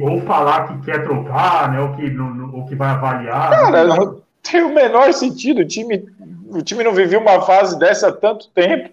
ou 0.00 0.20
falar 0.22 0.68
que 0.68 0.84
quer 0.84 1.02
trocar, 1.04 1.72
né? 1.72 1.80
Ou 1.80 1.94
que, 1.94 2.08
no, 2.10 2.56
ou 2.56 2.66
que 2.66 2.74
vai 2.74 2.90
avaliar. 2.90 3.50
Cara, 3.50 3.84
não 3.84 4.22
tem 4.42 4.62
o 4.62 4.74
menor 4.74 5.12
sentido. 5.12 5.62
O 5.62 5.66
time, 5.66 6.04
o 6.48 6.62
time 6.62 6.84
não 6.84 6.92
vivia 6.92 7.18
uma 7.18 7.40
fase 7.42 7.78
dessa 7.78 8.08
há 8.08 8.12
tanto 8.12 8.48
tempo. 8.50 8.90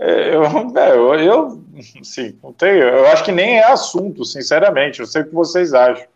É, 0.00 0.34
eu, 0.34 0.42
é, 0.76 0.96
eu, 0.96 1.14
eu, 1.14 1.64
sim, 2.02 2.38
não 2.42 2.52
tenho, 2.54 2.82
eu 2.82 3.06
acho 3.08 3.22
que 3.22 3.30
nem 3.30 3.58
é 3.58 3.70
assunto, 3.70 4.24
sinceramente. 4.24 5.00
Eu 5.00 5.06
sei 5.06 5.22
o 5.22 5.26
que 5.26 5.34
vocês 5.34 5.74
acham. 5.74 6.06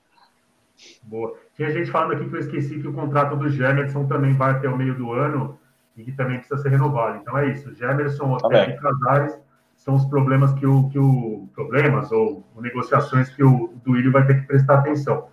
Boa. 1.02 1.34
Tinha 1.54 1.70
gente 1.70 1.90
falando 1.90 2.14
aqui 2.14 2.28
que 2.28 2.34
eu 2.34 2.40
esqueci 2.40 2.80
que 2.80 2.88
o 2.88 2.94
contrato 2.94 3.36
do 3.36 3.48
Gemerson 3.48 4.06
também 4.06 4.34
vai 4.34 4.52
até 4.52 4.68
o 4.68 4.76
meio 4.76 4.94
do 4.94 5.12
ano 5.12 5.56
e 5.96 6.02
que 6.02 6.12
também 6.12 6.38
precisa 6.38 6.60
ser 6.60 6.70
renovado. 6.70 7.18
Então 7.20 7.36
é 7.38 7.50
isso. 7.50 7.72
Gemerson, 7.74 8.32
Hotel 8.32 8.70
e 8.70 8.76
Casares 8.78 9.38
são 9.76 9.94
os 9.94 10.04
problemas 10.06 10.52
que 10.54 10.66
o, 10.66 10.88
que 10.88 10.98
o 10.98 11.46
problemas 11.54 12.10
ou 12.10 12.42
negociações 12.58 13.28
que 13.28 13.44
o 13.44 13.72
Duílio 13.84 14.10
vai 14.10 14.26
ter 14.26 14.40
que 14.40 14.46
prestar 14.46 14.78
atenção. 14.78 15.28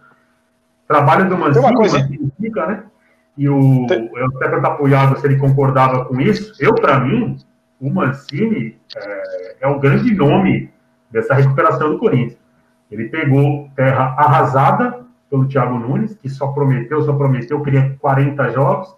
Trabalho 0.87 1.29
do 1.29 1.37
Mancini, 1.37 1.73
coisa... 1.73 2.07
fica, 2.39 2.67
né? 2.67 2.83
E 3.37 3.47
o 3.47 3.87
Tem... 3.87 4.11
eu 4.13 4.25
até 4.25 4.49
perguntar 4.49 4.73
apoiado 4.73 5.19
se 5.19 5.25
ele 5.25 5.37
concordava 5.37 6.05
com 6.05 6.19
isso. 6.19 6.53
Eu, 6.59 6.75
para 6.75 6.99
mim, 6.99 7.37
o 7.81 7.89
Mancini 7.89 8.79
é, 8.95 9.57
é 9.61 9.67
o 9.67 9.79
grande 9.79 10.13
nome 10.13 10.71
dessa 11.09 11.33
recuperação 11.33 11.89
do 11.89 11.99
Corinthians. 11.99 12.39
Ele 12.91 13.09
pegou 13.09 13.69
terra 13.75 14.15
arrasada 14.17 15.03
pelo 15.29 15.47
Thiago 15.47 15.79
Nunes, 15.79 16.13
que 16.15 16.29
só 16.29 16.49
prometeu, 16.49 17.01
só 17.01 17.13
prometeu, 17.13 17.61
queria 17.63 17.97
40 17.99 18.51
jogos. 18.51 18.95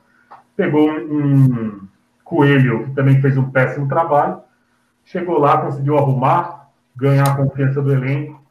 Pegou 0.55 0.89
um 0.89 1.87
Coelho, 2.23 2.85
que 2.85 2.91
também 2.91 3.21
fez 3.21 3.37
um 3.37 3.49
péssimo 3.51 3.87
trabalho. 3.87 4.41
Chegou 5.05 5.37
lá, 5.37 5.59
conseguiu 5.59 5.97
arrumar, 5.97 6.69
ganhar 6.95 7.27
a 7.27 7.35
confiança 7.35 7.81
do 7.81 7.93
elenco. 7.93 8.41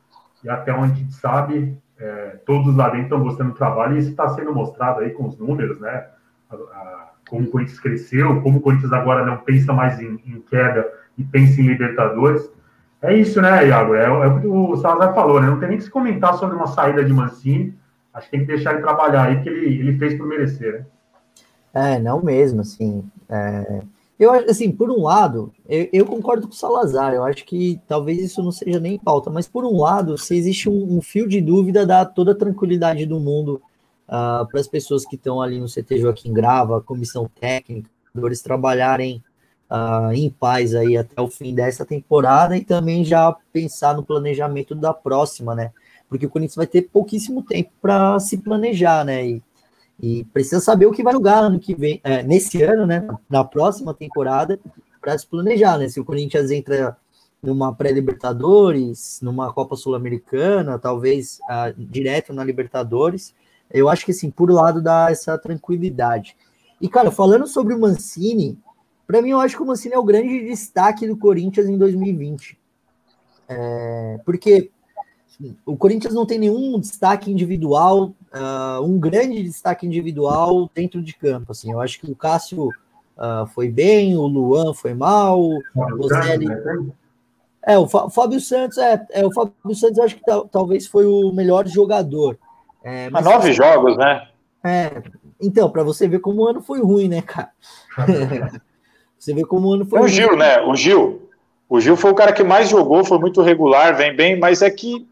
E 0.44 0.48
até 0.48 0.72
onde 0.72 0.92
a 0.92 0.96
gente 0.96 1.14
sabe, 1.14 1.76
é, 1.98 2.38
todos 2.46 2.74
lá 2.74 2.88
dentro 2.88 3.04
estão 3.04 3.22
gostando 3.22 3.50
do 3.50 3.56
trabalho. 3.56 3.96
E 3.96 3.98
isso 3.98 4.10
está 4.10 4.28
sendo 4.28 4.54
mostrado 4.54 5.00
aí 5.00 5.10
com 5.10 5.26
os 5.26 5.36
números, 5.36 5.80
né? 5.80 6.06
A, 6.50 6.54
a, 6.54 7.11
como 7.32 7.48
o 7.48 7.50
Corinthians 7.50 7.80
cresceu, 7.80 8.42
como 8.42 8.58
o 8.58 8.60
Corinthians 8.60 8.92
agora 8.92 9.24
não 9.24 9.38
pensa 9.38 9.72
mais 9.72 9.98
em, 9.98 10.20
em 10.26 10.38
queda 10.42 10.86
e 11.16 11.24
pensa 11.24 11.62
em 11.62 11.66
Libertadores. 11.66 12.46
É 13.00 13.16
isso, 13.16 13.40
né, 13.40 13.66
Iago? 13.66 13.94
É, 13.94 14.04
é 14.04 14.26
o 14.26 14.38
que 14.38 14.46
o 14.46 14.76
Salazar 14.76 15.14
falou, 15.14 15.40
né? 15.40 15.48
Não 15.48 15.58
tem 15.58 15.70
nem 15.70 15.78
que 15.78 15.84
se 15.84 15.90
comentar 15.90 16.34
sobre 16.34 16.54
uma 16.54 16.66
saída 16.66 17.02
de 17.02 17.10
Mancini. 17.10 17.74
Acho 18.12 18.26
que 18.26 18.32
tem 18.32 18.40
que 18.40 18.52
deixar 18.52 18.74
ele 18.74 18.82
trabalhar 18.82 19.22
aí, 19.22 19.42
que 19.42 19.48
ele, 19.48 19.78
ele 19.78 19.98
fez 19.98 20.14
por 20.14 20.26
merecer, 20.26 20.86
né? 21.72 21.94
É, 21.94 21.98
não 21.98 22.22
mesmo, 22.22 22.60
assim. 22.60 23.02
É... 23.30 23.80
Eu 24.20 24.30
acho, 24.30 24.50
assim, 24.50 24.70
por 24.70 24.90
um 24.90 25.02
lado, 25.02 25.50
eu, 25.66 25.88
eu, 25.90 26.04
concordo 26.04 26.46
com 26.46 26.52
o 26.52 26.56
Salazar, 26.56 27.14
eu 27.14 27.24
acho 27.24 27.46
que 27.46 27.80
talvez 27.88 28.22
isso 28.22 28.42
não 28.42 28.52
seja 28.52 28.78
nem 28.78 28.98
pauta, 28.98 29.30
mas 29.30 29.48
por 29.48 29.64
um 29.64 29.80
lado, 29.80 30.18
se 30.18 30.36
existe 30.36 30.68
um, 30.68 30.98
um 30.98 31.00
fio 31.00 31.26
de 31.26 31.40
dúvida, 31.40 31.86
dá 31.86 32.04
toda 32.04 32.32
a 32.32 32.36
tranquilidade 32.36 33.06
do 33.06 33.18
mundo 33.18 33.60
uh, 34.12 34.46
para 34.46 34.60
as 34.60 34.68
pessoas 34.68 35.06
que 35.06 35.16
estão 35.16 35.40
ali 35.40 35.58
no 35.58 35.66
CT 35.66 35.98
Joaquim 35.98 36.32
Grava, 36.32 36.82
comissão 36.82 37.30
técnica, 37.40 37.88
eles 38.14 38.42
trabalharem 38.42 39.24
uh, 39.70 40.12
em 40.12 40.28
paz 40.28 40.74
aí 40.74 40.98
até 40.98 41.20
o 41.20 41.28
fim 41.28 41.54
dessa 41.54 41.86
temporada 41.86 42.54
e 42.56 42.62
também 42.62 43.02
já 43.04 43.34
pensar 43.52 43.96
no 43.96 44.04
planejamento 44.04 44.74
da 44.74 44.92
próxima, 44.92 45.54
né? 45.54 45.72
Porque 46.08 46.26
o 46.26 46.30
Corinthians 46.30 46.56
vai 46.56 46.66
ter 46.66 46.82
pouquíssimo 46.82 47.42
tempo 47.42 47.70
para 47.80 48.20
se 48.20 48.36
planejar, 48.36 49.02
né? 49.02 49.26
E, 49.26 49.42
e, 49.98 50.24
precisa 50.24 50.60
saber 50.60 50.84
o 50.84 50.92
que 50.92 51.02
vai 51.02 51.14
jogar 51.14 51.38
ano 51.38 51.58
que 51.58 51.74
vem, 51.74 51.98
é, 52.04 52.22
nesse 52.22 52.62
ano, 52.62 52.86
né? 52.86 53.08
Na 53.30 53.42
próxima 53.42 53.94
temporada, 53.94 54.60
para 55.00 55.16
se 55.16 55.26
planejar, 55.26 55.78
né? 55.78 55.88
Se 55.88 55.98
o 55.98 56.04
Corinthians 56.04 56.50
entra 56.50 56.96
numa 57.42 57.74
pré-Libertadores, 57.74 59.20
numa 59.22 59.52
Copa 59.52 59.74
Sul-Americana, 59.74 60.78
talvez 60.78 61.40
uh, 61.50 61.74
direto 61.76 62.32
na 62.32 62.44
Libertadores, 62.44 63.34
eu 63.72 63.88
acho 63.88 64.04
que 64.04 64.12
assim, 64.12 64.30
por 64.30 64.50
um 64.50 64.54
lado 64.54 64.82
dá 64.82 65.10
essa 65.10 65.36
tranquilidade. 65.38 66.36
E, 66.80 66.88
cara, 66.88 67.10
falando 67.10 67.46
sobre 67.46 67.74
o 67.74 67.80
Mancini, 67.80 68.58
para 69.06 69.22
mim, 69.22 69.30
eu 69.30 69.40
acho 69.40 69.56
que 69.56 69.62
o 69.62 69.66
Mancini 69.66 69.94
é 69.94 69.98
o 69.98 70.04
grande 70.04 70.46
destaque 70.46 71.06
do 71.06 71.16
Corinthians 71.16 71.68
em 71.68 71.78
2020. 71.78 72.58
É, 73.48 74.20
porque 74.24 74.70
o 75.64 75.76
Corinthians 75.76 76.14
não 76.14 76.26
tem 76.26 76.38
nenhum 76.38 76.78
destaque 76.78 77.30
individual, 77.30 78.14
uh, 78.32 78.82
um 78.82 78.98
grande 78.98 79.42
destaque 79.42 79.86
individual 79.86 80.70
dentro 80.74 81.02
de 81.02 81.14
campo. 81.14 81.52
Assim, 81.52 81.72
eu 81.72 81.80
acho 81.80 82.00
que 82.00 82.10
o 82.10 82.16
Cássio 82.16 82.68
uh, 82.68 83.46
foi 83.54 83.68
bem, 83.68 84.16
o 84.16 84.26
Luan 84.26 84.74
foi 84.74 84.94
mal, 84.94 85.40
o 85.40 85.62
Roselli... 85.74 86.46
Né? 86.46 86.92
É, 87.64 87.78
o 87.78 87.86
Fábio 87.86 88.40
Santos, 88.40 88.76
é, 88.76 89.06
é, 89.10 89.24
o 89.24 89.32
Fábio 89.32 89.76
Santos 89.76 90.00
acho 90.00 90.16
que 90.16 90.22
talvez 90.50 90.88
foi 90.88 91.06
o 91.06 91.30
melhor 91.32 91.68
jogador. 91.68 92.36
É, 92.84 93.10
mas, 93.10 93.24
nove 93.24 93.52
jogos, 93.52 93.96
né? 93.96 94.28
É, 94.64 95.02
então, 95.40 95.70
para 95.70 95.82
você 95.82 96.06
ver 96.06 96.20
como 96.20 96.42
o 96.42 96.48
ano 96.48 96.62
foi 96.62 96.80
ruim, 96.80 97.08
né, 97.08 97.22
cara? 97.22 97.50
Você 99.18 99.32
vê 99.32 99.44
como 99.44 99.68
o 99.68 99.74
ano 99.74 99.86
foi. 99.86 100.00
O 100.00 100.08
Gil, 100.08 100.36
né? 100.36 100.60
O 100.62 100.74
Gil. 100.74 101.30
O 101.68 101.80
Gil 101.80 101.96
foi 101.96 102.10
o 102.10 102.14
cara 102.14 102.32
que 102.32 102.42
mais 102.42 102.68
jogou, 102.68 103.04
foi 103.04 103.20
muito 103.20 103.40
regular, 103.40 103.96
vem 103.96 104.16
bem, 104.16 104.36
mas 104.36 104.62
é 104.62 104.68
que 104.70 105.06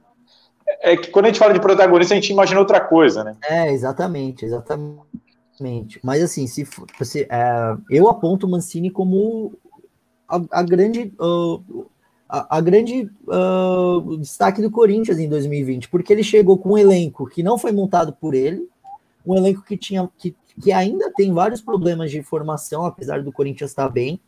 é 0.80 0.96
que 0.96 1.10
quando 1.10 1.26
a 1.26 1.28
gente 1.28 1.38
fala 1.38 1.52
de 1.52 1.60
protagonista, 1.60 2.14
a 2.14 2.16
gente 2.16 2.32
imagina 2.32 2.58
outra 2.58 2.80
coisa, 2.80 3.22
né? 3.22 3.36
É, 3.48 3.72
exatamente, 3.72 4.44
exatamente. 4.44 6.00
Mas 6.02 6.22
assim, 6.22 6.46
se, 6.46 6.66
se 7.02 7.22
é, 7.30 7.76
eu 7.88 8.08
aponto 8.08 8.46
o 8.46 8.50
Mancini 8.50 8.90
como 8.90 9.52
a, 10.28 10.40
a 10.50 10.62
grande. 10.62 11.12
Uh, 11.20 11.86
a, 12.30 12.58
a, 12.58 12.60
grande 12.60 13.10
uh, 13.26 14.16
destaque 14.18 14.62
do 14.62 14.70
Corinthians 14.70 15.18
em 15.18 15.28
2020, 15.28 15.88
porque 15.88 16.12
ele 16.12 16.22
chegou 16.22 16.56
com 16.56 16.70
um 16.70 16.78
elenco 16.78 17.26
que 17.26 17.42
não 17.42 17.58
foi 17.58 17.72
montado 17.72 18.12
por 18.12 18.34
ele, 18.34 18.68
um 19.26 19.36
elenco 19.36 19.62
que 19.62 19.76
tinha 19.76 20.08
que 20.16 20.34
que 20.60 20.72
ainda 20.72 21.10
tem 21.12 21.32
vários 21.32 21.60
problemas 21.60 22.10
de 22.10 22.22
formação, 22.22 22.84
apesar 22.84 23.22
do 23.22 23.32
Corinthians 23.32 23.70
estar 23.70 23.88
bem. 23.88 24.20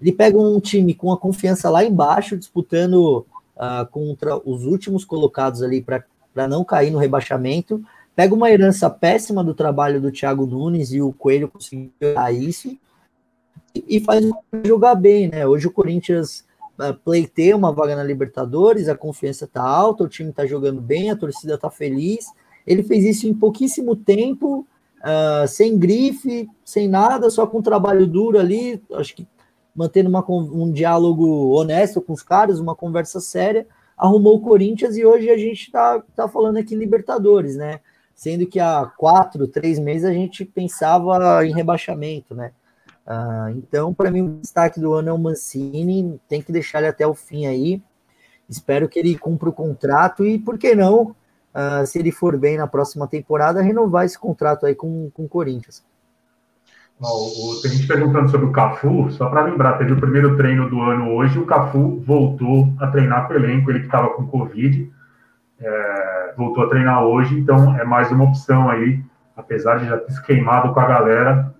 Ele 0.00 0.12
pega 0.12 0.38
um 0.38 0.60
time 0.60 0.94
com 0.94 1.12
a 1.12 1.18
confiança 1.18 1.68
lá 1.68 1.84
embaixo, 1.84 2.36
disputando 2.36 3.26
uh, 3.56 3.86
contra 3.90 4.36
os 4.36 4.64
últimos 4.64 5.04
colocados 5.04 5.62
ali 5.62 5.82
para 5.82 6.48
não 6.48 6.64
cair 6.64 6.90
no 6.92 6.98
rebaixamento. 6.98 7.82
Pega 8.14 8.34
uma 8.34 8.50
herança 8.50 8.88
péssima 8.88 9.42
do 9.42 9.52
trabalho 9.52 10.00
do 10.00 10.12
Thiago 10.12 10.46
Nunes 10.46 10.92
e 10.92 11.02
o 11.02 11.12
Coelho 11.12 11.48
conseguiu 11.48 11.90
isso 12.32 12.76
e 13.74 14.00
faz 14.00 14.24
jogar 14.64 14.94
bem, 14.94 15.28
né? 15.28 15.46
Hoje 15.46 15.66
o 15.66 15.72
Corinthians 15.72 16.44
pleiteia 17.04 17.56
uma 17.56 17.72
vaga 17.72 17.96
na 17.96 18.02
Libertadores, 18.02 18.88
a 18.88 18.96
confiança 18.96 19.46
tá 19.46 19.62
alta, 19.62 20.04
o 20.04 20.08
time 20.08 20.32
tá 20.32 20.46
jogando 20.46 20.80
bem, 20.80 21.10
a 21.10 21.16
torcida 21.16 21.56
tá 21.58 21.70
feliz. 21.70 22.26
Ele 22.66 22.82
fez 22.82 23.04
isso 23.04 23.26
em 23.26 23.34
pouquíssimo 23.34 23.96
tempo, 23.96 24.66
uh, 25.00 25.48
sem 25.48 25.78
grife, 25.78 26.48
sem 26.64 26.88
nada, 26.88 27.30
só 27.30 27.46
com 27.46 27.62
trabalho 27.62 28.06
duro 28.06 28.38
ali, 28.38 28.82
acho 28.92 29.14
que 29.14 29.26
mantendo 29.74 30.08
uma, 30.08 30.24
um 30.28 30.70
diálogo 30.72 31.50
honesto 31.50 32.00
com 32.00 32.12
os 32.12 32.22
caras, 32.22 32.58
uma 32.58 32.74
conversa 32.74 33.20
séria, 33.20 33.66
arrumou 33.96 34.36
o 34.36 34.40
Corinthians 34.40 34.96
e 34.96 35.04
hoje 35.04 35.30
a 35.30 35.36
gente 35.36 35.62
está 35.62 36.02
tá 36.14 36.28
falando 36.28 36.56
aqui 36.56 36.74
Libertadores, 36.74 37.56
né? 37.56 37.80
Sendo 38.14 38.46
que 38.46 38.60
há 38.60 38.90
quatro, 38.96 39.46
três 39.46 39.78
meses 39.78 40.04
a 40.04 40.12
gente 40.12 40.44
pensava 40.44 41.46
em 41.46 41.52
rebaixamento, 41.52 42.34
né? 42.34 42.52
Uh, 43.10 43.50
então, 43.56 43.92
para 43.92 44.08
mim, 44.08 44.22
o 44.22 44.40
destaque 44.40 44.78
do 44.78 44.94
ano 44.94 45.08
é 45.08 45.12
o 45.12 45.18
Mancini, 45.18 46.20
tem 46.28 46.40
que 46.40 46.52
deixar 46.52 46.78
ele 46.78 46.86
até 46.86 47.04
o 47.04 47.12
fim 47.12 47.44
aí. 47.46 47.82
Espero 48.48 48.88
que 48.88 49.00
ele 49.00 49.18
cumpra 49.18 49.48
o 49.48 49.52
contrato 49.52 50.24
e, 50.24 50.38
por 50.38 50.56
que 50.56 50.76
não, 50.76 51.16
uh, 51.52 51.84
se 51.84 51.98
ele 51.98 52.12
for 52.12 52.38
bem 52.38 52.56
na 52.56 52.68
próxima 52.68 53.08
temporada, 53.08 53.60
renovar 53.62 54.04
esse 54.04 54.16
contrato 54.16 54.64
aí 54.64 54.76
com, 54.76 55.10
com 55.10 55.24
o 55.24 55.28
Corinthians. 55.28 55.84
Tem 57.62 57.70
gente 57.72 57.88
perguntando 57.88 58.30
sobre 58.30 58.46
o 58.46 58.52
Cafu, 58.52 59.10
só 59.10 59.28
para 59.28 59.42
lembrar, 59.42 59.78
teve 59.78 59.92
o 59.92 60.00
primeiro 60.00 60.36
treino 60.36 60.68
do 60.68 60.80
ano 60.80 61.14
hoje, 61.14 61.38
o 61.38 61.46
Cafu 61.46 61.98
voltou 62.06 62.72
a 62.78 62.86
treinar 62.88 63.26
com 63.26 63.32
o 63.32 63.36
elenco, 63.36 63.70
ele 63.70 63.80
que 63.80 63.86
estava 63.86 64.10
com 64.10 64.26
Covid, 64.26 64.92
é, 65.58 66.34
voltou 66.36 66.62
a 66.62 66.68
treinar 66.68 67.02
hoje, 67.02 67.38
então 67.38 67.74
é 67.76 67.84
mais 67.84 68.12
uma 68.12 68.24
opção 68.24 68.68
aí, 68.68 69.02
apesar 69.34 69.78
de 69.78 69.86
já 69.86 69.96
ter 69.96 70.12
se 70.12 70.22
queimado 70.22 70.74
com 70.74 70.80
a 70.80 70.86
galera. 70.86 71.54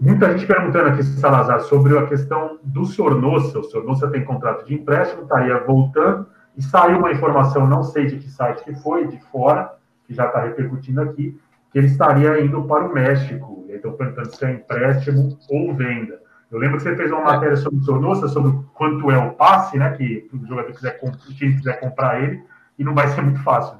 Muita 0.00 0.32
gente 0.32 0.46
perguntando 0.46 0.88
aqui, 0.88 1.02
Salazar, 1.02 1.60
sobre 1.60 1.98
a 1.98 2.06
questão 2.06 2.58
do 2.62 2.86
Sornossa. 2.86 3.58
O 3.58 3.64
Sornossa 3.64 4.08
tem 4.08 4.24
contrato 4.24 4.64
de 4.64 4.72
empréstimo, 4.72 5.24
estaria 5.24 5.58
voltando, 5.58 6.26
e 6.56 6.62
saiu 6.62 6.96
uma 6.96 7.12
informação, 7.12 7.66
não 7.66 7.82
sei 7.82 8.06
de 8.06 8.16
que 8.16 8.30
site 8.30 8.64
que 8.64 8.74
foi, 8.76 9.06
de 9.08 9.20
fora, 9.30 9.74
que 10.06 10.14
já 10.14 10.24
está 10.24 10.40
repercutindo 10.40 11.02
aqui, 11.02 11.38
que 11.70 11.78
ele 11.78 11.86
estaria 11.86 12.40
indo 12.40 12.62
para 12.62 12.86
o 12.86 12.94
México. 12.94 13.66
Então, 13.68 13.92
perguntando 13.92 14.34
se 14.34 14.42
é 14.42 14.52
empréstimo 14.52 15.38
ou 15.50 15.74
venda. 15.74 16.18
Eu 16.50 16.58
lembro 16.58 16.78
que 16.78 16.82
você 16.82 16.96
fez 16.96 17.12
uma 17.12 17.20
matéria 17.20 17.56
sobre 17.56 17.80
o 17.80 17.82
Sornosa, 17.82 18.26
sobre 18.26 18.58
quanto 18.72 19.10
é 19.10 19.18
o 19.18 19.32
passe, 19.32 19.76
né? 19.76 19.90
Que 19.90 20.26
o 20.32 20.46
jogador 20.46 20.72
quiser, 20.72 20.98
o 21.02 21.10
time 21.34 21.56
quiser 21.56 21.78
comprar 21.78 22.22
ele, 22.22 22.42
e 22.78 22.82
não 22.82 22.94
vai 22.94 23.06
ser 23.08 23.20
muito 23.20 23.42
fácil. 23.42 23.76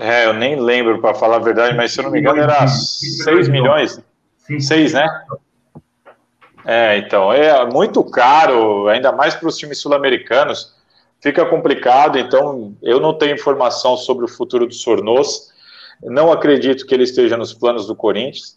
É, 0.00 0.26
eu 0.26 0.34
nem 0.34 0.60
lembro, 0.60 1.00
para 1.00 1.14
falar 1.14 1.36
a 1.36 1.38
verdade, 1.38 1.76
mas 1.76 1.92
se 1.92 2.00
eu 2.00 2.04
não 2.04 2.10
me 2.10 2.18
engano, 2.18 2.40
era 2.40 2.66
6 2.66 3.48
milhões. 3.48 4.04
6, 4.60 4.92
né? 4.92 5.06
É, 6.64 6.98
então, 6.98 7.32
é 7.32 7.64
muito 7.64 8.02
caro, 8.02 8.88
ainda 8.88 9.12
mais 9.12 9.34
para 9.34 9.48
os 9.48 9.56
times 9.56 9.78
sul-americanos 9.78 10.74
fica 11.20 11.44
complicado, 11.46 12.18
então 12.18 12.74
eu 12.82 13.00
não 13.00 13.14
tenho 13.14 13.34
informação 13.34 13.96
sobre 13.96 14.24
o 14.24 14.28
futuro 14.28 14.66
do 14.66 14.74
Sornosa, 14.74 15.52
não 16.02 16.30
acredito 16.30 16.86
que 16.86 16.94
ele 16.94 17.04
esteja 17.04 17.36
nos 17.36 17.54
planos 17.54 17.86
do 17.86 17.96
Corinthians, 17.96 18.56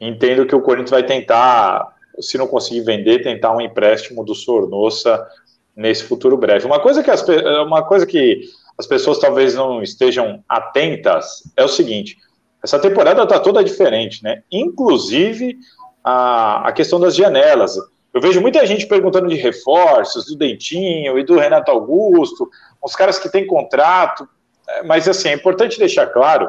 entendo 0.00 0.46
que 0.46 0.54
o 0.54 0.60
Corinthians 0.60 0.90
vai 0.90 1.04
tentar, 1.04 1.94
se 2.20 2.36
não 2.36 2.46
conseguir 2.46 2.82
vender, 2.82 3.22
tentar 3.22 3.56
um 3.56 3.60
empréstimo 3.60 4.24
do 4.24 4.34
Sornosa 4.34 5.26
nesse 5.74 6.04
futuro 6.04 6.36
breve. 6.36 6.66
Uma 6.66 6.80
coisa 6.80 7.02
que 7.02 7.10
as, 7.10 7.24
uma 7.66 7.82
coisa 7.82 8.06
que 8.06 8.42
as 8.78 8.86
pessoas 8.86 9.18
talvez 9.18 9.54
não 9.54 9.82
estejam 9.82 10.42
atentas 10.48 11.42
é 11.56 11.64
o 11.64 11.68
seguinte, 11.68 12.18
essa 12.64 12.78
temporada 12.78 13.22
está 13.22 13.38
toda 13.38 13.62
diferente, 13.62 14.24
né? 14.24 14.42
Inclusive 14.50 15.58
a, 16.02 16.68
a 16.68 16.72
questão 16.72 16.98
das 16.98 17.14
janelas. 17.14 17.76
Eu 18.12 18.22
vejo 18.22 18.40
muita 18.40 18.66
gente 18.66 18.86
perguntando 18.86 19.28
de 19.28 19.34
reforços, 19.34 20.24
do 20.24 20.36
Dentinho 20.36 21.18
e 21.18 21.24
do 21.24 21.38
Renato 21.38 21.70
Augusto, 21.70 22.48
os 22.82 22.96
caras 22.96 23.18
que 23.18 23.28
têm 23.28 23.46
contrato, 23.46 24.26
é, 24.66 24.82
mas 24.82 25.06
assim, 25.06 25.28
é 25.28 25.34
importante 25.34 25.78
deixar 25.78 26.06
claro 26.06 26.48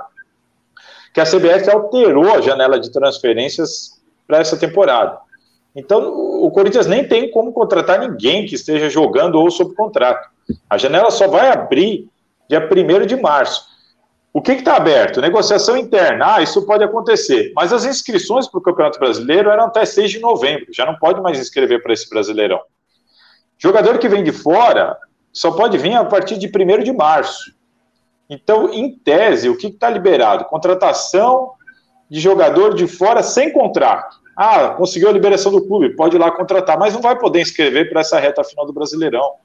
que 1.14 1.20
a 1.20 1.26
CBF 1.26 1.70
alterou 1.70 2.34
a 2.34 2.40
janela 2.40 2.80
de 2.80 2.92
transferências 2.92 4.02
para 4.26 4.38
essa 4.38 4.56
temporada. 4.56 5.20
Então, 5.76 6.14
o 6.42 6.50
Corinthians 6.50 6.88
nem 6.88 7.06
tem 7.06 7.30
como 7.30 7.52
contratar 7.52 8.00
ninguém 8.00 8.46
que 8.46 8.56
esteja 8.56 8.90
jogando 8.90 9.36
ou 9.36 9.52
sob 9.52 9.76
contrato. 9.76 10.30
A 10.70 10.78
janela 10.78 11.12
só 11.12 11.28
vai 11.28 11.50
abrir 11.50 12.10
dia 12.50 12.62
1 12.62 13.06
de 13.06 13.18
março. 13.18 13.75
O 14.36 14.42
que 14.42 14.52
está 14.52 14.76
aberto? 14.76 15.22
Negociação 15.22 15.78
interna. 15.78 16.36
Ah, 16.36 16.42
isso 16.42 16.66
pode 16.66 16.84
acontecer. 16.84 17.54
Mas 17.56 17.72
as 17.72 17.86
inscrições 17.86 18.50
para 18.50 18.60
o 18.60 18.62
Campeonato 18.62 19.00
Brasileiro 19.00 19.50
eram 19.50 19.64
até 19.64 19.86
6 19.86 20.12
de 20.12 20.20
novembro. 20.20 20.66
Já 20.74 20.86
não 20.86 20.98
pode 20.98 21.22
mais 21.22 21.40
inscrever 21.40 21.82
para 21.82 21.94
esse 21.94 22.10
Brasileirão. 22.10 22.60
Jogador 23.58 23.98
que 23.98 24.10
vem 24.10 24.26
de 24.26 24.34
fora 24.34 24.98
só 25.32 25.52
pode 25.52 25.78
vir 25.78 25.94
a 25.94 26.04
partir 26.04 26.38
de 26.38 26.48
1 26.48 26.84
de 26.84 26.92
março. 26.92 27.56
Então, 28.30 28.74
em 28.74 29.00
tese, 29.00 29.48
o 29.48 29.56
que 29.56 29.68
está 29.68 29.90
liberado? 29.90 30.44
Contratação 30.44 31.54
de 32.10 32.20
jogador 32.20 32.74
de 32.74 32.88
fora 32.88 33.24
sem 33.24 33.54
contrato. 33.54 34.18
Ah, 34.36 34.68
conseguiu 34.72 35.08
a 35.08 35.14
liberação 35.14 35.50
do 35.50 35.66
clube, 35.66 35.96
pode 35.96 36.18
ir 36.18 36.20
lá 36.20 36.30
contratar, 36.30 36.78
mas 36.78 36.94
não 36.94 37.02
vai 37.02 37.18
poder 37.18 37.40
inscrever 37.40 37.90
para 37.90 38.02
essa 38.02 38.20
reta 38.20 38.44
final 38.44 38.66
do 38.66 38.74
Brasileirão. 38.74 39.36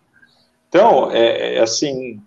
Então, 0.69 1.13
é, 1.13 1.59
é 1.59 1.61
assim, 1.61 2.21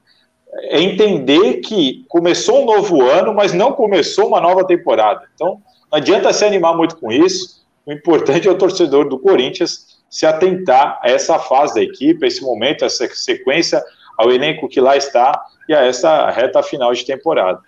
é 0.62 0.82
entender 0.82 1.56
que 1.62 2.06
começou 2.08 2.64
um 2.64 2.66
novo 2.66 3.02
ano, 3.02 3.34
mas 3.34 3.54
não 3.54 3.74
começou 3.74 4.28
uma 4.28 4.40
nova 4.40 4.66
temporada. 4.66 5.28
Então, 5.34 5.62
não 5.92 5.98
adianta 5.98 6.32
se 6.34 6.46
animar 6.46 6.76
muito 6.76 6.98
com 6.98 7.12
isso. 7.12 7.64
O 7.86 7.92
importante 7.92 8.48
é 8.48 8.52
o 8.52 8.58
torcedor 8.58 9.10
do 9.10 9.20
Corinthians 9.20 10.02
se 10.10 10.26
atentar 10.26 11.00
a 11.02 11.10
essa 11.10 11.40
fase 11.40 11.74
da 11.76 11.82
equipe, 11.82 12.24
a 12.24 12.28
esse 12.28 12.42
momento, 12.42 12.84
a 12.84 12.86
essa 12.86 13.08
sequência, 13.14 13.84
ao 14.18 14.32
elenco 14.32 14.70
que 14.70 14.80
lá 14.80 14.96
está 14.96 15.44
e 15.68 15.74
a 15.74 15.82
essa 15.82 16.30
reta 16.30 16.62
final 16.62 16.94
de 16.94 17.06
temporada. 17.06 17.62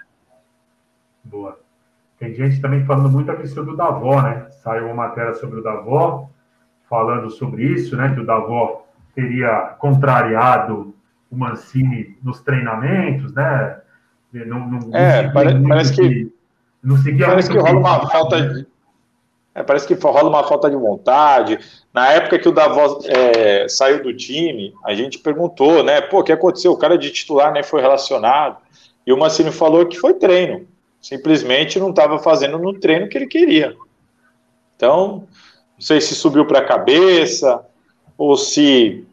Boa. 1.23 1.59
Tem 2.19 2.33
gente 2.33 2.61
também 2.61 2.85
falando 2.85 3.09
muito 3.09 3.31
aqui 3.31 3.47
sobre 3.47 3.73
o 3.73 3.75
Davó, 3.75 4.21
né? 4.21 4.47
Saiu 4.63 4.85
uma 4.85 4.93
matéria 4.93 5.33
sobre 5.33 5.59
o 5.59 5.63
Davó, 5.63 6.29
falando 6.89 7.29
sobre 7.29 7.63
isso, 7.63 7.97
né? 7.97 8.13
Que 8.13 8.21
o 8.21 8.25
Davó 8.25 8.85
teria 9.13 9.75
contrariado 9.79 10.94
o 11.35 11.37
Mancini 11.37 12.17
nos 12.23 12.39
treinamentos, 12.39 13.33
né? 13.33 13.81
Não, 14.33 14.59
não, 14.67 14.79
é, 14.93 15.23
não 15.23 15.33
parece, 15.33 15.67
parece 15.67 15.95
que, 15.95 16.09
que, 16.09 16.33
não 16.83 16.97
seguia 16.97 17.27
parece 17.27 17.49
que 17.49 17.57
rola 17.57 17.79
uma 17.79 18.09
falta 18.09 18.41
de, 18.41 18.67
é, 19.53 19.63
parece 19.63 19.87
que 19.87 19.93
rola 19.93 20.29
uma 20.29 20.43
falta 20.43 20.69
de 20.69 20.75
vontade. 20.75 21.57
Na 21.93 22.11
época 22.11 22.37
que 22.37 22.49
o 22.49 22.51
Davos 22.51 23.05
é, 23.05 23.69
saiu 23.69 24.03
do 24.03 24.13
time, 24.13 24.73
a 24.83 24.93
gente 24.93 25.17
perguntou, 25.19 25.81
né? 25.81 26.01
Pô, 26.01 26.19
o 26.19 26.23
que 26.23 26.33
aconteceu? 26.33 26.73
O 26.73 26.77
cara 26.77 26.97
de 26.97 27.09
titular 27.09 27.53
nem 27.53 27.63
foi 27.63 27.79
relacionado. 27.79 28.57
E 29.07 29.13
o 29.13 29.17
Mancini 29.17 29.51
falou 29.51 29.85
que 29.85 29.97
foi 29.97 30.13
treino. 30.15 30.67
Simplesmente 31.01 31.79
não 31.79 31.91
estava 31.91 32.19
fazendo 32.19 32.59
no 32.59 32.77
treino 32.77 33.07
que 33.07 33.17
ele 33.17 33.27
queria. 33.27 33.73
Então, 34.75 35.25
não 35.75 35.81
sei 35.81 36.01
se 36.01 36.13
subiu 36.15 36.45
para 36.45 36.59
a 36.59 36.65
cabeça 36.65 37.65
ou 38.17 38.35
se 38.35 39.05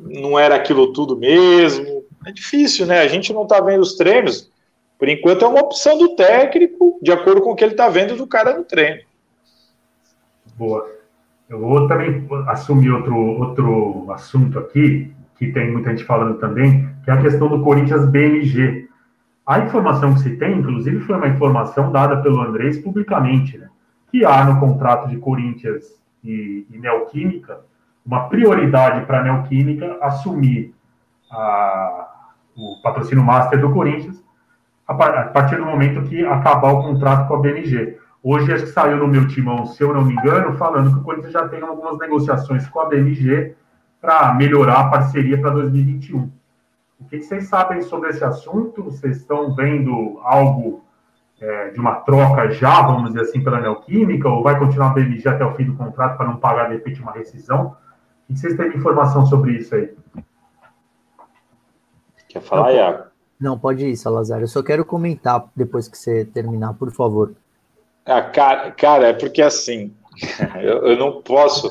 não 0.00 0.38
era 0.38 0.54
aquilo 0.56 0.92
tudo 0.92 1.16
mesmo. 1.16 2.04
É 2.26 2.32
difícil, 2.32 2.86
né? 2.86 3.00
A 3.00 3.08
gente 3.08 3.32
não 3.32 3.42
está 3.42 3.60
vendo 3.60 3.82
os 3.82 3.96
treinos. 3.96 4.50
Por 4.98 5.08
enquanto 5.08 5.44
é 5.44 5.48
uma 5.48 5.60
opção 5.60 5.98
do 5.98 6.14
técnico, 6.14 6.98
de 7.02 7.12
acordo 7.12 7.40
com 7.40 7.50
o 7.50 7.56
que 7.56 7.64
ele 7.64 7.72
está 7.72 7.88
vendo 7.88 8.16
do 8.16 8.26
cara 8.26 8.56
no 8.56 8.64
treino. 8.64 9.02
Boa. 10.56 10.88
Eu 11.48 11.60
vou 11.60 11.86
também 11.88 12.26
assumir 12.48 12.90
outro, 12.90 13.16
outro 13.16 14.10
assunto 14.12 14.58
aqui, 14.58 15.12
que 15.36 15.52
tem 15.52 15.70
muita 15.70 15.90
gente 15.90 16.04
falando 16.04 16.38
também, 16.38 16.88
que 17.04 17.10
é 17.10 17.14
a 17.14 17.20
questão 17.20 17.48
do 17.48 17.62
Corinthians 17.62 18.08
BMG. 18.08 18.88
A 19.46 19.58
informação 19.58 20.14
que 20.14 20.20
se 20.20 20.36
tem, 20.36 20.58
inclusive, 20.58 21.00
foi 21.00 21.16
uma 21.16 21.28
informação 21.28 21.92
dada 21.92 22.22
pelo 22.22 22.40
Andrés 22.40 22.78
publicamente, 22.78 23.58
né? 23.58 23.68
que 24.10 24.24
há 24.24 24.44
no 24.44 24.60
contrato 24.60 25.08
de 25.08 25.16
Corinthians 25.16 25.84
e, 26.22 26.64
e 26.70 26.78
Neoquímica 26.78 27.60
uma 28.04 28.28
prioridade 28.28 29.06
para 29.06 29.20
a 29.20 29.22
Neoquímica 29.22 29.98
assumir 30.00 30.74
a, 31.30 32.08
o 32.56 32.80
patrocínio 32.82 33.24
master 33.24 33.60
do 33.60 33.72
Corinthians 33.72 34.22
a, 34.86 34.94
partir 34.94 35.56
do 35.56 35.64
momento 35.64 36.02
que 36.02 36.24
acabar 36.24 36.72
o 36.72 36.82
contrato 36.82 37.26
com 37.26 37.36
a 37.36 37.40
BMG. 37.40 37.98
Hoje, 38.22 38.52
acho 38.52 38.64
que 38.64 38.70
saiu 38.70 38.98
no 38.98 39.08
meu 39.08 39.26
timão, 39.28 39.66
se 39.66 39.82
eu 39.82 39.92
não 39.92 40.04
me 40.04 40.12
engano, 40.12 40.56
falando 40.56 40.92
que 40.92 41.00
o 41.00 41.02
Corinthians 41.02 41.32
já 41.32 41.48
tem 41.48 41.60
algumas 41.62 41.98
negociações 41.98 42.66
com 42.68 42.80
a 42.80 42.86
BMG 42.86 43.54
para 44.00 44.34
melhorar 44.34 44.80
a 44.80 44.88
parceria 44.88 45.40
para 45.40 45.50
2021. 45.50 46.30
O 47.00 47.04
que, 47.06 47.22
vocês 47.22 47.48
sabem 47.48 47.82
sobre 47.82 48.10
esse 48.10 48.24
assunto? 48.24 48.84
Vocês 48.84 49.18
estão 49.18 49.54
vendo 49.54 50.18
algo 50.22 50.84
é, 51.40 51.70
de 51.70 51.80
uma 51.80 51.96
troca 51.96 52.50
já, 52.50 52.82
vamos 52.82 53.10
dizer 53.10 53.22
assim, 53.22 53.42
pela 53.42 53.60
Neoquímica, 53.60 54.28
ou 54.28 54.42
vai 54.42 54.58
continuar 54.58 54.90
a 54.90 54.94
BMG 54.94 55.28
até 55.28 55.44
o 55.44 55.54
fim 55.54 55.64
do 55.64 55.74
contrato 55.74 56.16
para 56.16 56.26
não 56.26 56.36
pagar, 56.36 56.68
de 56.68 56.74
repente, 56.74 57.02
uma 57.02 57.12
rescisão? 57.12 57.76
O 58.28 58.32
que 58.32 58.40
vocês 58.40 58.56
têm 58.56 58.70
de 58.70 58.78
informação 58.78 59.26
sobre 59.26 59.52
isso 59.52 59.74
aí? 59.74 59.94
Quer 62.28 62.40
falar, 62.40 62.72
Iago? 62.72 63.04
Não, 63.40 63.58
pode 63.58 63.86
ir, 63.86 63.96
Salazar. 63.96 64.40
Eu 64.40 64.48
só 64.48 64.62
quero 64.62 64.84
comentar 64.84 65.44
depois 65.54 65.86
que 65.86 65.98
você 65.98 66.24
terminar, 66.24 66.74
por 66.74 66.90
favor. 66.90 67.34
Ah, 68.06 68.22
cara, 68.22 68.70
cara, 68.70 69.08
é 69.08 69.12
porque 69.12 69.42
assim, 69.42 69.92
eu, 70.56 70.88
eu 70.88 70.96
não 70.96 71.22
posso. 71.22 71.70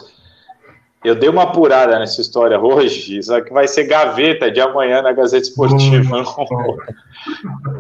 Eu 1.03 1.15
dei 1.15 1.27
uma 1.27 1.43
apurada 1.43 1.99
nessa 1.99 2.21
história 2.21 2.57
hoje, 2.59 3.21
só 3.23 3.41
que 3.41 3.51
vai 3.51 3.67
ser 3.67 3.85
gaveta 3.85 4.49
de 4.49 4.61
amanhã 4.61 5.01
na 5.01 5.11
Gazeta 5.11 5.43
Esportiva. 5.43 6.23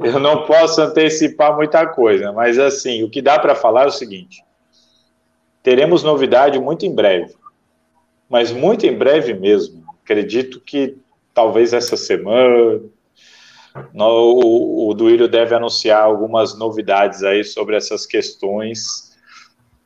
Eu 0.03 0.19
não 0.19 0.45
posso 0.45 0.81
antecipar 0.81 1.55
muita 1.55 1.85
coisa, 1.87 2.33
mas 2.33 2.59
assim, 2.59 3.01
o 3.01 3.09
que 3.09 3.21
dá 3.21 3.39
para 3.39 3.55
falar 3.55 3.83
é 3.83 3.87
o 3.87 3.91
seguinte: 3.91 4.43
teremos 5.61 6.03
novidade 6.03 6.59
muito 6.59 6.85
em 6.85 6.93
breve 6.93 7.33
mas 8.33 8.51
muito 8.51 8.83
em 8.87 8.97
breve 8.97 9.35
mesmo. 9.35 9.83
Acredito 10.03 10.59
que 10.59 10.97
talvez 11.35 11.71
essa 11.71 11.95
semana 11.95 12.81
no, 13.93 14.05
o, 14.05 14.89
o 14.89 14.93
Duílio 14.95 15.27
deve 15.27 15.53
anunciar 15.53 16.01
algumas 16.01 16.57
novidades 16.57 17.21
aí 17.21 17.43
sobre 17.43 17.75
essas 17.75 18.07
questões. 18.07 19.15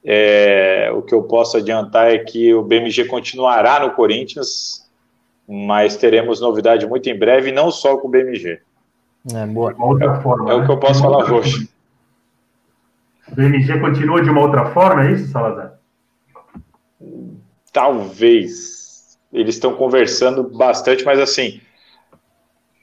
É, 0.01 0.89
o 0.95 1.01
que 1.01 1.13
eu 1.13 1.23
posso 1.23 1.57
adiantar 1.57 2.09
é 2.09 2.19
que 2.19 2.53
o 2.53 2.63
BMG 2.63 3.03
continuará 3.03 3.81
no 3.81 3.91
Corinthians, 3.91 4.89
mas 5.45 5.97
teremos 5.97 6.39
novidade 6.39 6.87
muito 6.87 7.09
em 7.09 7.19
breve, 7.19 7.51
não 7.51 7.69
só 7.69 7.97
com 7.97 8.07
o 8.07 8.11
BMG. 8.11 8.61
É, 9.35 9.45
boa. 9.45 9.75
outra 9.77 10.21
forma, 10.21 10.53
é 10.53 10.55
né? 10.55 10.63
o 10.63 10.65
que 10.65 10.71
eu 10.71 10.79
posso 10.79 11.01
falar 11.01 11.29
hoje. 11.29 11.69
O 13.29 13.35
BMG 13.35 13.77
continua 13.81 14.23
de 14.23 14.29
uma 14.29 14.39
outra 14.39 14.67
forma, 14.67 15.05
é 15.05 15.11
isso, 15.11 15.33
Salazar? 15.33 15.66
Talvez. 17.77 19.19
Eles 19.31 19.53
estão 19.53 19.75
conversando 19.75 20.41
bastante, 20.41 21.05
mas 21.05 21.19
assim, 21.19 21.61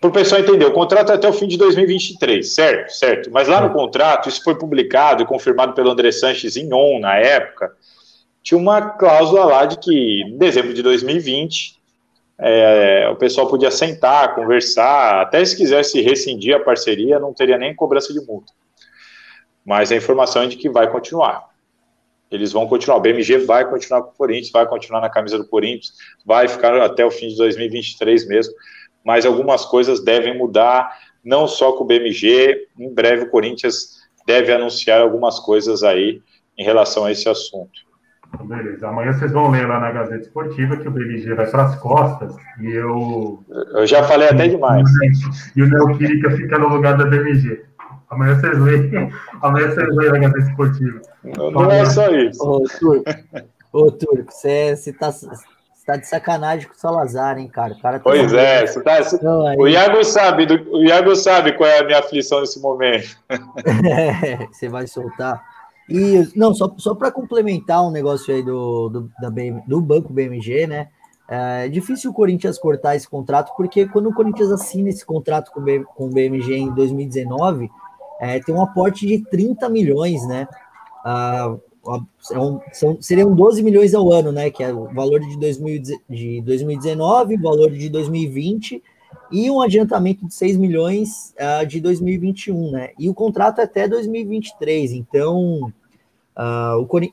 para 0.01 0.09
o 0.09 0.13
pessoal 0.13 0.41
entender, 0.41 0.67
o 0.67 0.73
contrato 0.73 1.11
é 1.11 1.17
até 1.17 1.29
o 1.29 1.33
fim 1.33 1.49
de 1.49 1.57
2023, 1.57 2.55
certo? 2.55 2.91
Certo. 2.91 3.31
Mas 3.33 3.49
lá 3.49 3.61
no 3.61 3.73
contrato, 3.73 4.29
isso 4.29 4.45
foi 4.45 4.55
publicado 4.55 5.25
e 5.25 5.27
confirmado 5.27 5.73
pelo 5.73 5.91
André 5.91 6.13
Sanches 6.13 6.57
em 6.57 6.73
on 6.73 7.01
na 7.01 7.17
época, 7.17 7.73
tinha 8.41 8.57
uma 8.57 8.91
cláusula 8.91 9.47
lá 9.47 9.65
de 9.65 9.81
que 9.81 10.23
em 10.23 10.39
dezembro 10.39 10.73
de 10.73 10.83
2020 10.83 11.81
é, 12.39 13.09
o 13.11 13.17
pessoal 13.17 13.49
podia 13.49 13.73
sentar, 13.73 14.37
conversar, 14.37 15.23
até 15.23 15.45
se 15.45 15.57
quisesse 15.57 16.01
rescindir 16.03 16.55
a 16.55 16.61
parceria, 16.61 17.19
não 17.19 17.33
teria 17.33 17.59
nem 17.59 17.75
cobrança 17.75 18.13
de 18.13 18.21
multa. 18.21 18.53
Mas 19.65 19.91
a 19.91 19.97
informação 19.97 20.43
é 20.43 20.47
de 20.47 20.57
que 20.57 20.69
vai 20.69 20.89
continuar 20.89 21.54
eles 22.35 22.53
vão 22.53 22.67
continuar. 22.67 22.97
O 22.97 23.01
BMG 23.01 23.39
vai 23.39 23.69
continuar 23.69 24.03
com 24.03 24.11
o 24.11 24.15
Corinthians, 24.15 24.51
vai 24.51 24.67
continuar 24.67 25.01
na 25.01 25.09
camisa 25.09 25.39
do 25.39 25.47
Corinthians, 25.47 25.93
vai 26.25 26.49
ficar 26.49 26.77
até 26.83 27.05
o 27.05 27.11
fim 27.11 27.29
de 27.29 27.37
2023 27.37 28.27
mesmo. 28.29 28.55
Mas 29.05 29.27
algumas 29.27 29.65
coisas 29.65 30.03
devem 30.03 30.37
mudar, 30.37 30.99
não 31.25 31.47
só 31.47 31.73
com 31.73 31.85
o 31.85 31.87
BMG. 31.87 32.69
Em 32.79 32.93
breve 32.93 33.25
o 33.25 33.31
Corinthians 33.31 34.03
deve 34.27 34.53
anunciar 34.53 35.01
algumas 35.01 35.39
coisas 35.39 35.83
aí 35.83 36.23
em 36.57 36.65
relação 36.65 37.05
a 37.05 37.13
esse 37.13 37.29
assunto. 37.29 37.85
Beleza. 38.43 38.89
Amanhã 38.89 39.13
vocês 39.13 39.31
vão 39.31 39.51
ler 39.51 39.67
lá 39.67 39.79
na 39.79 39.93
Gazeta 39.93 40.23
Esportiva 40.23 40.77
que 40.77 40.89
o 40.89 40.91
BMG 40.91 41.35
vai 41.35 41.47
para 41.47 41.65
as 41.65 41.77
costas 41.77 42.35
e 42.61 42.71
eu. 42.73 43.43
Eu 43.73 43.87
já 43.87 44.03
falei 44.03 44.29
até 44.29 44.49
demais. 44.49 44.83
E 45.55 45.63
o 45.63 45.69
Neoquírica 45.69 46.31
fica 46.33 46.59
no 46.59 46.69
lugar 46.69 46.97
da 46.97 47.05
BMG. 47.05 47.63
Amanhã 48.15 48.35
vocês 48.37 48.59
leem, 48.59 49.13
amanhã 49.43 49.71
vocês 49.71 49.97
leem 49.97 50.13
na 50.13 50.19
Gazeta 50.19 50.51
Esportiva. 50.51 51.01
Não, 51.37 51.51
não 51.51 51.71
é 51.71 51.85
só 51.87 52.09
isso. 52.11 52.43
Ô, 52.43 52.63
Turco, 52.79 53.05
ô, 53.73 53.91
Turco 53.91 54.33
você, 54.33 54.77
você, 54.77 54.93
tá, 54.93 55.11
você 55.11 55.29
tá 55.85 55.97
de 55.97 56.07
sacanagem 56.07 56.69
com 56.69 56.75
o 56.75 56.79
Salazar, 56.79 57.39
hein, 57.39 57.49
cara? 57.49 57.75
O 57.75 57.81
cara 57.81 57.99
tá 57.99 58.05
pois 58.05 58.33
é, 58.33 58.67
você 58.67 58.81
tá, 58.83 59.01
então, 59.01 59.57
o, 59.59 59.67
Iago 59.67 60.05
sabe, 60.05 60.47
do, 60.47 60.77
o 60.77 60.85
Iago 60.85 61.15
sabe 61.17 61.53
qual 61.53 61.69
é 61.69 61.81
a 61.81 61.85
minha 61.85 61.99
aflição 61.99 62.41
nesse 62.41 62.61
momento. 62.61 63.17
É, 63.29 64.47
você 64.53 64.69
vai 64.69 64.87
soltar. 64.87 65.43
E, 65.89 66.31
não, 66.37 66.55
só, 66.55 66.73
só 66.79 66.95
para 66.95 67.11
complementar 67.11 67.85
um 67.85 67.91
negócio 67.91 68.33
aí 68.33 68.43
do, 68.43 68.89
do, 68.89 69.11
da 69.21 69.29
BM, 69.29 69.63
do 69.67 69.81
Banco 69.81 70.13
BMG, 70.13 70.67
né? 70.67 70.89
É 71.27 71.69
difícil 71.69 72.11
o 72.11 72.15
Corinthians 72.15 72.59
cortar 72.59 72.97
esse 72.97 73.09
contrato, 73.09 73.55
porque 73.57 73.87
quando 73.89 74.09
o 74.09 74.15
Corinthians 74.15 74.51
assina 74.53 74.91
esse 74.91 75.05
contrato 75.05 75.51
com, 75.51 75.63
com 75.95 76.07
o 76.07 76.11
BMG 76.11 76.55
em 76.55 76.75
2019, 76.75 77.71
é, 78.21 78.41
tem 78.41 78.55
um 78.55 78.63
aporte 78.63 79.07
de 79.07 79.19
30 79.19 79.69
milhões, 79.69 80.27
né? 80.27 80.49
Ah, 81.05 81.57
são, 82.21 82.63
seriam 83.01 83.35
12 83.35 83.63
milhões 83.63 83.95
ao 83.95 84.11
ano, 84.11 84.33
né? 84.33 84.51
Que 84.51 84.63
é 84.63 84.73
o 84.73 84.87
valor 84.93 85.21
de, 85.21 85.39
2000, 85.39 85.83
de 86.09 86.41
2019, 86.43 87.35
o 87.35 87.43
valor 87.43 87.71
de 87.71 87.89
2020 87.89 88.83
e 89.31 89.51
um 89.51 89.61
adiantamento 89.61 90.27
de 90.27 90.35
6 90.35 90.57
milhões 90.57 91.35
uh, 91.39 91.67
de 91.67 91.81
2021, 91.81 92.71
né? 92.71 92.91
E 92.99 93.09
o 93.09 93.15
contrato 93.15 93.61
é 93.61 93.65
até 93.65 93.89
2023, 93.89 94.93
então 94.93 95.73
uh, 96.37 96.79
o, 96.81 96.87
Cori 96.87 97.13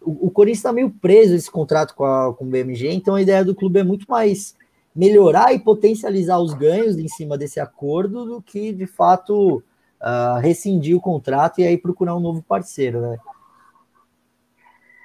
o, 0.00 0.26
o 0.26 0.30
Corinthians 0.30 0.58
está 0.58 0.72
meio 0.72 0.90
preso 0.90 1.34
esse 1.34 1.50
contrato 1.50 1.94
com, 1.94 2.04
a, 2.04 2.34
com 2.34 2.44
o 2.44 2.48
BMG, 2.48 2.90
então 2.92 3.14
a 3.14 3.22
ideia 3.22 3.44
do 3.44 3.54
clube 3.54 3.80
é 3.80 3.84
muito 3.84 4.06
mais 4.08 4.56
melhorar 4.94 5.52
e 5.52 5.58
potencializar 5.58 6.38
os 6.38 6.54
ganhos 6.54 6.98
em 6.98 7.08
cima 7.08 7.38
desse 7.38 7.60
acordo 7.60 8.24
do 8.24 8.42
que 8.42 8.72
de 8.72 8.86
fato 8.86 9.62
uh, 10.00 10.38
rescindir 10.40 10.96
o 10.96 11.00
contrato 11.00 11.60
e 11.60 11.66
aí 11.66 11.76
procurar 11.76 12.16
um 12.16 12.20
novo 12.20 12.42
parceiro, 12.42 13.00
né? 13.00 13.18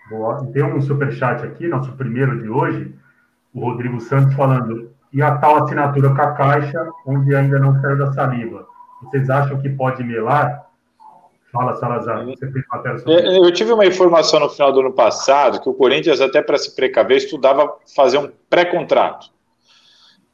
Boa. 0.09 0.45
Tem 0.51 0.63
um 0.63 0.81
superchat 0.81 1.43
aqui, 1.45 1.67
nosso 1.67 1.91
primeiro 1.93 2.41
de 2.41 2.49
hoje, 2.49 2.93
o 3.53 3.61
Rodrigo 3.61 3.99
Santos 4.01 4.33
falando, 4.35 4.91
e 5.11 5.21
a 5.21 5.37
tal 5.37 5.63
assinatura 5.63 6.13
com 6.13 6.21
a 6.21 6.31
Caixa, 6.33 6.89
onde 7.05 7.35
ainda 7.35 7.59
não 7.59 7.79
saiu 7.81 7.97
da 7.97 8.11
saliva. 8.13 8.65
Vocês 9.01 9.29
acham 9.29 9.59
que 9.61 9.69
pode 9.69 10.03
melar? 10.03 10.65
Fala, 11.51 11.75
Salazar, 11.75 12.25
você 12.25 12.51
fez 12.51 12.65
matéria 12.71 12.97
sobre 12.97 13.37
Eu 13.37 13.53
tive 13.53 13.71
uma 13.71 13.85
informação 13.85 14.39
no 14.39 14.49
final 14.49 14.71
do 14.71 14.79
ano 14.79 14.91
passado 14.91 15.61
que 15.61 15.69
o 15.69 15.73
Corinthians, 15.73 16.19
até 16.19 16.41
para 16.41 16.57
se 16.57 16.75
precaver, 16.75 17.17
estudava 17.17 17.75
fazer 17.95 18.17
um 18.17 18.31
pré-contrato. 18.49 19.32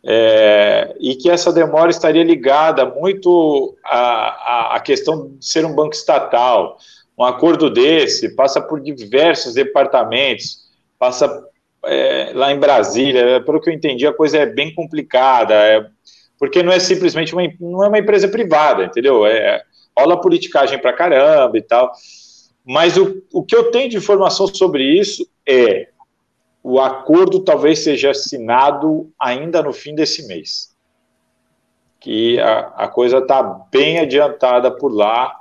É, 0.02 0.96
e 1.00 1.16
que 1.16 1.30
essa 1.30 1.52
demora 1.52 1.92
estaria 1.92 2.24
ligada 2.24 2.86
muito 2.86 3.76
à, 3.84 4.76
à 4.76 4.80
questão 4.80 5.32
de 5.38 5.46
ser 5.46 5.66
um 5.66 5.76
banco 5.76 5.94
estatal. 5.94 6.78
Um 7.18 7.24
acordo 7.24 7.70
desse 7.70 8.34
passa 8.36 8.62
por 8.62 8.80
diversos 8.80 9.54
departamentos, 9.54 10.70
passa 10.98 11.28
é, 11.84 12.32
lá 12.34 12.52
em 12.52 12.60
Brasília, 12.60 13.42
pelo 13.42 13.60
que 13.60 13.70
eu 13.70 13.74
entendi, 13.74 14.08
a 14.08 14.14
coisa 14.14 14.38
é 14.38 14.46
bem 14.46 14.74
complicada, 14.74 15.54
é, 15.54 15.86
porque 16.38 16.64
não 16.64 16.72
é 16.72 16.80
simplesmente 16.80 17.34
uma, 17.34 17.44
não 17.60 17.84
é 17.84 17.88
uma 17.90 18.00
empresa 18.00 18.28
privada, 18.28 18.86
entendeu? 18.86 19.26
É, 19.26 19.62
rola 19.98 20.22
politicagem 20.22 20.80
pra 20.80 20.94
caramba 20.94 21.58
e 21.58 21.62
tal. 21.62 21.92
Mas 22.66 22.98
o, 22.98 23.22
o 23.34 23.44
que 23.44 23.56
eu 23.56 23.72
tenho 23.72 23.90
de 23.90 23.98
informação 23.98 24.48
sobre 24.48 24.84
isso 24.84 25.28
é 25.46 25.90
o 26.64 26.80
acordo 26.80 27.40
talvez 27.40 27.80
seja 27.80 28.12
assinado 28.12 29.12
ainda 29.20 29.62
no 29.62 29.74
fim 29.74 29.96
desse 29.96 30.28
mês. 30.28 30.76
Que 32.00 32.40
a, 32.40 32.60
a 32.76 32.88
coisa 32.88 33.20
está 33.20 33.42
bem 33.44 34.00
adiantada 34.00 34.72
por 34.72 34.92
lá 34.92 35.38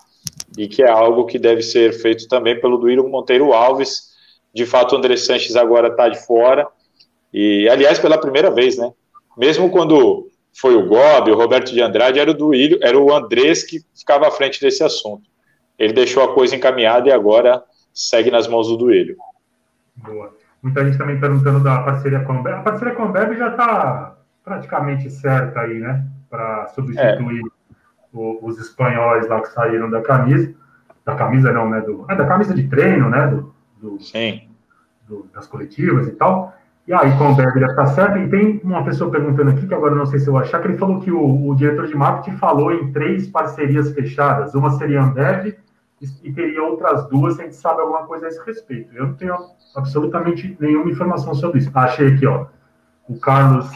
e 0.57 0.69
que 0.69 0.83
é 0.83 0.91
algo 0.91 1.27
que 1.27 1.39
deve 1.39 1.63
ser 1.63 1.93
feito 1.93 2.29
também 2.29 2.61
pelo 2.61 2.79
Duírio 2.79 3.09
Monteiro 3.09 3.53
Alves. 3.53 4.09
De 4.55 4.65
fato, 4.65 4.95
o 4.95 4.99
André 4.99 5.17
Sanches 5.17 5.57
agora 5.57 5.89
está 5.89 6.09
de 6.09 6.25
fora. 6.25 6.67
E, 7.33 7.69
aliás, 7.69 7.99
pela 7.99 8.19
primeira 8.19 8.51
vez, 8.51 8.77
né? 8.77 8.93
Mesmo 9.37 9.71
quando 9.71 10.29
foi 10.53 10.75
o 10.75 10.87
Gobi, 10.87 11.31
o 11.31 11.37
Roberto 11.37 11.73
de 11.73 11.81
Andrade, 11.81 12.19
era 12.19 12.31
o 12.31 12.35
Duílio, 12.35 12.79
era 12.83 12.99
o 12.99 13.15
Andrés 13.15 13.63
que 13.63 13.81
ficava 13.95 14.27
à 14.27 14.31
frente 14.31 14.61
desse 14.61 14.83
assunto. 14.83 15.29
Ele 15.79 15.93
deixou 15.93 16.23
a 16.25 16.35
coisa 16.35 16.57
encaminhada 16.57 17.09
e 17.09 17.13
agora 17.13 17.63
segue 17.93 18.31
nas 18.31 18.49
mãos 18.49 18.67
do 18.69 18.77
Duílio. 18.77 19.17
Boa. 19.95 20.38
Muita 20.63 20.85
gente 20.85 20.99
também 20.99 21.21
perguntando 21.21 21.61
da 21.61 21.83
parceria 21.83 22.21
com 22.21 22.33
a 22.33 22.39
Ambev. 22.39 22.57
A 22.57 22.63
parceria 22.63 22.95
com 22.95 23.03
a 23.03 23.07
Ambev 23.07 23.37
já 23.37 23.49
está 23.49 24.17
praticamente 24.45 25.11
certa 25.11 25.61
aí, 25.61 25.79
né? 25.79 26.05
Para 26.29 26.67
substituir 26.69 27.41
é. 27.41 27.77
o, 28.13 28.39
os 28.43 28.59
espanhóis 28.59 29.29
lá 29.29 29.41
que 29.41 29.49
saíram 29.49 29.89
da 29.89 30.03
camisa. 30.03 30.53
Da 31.05 31.15
camisa 31.15 31.53
não, 31.53 31.71
né? 31.71 31.81
Do, 31.81 32.05
é, 32.09 32.17
da 32.17 32.27
camisa 32.27 32.55
de 32.55 32.67
treino, 32.69 33.09
né? 33.09 33.29
Do, 33.29 33.55
do 33.81 34.01
Sim. 34.01 34.49
Do, 35.07 35.29
das 35.33 35.47
coletivas 35.47 36.09
e 36.09 36.13
tal. 36.13 36.55
E 36.87 36.93
aí, 36.93 37.17
com 37.19 37.25
o 37.25 37.29
Ambev 37.29 37.57
já 37.59 37.67
está 37.67 37.87
certo. 37.87 38.19
E 38.19 38.29
tem 38.29 38.61
uma 38.65 38.85
pessoa 38.85 39.11
perguntando 39.11 39.51
aqui, 39.51 39.67
que 39.67 39.75
agora 39.75 39.95
não 39.95 40.07
sei 40.07 40.19
se 40.19 40.27
eu 40.27 40.33
vou 40.33 40.43
achar, 40.43 40.61
que 40.61 40.69
ele 40.69 40.79
falou 40.79 41.01
que 41.01 41.11
o, 41.11 41.49
o 41.49 41.55
diretor 41.55 41.87
de 41.87 41.95
marketing 41.95 42.37
falou 42.39 42.73
em 42.73 42.91
três 42.91 43.29
parcerias 43.29 43.93
fechadas. 43.93 44.55
Uma 44.55 44.71
seria 44.71 45.01
a 45.01 45.05
Ambev 45.05 45.55
e 46.01 46.33
teria 46.33 46.63
outras 46.63 47.09
duas, 47.09 47.35
se 47.35 47.43
a 47.43 47.45
gente 47.45 47.57
sabe 47.57 47.81
alguma 47.81 48.07
coisa 48.07 48.27
a 48.27 48.29
esse 48.29 48.45
respeito. 48.45 48.95
Eu 48.95 49.09
não 49.09 49.15
tenho 49.15 49.35
absolutamente 49.75 50.57
nenhuma 50.61 50.91
informação 50.91 51.35
sobre 51.35 51.59
isso. 51.59 51.71
Achei 51.75 52.15
aqui, 52.15 52.27
ó, 52.27 52.47
o 53.09 53.19
Carlos 53.19 53.69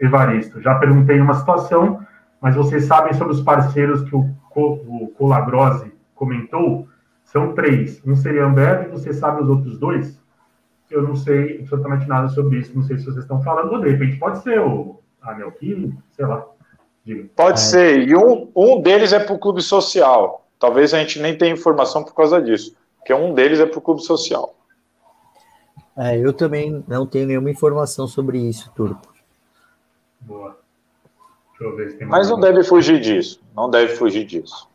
Evaristo. 0.00 0.60
Já 0.60 0.74
perguntei 0.76 1.20
uma 1.20 1.34
situação, 1.34 2.04
mas 2.40 2.56
vocês 2.56 2.84
sabem 2.84 3.12
sobre 3.14 3.34
os 3.34 3.42
parceiros 3.42 4.02
que 4.02 4.14
o, 4.14 4.28
o 4.56 5.12
Colagrose 5.16 5.92
comentou? 6.14 6.88
São 7.22 7.52
três. 7.52 8.02
Um 8.04 8.16
seria 8.16 8.46
Ambev, 8.46 8.90
você 8.90 9.12
sabe 9.12 9.42
os 9.42 9.48
outros 9.48 9.78
dois? 9.78 10.18
Eu 10.90 11.02
não 11.02 11.14
sei 11.14 11.60
absolutamente 11.60 12.08
nada 12.08 12.28
sobre 12.28 12.58
isso, 12.58 12.74
não 12.74 12.82
sei 12.82 12.96
se 12.96 13.04
vocês 13.04 13.18
estão 13.18 13.42
falando, 13.42 13.72
ou 13.72 13.80
de 13.80 13.90
repente 13.90 14.16
pode 14.16 14.38
ser 14.42 14.58
o 14.58 15.00
Anel 15.22 15.54
sei 16.10 16.26
lá. 16.26 16.46
Diga. 17.04 17.28
Pode 17.36 17.60
é. 17.60 17.62
ser, 17.62 18.08
e 18.08 18.16
um, 18.16 18.50
um 18.56 18.80
deles 18.80 19.12
é 19.12 19.20
para 19.20 19.34
o 19.34 19.38
clube 19.38 19.60
social. 19.60 20.47
Talvez 20.58 20.92
a 20.92 20.98
gente 20.98 21.20
nem 21.20 21.36
tenha 21.36 21.52
informação 21.52 22.02
por 22.02 22.14
causa 22.14 22.40
disso, 22.42 22.74
porque 22.96 23.14
um 23.14 23.32
deles 23.32 23.60
é 23.60 23.66
para 23.66 23.78
o 23.78 23.82
clube 23.82 24.02
social. 24.02 24.54
É, 25.96 26.16
eu 26.16 26.32
também 26.32 26.84
não 26.86 27.06
tenho 27.06 27.26
nenhuma 27.26 27.50
informação 27.50 28.06
sobre 28.06 28.38
isso, 28.38 28.70
Turco. 28.74 29.12
Boa. 30.20 30.56
Deixa 31.50 31.64
eu 31.64 31.76
ver 31.76 31.90
se 31.90 31.98
tem 31.98 32.06
mais 32.06 32.28
Mas 32.28 32.30
não 32.30 32.38
deve 32.38 32.62
fugir 32.62 33.00
disso. 33.00 33.40
Não 33.56 33.68
deve 33.68 33.96
fugir 33.96 34.24
disso. 34.24 34.68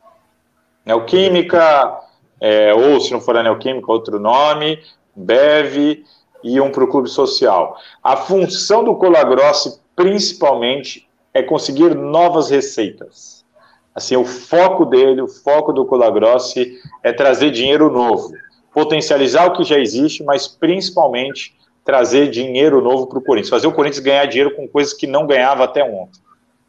Neoquímica, 0.86 1.98
é, 2.42 2.74
ou 2.74 3.00
se 3.00 3.12
não 3.14 3.22
for 3.22 3.38
a 3.38 3.44
Neoquímica, 3.44 3.90
outro 3.90 4.20
nome, 4.20 4.84
BEV 5.16 6.04
e 6.44 6.60
um 6.60 6.72
para 6.72 6.84
o 6.84 6.90
clube 6.90 7.10
social. 7.10 7.78
A 8.04 8.18
função 8.18 8.84
do 8.84 8.96
Colagrossi, 8.96 9.80
principalmente, 9.96 11.10
é 11.34 11.42
conseguir 11.42 11.96
novas 11.96 12.50
receitas. 12.50 13.43
Assim, 13.96 14.16
o 14.16 14.26
foco 14.26 14.86
dele, 14.86 15.22
o 15.22 15.28
foco 15.28 15.72
do 15.72 15.86
Colagrossi 15.86 16.80
é 17.04 17.14
trazer 17.14 17.52
dinheiro 17.52 17.92
novo 17.92 18.34
potencializar 18.74 19.46
o 19.46 19.54
que 19.54 19.64
já 19.64 19.78
existe, 19.78 20.24
mas 20.24 20.48
principalmente 20.48 21.56
trazer 21.86 22.30
dinheiro 22.30 22.82
novo 22.82 23.08
para 23.08 23.20
o 23.20 23.22
Corinthians, 23.22 23.50
fazer 23.50 23.68
o 23.68 23.72
Corinthians 23.72 24.04
ganhar 24.04 24.26
dinheiro 24.26 24.56
com 24.56 24.68
coisas 24.68 24.94
que 24.94 25.06
não 25.06 25.28
ganhava 25.28 25.64
até 25.64 25.84
ontem. 25.84 26.22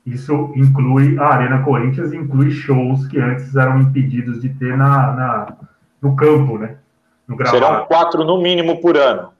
Isso 0.05 0.53
inclui 0.55 1.18
a 1.18 1.29
Arena 1.29 1.62
Corinthians, 1.62 2.12
inclui 2.12 2.51
shows 2.51 3.07
que 3.07 3.18
antes 3.18 3.57
eram 3.57 3.81
impedidos 3.81 4.41
de 4.43 4.51
ter 4.51 4.77
na, 4.77 5.12
na 5.12 5.57
no 6.03 6.14
campo, 6.14 6.59
né? 6.59 6.77
No 7.27 7.39
Serão 7.47 7.87
quatro 7.87 8.22
no 8.22 8.43
mínimo 8.43 8.83
por 8.83 8.99
ano. 8.99 9.31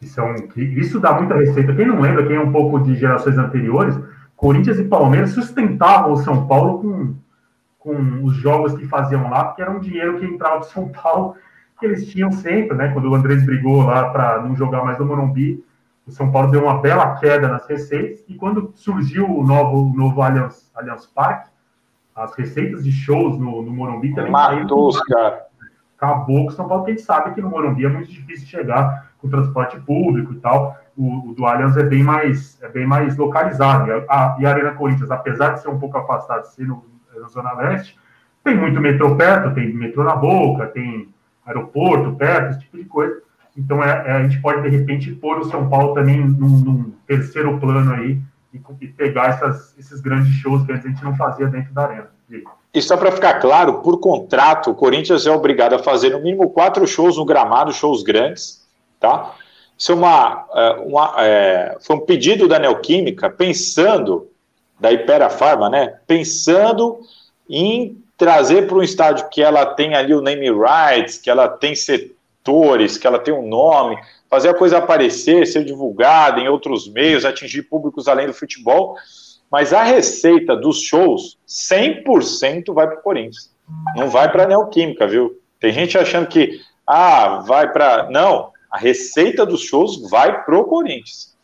Que 0.00 0.06
são, 0.06 0.32
que, 0.48 0.62
isso 0.62 0.98
dá 0.98 1.12
muita 1.12 1.34
receita. 1.34 1.74
Quem 1.74 1.86
não 1.86 2.00
lembra, 2.00 2.26
quem 2.26 2.36
é 2.36 2.40
um 2.40 2.50
pouco 2.50 2.80
de 2.80 2.94
gerações 2.94 3.36
anteriores, 3.36 3.94
Corinthians 4.42 4.78
e 4.78 4.84
Palmeiras 4.84 5.30
sustentavam 5.30 6.12
o 6.12 6.16
São 6.16 6.46
Paulo 6.46 6.80
com 6.80 7.14
com 7.82 8.24
os 8.24 8.34
jogos 8.36 8.74
que 8.74 8.86
faziam 8.86 9.28
lá, 9.28 9.44
porque 9.44 9.60
era 9.60 9.70
um 9.70 9.80
dinheiro 9.80 10.18
que 10.18 10.24
entrava 10.24 10.60
de 10.60 10.70
São 10.70 10.88
Paulo, 10.88 11.34
que 11.78 11.84
eles 11.84 12.06
tinham 12.06 12.30
sempre, 12.30 12.76
né? 12.76 12.88
Quando 12.92 13.10
o 13.10 13.14
Andrés 13.14 13.44
brigou 13.44 13.82
lá 13.82 14.10
para 14.10 14.40
não 14.40 14.54
jogar 14.54 14.84
mais 14.84 14.98
no 14.98 15.04
Morumbi, 15.04 15.64
o 16.06 16.12
São 16.12 16.30
Paulo 16.30 16.50
deu 16.50 16.62
uma 16.62 16.78
bela 16.78 17.16
queda 17.16 17.48
nas 17.48 17.66
receitas, 17.66 18.24
e 18.28 18.34
quando 18.34 18.72
surgiu 18.76 19.28
o 19.28 19.44
novo, 19.44 19.90
o 19.90 19.96
novo 19.96 20.22
Allianz, 20.22 20.70
Allianz 20.76 21.06
Parque, 21.06 21.50
as 22.14 22.34
receitas 22.36 22.84
de 22.84 22.92
shows 22.92 23.36
no, 23.38 23.62
no 23.62 23.72
Morumbi 23.72 24.14
também 24.14 24.30
Matou 24.30 24.88
os 24.88 25.00
caras. 25.00 25.40
Acabou 25.96 26.44
com 26.44 26.52
o 26.52 26.52
São 26.52 26.68
Paulo, 26.68 26.84
porque 26.84 26.92
a 26.92 26.96
gente 26.96 27.06
sabe 27.06 27.34
que 27.34 27.42
no 27.42 27.50
Morumbi 27.50 27.84
é 27.84 27.88
muito 27.88 28.10
difícil 28.10 28.46
chegar 28.46 29.12
com 29.18 29.28
transporte 29.28 29.80
público 29.80 30.32
e 30.32 30.36
tal. 30.36 30.76
O, 30.96 31.30
o 31.30 31.34
do 31.34 31.46
Allianz 31.46 31.76
é 31.76 31.82
bem 31.82 32.02
mais, 32.02 32.60
é 32.62 32.68
bem 32.68 32.86
mais 32.86 33.16
localizado. 33.16 33.88
E 33.88 33.92
a, 33.92 34.36
e 34.40 34.46
a 34.46 34.50
Arena 34.50 34.72
Corinthians, 34.72 35.10
apesar 35.10 35.54
de 35.54 35.62
ser 35.62 35.68
um 35.68 35.78
pouco 35.78 35.96
afastado, 35.98 36.44
ser 36.44 36.66
no, 36.66 36.84
na 37.18 37.28
Zona 37.28 37.52
Leste, 37.54 37.98
tem 38.44 38.56
muito 38.56 38.80
metrô 38.80 39.14
perto, 39.16 39.54
tem 39.54 39.72
metrô 39.72 40.04
na 40.04 40.16
boca, 40.16 40.66
tem 40.66 41.08
aeroporto 41.46 42.14
perto, 42.14 42.50
esse 42.50 42.60
tipo 42.60 42.76
de 42.76 42.84
coisa. 42.84 43.22
Então, 43.56 43.82
é, 43.82 44.04
é, 44.06 44.12
a 44.12 44.22
gente 44.22 44.40
pode, 44.40 44.62
de 44.62 44.76
repente, 44.76 45.10
pôr 45.12 45.38
o 45.38 45.44
São 45.44 45.68
Paulo 45.68 45.94
também 45.94 46.24
num, 46.24 46.60
num 46.60 46.92
terceiro 47.06 47.58
plano 47.58 47.92
aí 47.92 48.18
e, 48.52 48.60
e 48.80 48.88
pegar 48.88 49.26
essas, 49.26 49.76
esses 49.78 50.00
grandes 50.00 50.32
shows 50.34 50.64
que 50.64 50.72
antes 50.72 50.86
a 50.86 50.88
gente 50.88 51.04
não 51.04 51.14
fazia 51.16 51.46
dentro 51.46 51.72
da 51.72 51.82
arena. 51.82 52.10
E 52.74 52.80
só 52.80 52.96
para 52.96 53.12
ficar 53.12 53.34
claro, 53.34 53.82
por 53.82 54.00
contrato, 54.00 54.70
o 54.70 54.74
Corinthians 54.74 55.26
é 55.26 55.30
obrigado 55.30 55.74
a 55.74 55.78
fazer 55.78 56.10
no 56.10 56.22
mínimo 56.22 56.48
quatro 56.50 56.86
shows 56.86 57.18
no 57.18 57.24
gramado, 57.24 57.70
shows 57.72 58.02
grandes, 58.02 58.66
tá? 58.98 59.32
Isso 59.82 59.90
é 59.90 59.94
uma, 59.96 60.46
é, 60.54 60.70
uma 60.74 61.14
é, 61.18 61.76
foi 61.80 61.96
um 61.96 62.06
pedido 62.06 62.46
da 62.46 62.56
Neoquímica, 62.56 63.28
pensando 63.28 64.30
da 64.78 64.92
Ipera 64.92 65.28
Pharma, 65.28 65.68
né? 65.68 65.98
Pensando 66.06 67.00
em 67.50 68.00
trazer 68.16 68.68
para 68.68 68.76
um 68.76 68.82
estádio 68.84 69.28
que 69.28 69.42
ela 69.42 69.66
tem 69.66 69.96
ali 69.96 70.14
o 70.14 70.20
name 70.20 70.48
rights, 70.52 71.18
que 71.18 71.28
ela 71.28 71.48
tem 71.48 71.74
setores, 71.74 72.96
que 72.96 73.08
ela 73.08 73.18
tem 73.18 73.34
um 73.34 73.48
nome, 73.48 73.98
fazer 74.30 74.50
a 74.50 74.54
coisa 74.54 74.78
aparecer, 74.78 75.48
ser 75.48 75.64
divulgada 75.64 76.38
em 76.38 76.46
outros 76.46 76.88
meios, 76.88 77.24
atingir 77.24 77.62
públicos 77.62 78.06
além 78.06 78.28
do 78.28 78.34
futebol. 78.34 78.94
Mas 79.50 79.72
a 79.72 79.82
receita 79.82 80.54
dos 80.54 80.80
shows, 80.80 81.36
100% 81.48 82.72
vai 82.72 82.86
para 82.86 83.00
o 83.00 83.02
Corinthians. 83.02 83.50
Não 83.96 84.08
vai 84.08 84.30
para 84.30 84.44
a 84.44 84.46
Neoquímica, 84.46 85.08
viu? 85.08 85.40
Tem 85.58 85.72
gente 85.72 85.98
achando 85.98 86.28
que, 86.28 86.60
ah, 86.86 87.42
vai 87.44 87.72
para. 87.72 88.08
Não, 88.10 88.51
a 88.72 88.78
receita 88.78 89.44
dos 89.44 89.60
shows 89.60 90.08
vai 90.10 90.44
para 90.44 90.56
o 90.56 90.64
Corinthians. 90.64 91.36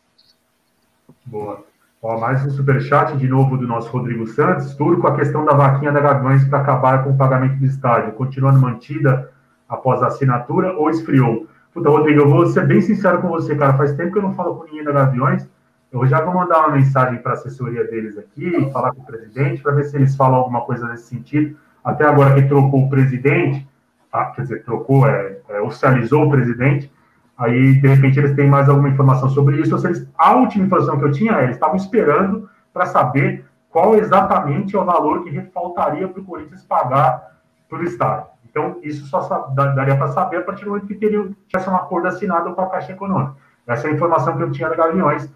Boa. 1.26 1.62
Ó, 2.00 2.18
mais 2.18 2.42
um 2.46 2.50
superchat 2.50 3.16
de 3.18 3.28
novo 3.28 3.58
do 3.58 3.66
nosso 3.66 3.90
Rodrigo 3.90 4.26
Santos. 4.26 4.74
Turco, 4.74 5.06
a 5.06 5.14
questão 5.14 5.44
da 5.44 5.52
vaquinha 5.52 5.92
da 5.92 6.00
Gaviões 6.00 6.44
para 6.48 6.60
acabar 6.60 7.04
com 7.04 7.10
o 7.10 7.16
pagamento 7.18 7.58
do 7.58 7.66
estádio, 7.66 8.14
continuando 8.14 8.60
mantida 8.60 9.30
após 9.68 10.02
a 10.02 10.06
assinatura 10.06 10.72
ou 10.72 10.88
esfriou? 10.88 11.46
Puta, 11.74 11.90
Rodrigo, 11.90 12.22
eu 12.22 12.30
vou 12.30 12.46
ser 12.46 12.66
bem 12.66 12.80
sincero 12.80 13.20
com 13.20 13.28
você, 13.28 13.54
cara. 13.54 13.76
Faz 13.76 13.92
tempo 13.92 14.12
que 14.12 14.18
eu 14.18 14.22
não 14.22 14.32
falo 14.32 14.56
com 14.56 14.64
ninguém 14.64 14.84
da 14.84 14.92
Gaviões. 14.92 15.46
Eu 15.92 16.06
já 16.06 16.22
vou 16.22 16.32
mandar 16.32 16.60
uma 16.60 16.76
mensagem 16.76 17.20
para 17.20 17.32
a 17.32 17.34
assessoria 17.34 17.84
deles 17.84 18.16
aqui, 18.16 18.70
falar 18.72 18.92
com 18.92 19.02
o 19.02 19.06
presidente, 19.06 19.62
para 19.62 19.72
ver 19.72 19.84
se 19.84 19.96
eles 19.96 20.16
falam 20.16 20.38
alguma 20.38 20.62
coisa 20.62 20.88
nesse 20.88 21.08
sentido. 21.08 21.58
Até 21.84 22.04
agora 22.04 22.34
que 22.34 22.48
trocou 22.48 22.84
o 22.84 22.88
presidente, 22.90 23.68
ah, 24.12 24.26
quer 24.26 24.42
dizer, 24.42 24.64
trocou, 24.64 25.06
é, 25.06 25.38
é, 25.48 25.60
oficializou 25.60 26.26
o 26.26 26.30
presidente, 26.30 26.90
aí 27.38 27.80
de 27.80 27.86
repente 27.86 28.18
eles 28.18 28.34
têm 28.34 28.48
mais 28.48 28.68
alguma 28.68 28.88
informação 28.88 29.28
sobre 29.28 29.60
isso. 29.60 29.72
Ou 29.74 29.80
seja, 29.80 30.06
a 30.18 30.34
última 30.34 30.66
informação 30.66 30.98
que 30.98 31.04
eu 31.04 31.12
tinha 31.12 31.32
é 31.32 31.44
eles 31.44 31.56
estavam 31.56 31.76
esperando 31.76 32.50
para 32.72 32.84
saber 32.84 33.44
qual 33.70 33.94
exatamente 33.94 34.74
é 34.74 34.78
o 34.78 34.84
valor 34.84 35.24
que 35.24 35.40
faltaria 35.52 36.08
para 36.08 36.20
o 36.20 36.24
Corinthians 36.24 36.64
pagar 36.64 37.38
para 37.68 37.78
o 37.78 37.84
Estado. 37.84 38.26
Então, 38.50 38.78
isso 38.82 39.06
só 39.06 39.20
daria 39.54 39.96
para 39.96 40.08
saber 40.08 40.38
a 40.38 40.42
partir 40.42 40.64
do 40.64 40.70
momento 40.70 40.86
que 40.86 40.94
teria, 40.94 41.28
tivesse 41.46 41.68
um 41.68 41.76
acordo 41.76 42.08
assinado 42.08 42.54
com 42.54 42.62
a 42.62 42.70
Caixa 42.70 42.92
Econômica. 42.92 43.36
Essa 43.66 43.86
é 43.86 43.90
a 43.90 43.94
informação 43.94 44.36
que 44.36 44.42
eu 44.42 44.50
tinha 44.50 44.68
da 44.68 44.74
Gaviões 44.74 45.30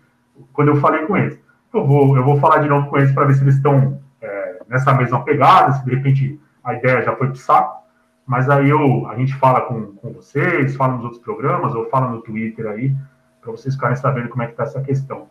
quando 0.53 0.69
eu 0.69 0.77
falei 0.77 1.07
com 1.07 1.17
eles. 1.17 1.39
Eu 1.73 1.87
vou, 1.87 2.17
eu 2.17 2.25
vou 2.25 2.39
falar 2.39 2.59
de 2.59 2.69
novo 2.69 2.89
com 2.89 2.97
eles 2.97 3.13
para 3.13 3.27
ver 3.27 3.35
se 3.35 3.43
eles 3.43 3.57
estão 3.57 4.01
é, 4.21 4.63
nessa 4.69 4.93
mesma 4.95 5.23
pegada, 5.23 5.73
se 5.73 5.85
de 5.85 5.95
repente 5.95 6.41
a 6.65 6.75
ideia 6.75 7.03
já 7.03 7.15
foi 7.15 7.29
para 7.29 7.37
saco. 7.37 7.82
Mas 8.27 8.49
aí 8.49 8.71
eu, 8.71 9.07
a 9.09 9.17
gente 9.17 9.35
fala 9.35 9.63
com, 9.63 9.95
com 9.97 10.13
vocês, 10.13 10.77
fala 10.77 10.95
nos 10.95 11.05
outros 11.05 11.23
programas, 11.23 11.75
ou 11.75 11.89
fala 11.89 12.11
no 12.11 12.23
Twitter 12.23 12.67
aí, 12.67 12.95
para 13.41 13.51
vocês 13.51 13.75
ficarem 13.75 13.97
sabendo 13.97 14.29
como 14.29 14.43
é 14.43 14.47
que 14.47 14.53
está 14.53 14.65
essa 14.65 14.81
questão. 14.81 15.27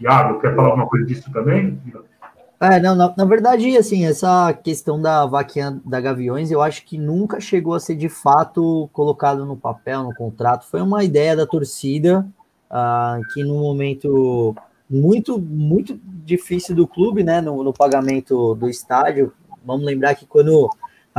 Iago, 0.00 0.40
quer 0.40 0.54
falar 0.54 0.68
alguma 0.68 0.86
coisa 0.86 1.06
disso 1.06 1.32
também? 1.32 1.80
É, 2.60 2.80
não, 2.80 2.94
na, 2.94 3.14
na, 3.16 3.24
verdade, 3.24 3.76
assim, 3.76 4.04
essa 4.04 4.52
questão 4.52 5.00
da 5.00 5.24
vaquinha 5.26 5.80
da 5.84 6.00
Gaviões, 6.00 6.50
eu 6.50 6.60
acho 6.60 6.84
que 6.84 6.98
nunca 6.98 7.40
chegou 7.40 7.74
a 7.74 7.80
ser 7.80 7.94
de 7.94 8.08
fato 8.08 8.90
colocado 8.92 9.46
no 9.46 9.56
papel, 9.56 10.02
no 10.02 10.14
contrato. 10.14 10.66
Foi 10.66 10.80
uma 10.80 11.04
ideia 11.04 11.36
da 11.36 11.46
torcida, 11.46 12.26
uh, 12.70 13.22
que 13.32 13.44
no 13.44 13.58
momento 13.58 14.54
muito, 14.90 15.38
muito 15.38 15.98
difícil 16.24 16.74
do 16.74 16.86
clube, 16.86 17.22
né, 17.22 17.40
no, 17.40 17.62
no, 17.62 17.72
pagamento 17.72 18.54
do 18.54 18.68
estádio. 18.68 19.32
Vamos 19.64 19.84
lembrar 19.84 20.14
que 20.14 20.26
quando 20.26 20.68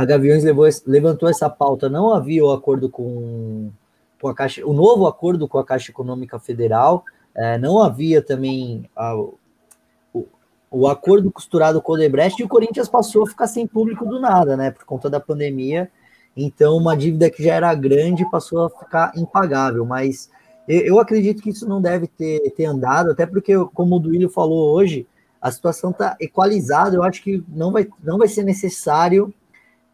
a 0.00 0.04
Gaviões 0.06 0.42
levou, 0.42 0.66
levantou 0.86 1.28
essa 1.28 1.50
pauta, 1.50 1.90
não 1.90 2.14
havia 2.14 2.42
o 2.42 2.50
acordo 2.50 2.88
com, 2.88 3.70
com 4.18 4.28
a 4.28 4.34
Caixa, 4.34 4.64
o 4.64 4.72
novo 4.72 5.06
acordo 5.06 5.46
com 5.46 5.58
a 5.58 5.64
Caixa 5.64 5.90
Econômica 5.90 6.38
Federal, 6.38 7.04
é, 7.34 7.58
não 7.58 7.82
havia 7.82 8.22
também 8.22 8.88
a, 8.96 9.14
o 10.70 10.88
acordo 10.88 11.30
costurado 11.30 11.82
com 11.82 11.92
o 11.92 11.94
Odebrecht 11.96 12.40
e 12.40 12.44
o 12.44 12.48
Corinthians 12.48 12.88
passou 12.88 13.24
a 13.24 13.26
ficar 13.26 13.46
sem 13.46 13.66
público 13.66 14.06
do 14.06 14.18
nada, 14.18 14.56
né, 14.56 14.70
por 14.70 14.86
conta 14.86 15.10
da 15.10 15.20
pandemia. 15.20 15.90
Então, 16.34 16.78
uma 16.78 16.96
dívida 16.96 17.28
que 17.28 17.42
já 17.42 17.54
era 17.54 17.74
grande 17.74 18.28
passou 18.30 18.64
a 18.64 18.70
ficar 18.70 19.12
impagável. 19.16 19.84
Mas 19.84 20.30
eu, 20.66 20.80
eu 20.80 20.98
acredito 20.98 21.42
que 21.42 21.50
isso 21.50 21.68
não 21.68 21.82
deve 21.82 22.06
ter, 22.06 22.38
ter 22.52 22.64
andado, 22.64 23.10
até 23.10 23.26
porque, 23.26 23.52
como 23.74 23.96
o 23.96 24.00
Duílio 24.00 24.30
falou 24.30 24.72
hoje, 24.72 25.06
a 25.42 25.50
situação 25.50 25.90
está 25.90 26.16
equalizada. 26.18 26.96
Eu 26.96 27.02
acho 27.02 27.22
que 27.22 27.44
não 27.48 27.70
vai, 27.70 27.86
não 28.02 28.16
vai 28.16 28.28
ser 28.28 28.44
necessário 28.44 29.34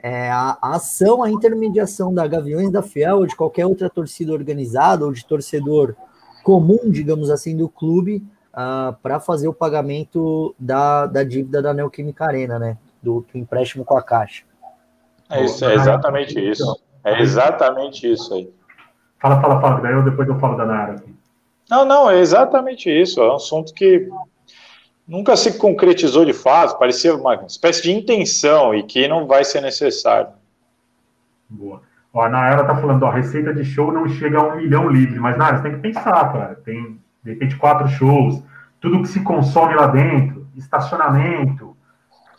é, 0.06 0.30
a, 0.30 0.56
a, 0.62 0.76
ação, 0.76 1.20
a 1.20 1.28
intermediação 1.28 2.14
da 2.14 2.28
Gaviões 2.28 2.70
da 2.70 2.80
Fiel 2.80 3.16
ou 3.16 3.26
de 3.26 3.34
qualquer 3.34 3.66
outra 3.66 3.90
torcida 3.90 4.32
organizada 4.32 5.04
ou 5.04 5.10
de 5.10 5.26
torcedor 5.26 5.96
comum, 6.44 6.78
digamos 6.88 7.28
assim, 7.28 7.56
do 7.56 7.68
clube 7.68 8.18
uh, 8.18 8.22
ah, 8.54 8.96
para 9.02 9.18
fazer 9.18 9.48
o 9.48 9.52
pagamento 9.52 10.54
da, 10.56 11.06
da 11.06 11.24
dívida 11.24 11.60
da 11.60 11.74
Neoquímica 11.74 12.24
Arena, 12.24 12.56
né? 12.56 12.78
Do, 13.02 13.26
do, 13.32 13.36
empréstimo 13.36 13.84
com 13.84 13.98
a 13.98 14.02
Caixa. 14.02 14.44
É, 15.28 15.44
isso, 15.44 15.64
é 15.64 15.74
exatamente 15.74 16.38
isso. 16.38 16.80
É 17.02 17.20
exatamente 17.20 18.08
isso 18.08 18.32
aí. 18.32 18.48
Fala, 19.20 19.40
fala, 19.40 19.60
fala, 19.60 19.80
daí 19.80 19.92
eu 19.92 20.04
depois 20.04 20.28
eu 20.28 20.38
falo 20.38 20.56
da 20.56 20.66
Nara. 20.66 21.02
Não, 21.68 21.84
não, 21.84 22.08
é 22.08 22.20
exatamente 22.20 22.88
isso. 22.88 23.20
É 23.20 23.28
um 23.28 23.34
assunto 23.34 23.74
que 23.74 24.08
nunca 25.06 25.36
se 25.36 25.58
concretizou 25.58 26.24
de 26.24 26.32
fato, 26.32 26.78
parecia 26.78 27.14
uma 27.14 27.34
espécie 27.46 27.82
de 27.82 27.92
intenção 27.92 28.74
e 28.74 28.82
que 28.82 29.06
não 29.06 29.26
vai 29.26 29.44
ser 29.44 29.60
necessário. 29.60 30.28
Boa. 31.48 31.82
Ó, 32.12 32.22
a 32.22 32.28
Nayara 32.28 32.64
tá 32.64 32.76
falando, 32.76 33.02
ó, 33.02 33.08
a 33.08 33.14
receita 33.14 33.52
de 33.52 33.64
show 33.64 33.92
não 33.92 34.08
chega 34.08 34.38
a 34.38 34.42
um 34.42 34.56
milhão 34.56 34.88
livre, 34.88 35.18
mas 35.18 35.36
Nara, 35.36 35.58
você 35.58 35.64
tem 35.64 35.72
que 35.72 35.78
pensar, 35.80 36.32
cara. 36.32 36.54
Tem 36.64 36.98
de 37.22 37.30
repente 37.30 37.56
quatro 37.56 37.88
shows, 37.88 38.42
tudo 38.80 39.02
que 39.02 39.08
se 39.08 39.20
consome 39.20 39.74
lá 39.74 39.86
dentro, 39.86 40.46
estacionamento, 40.56 41.76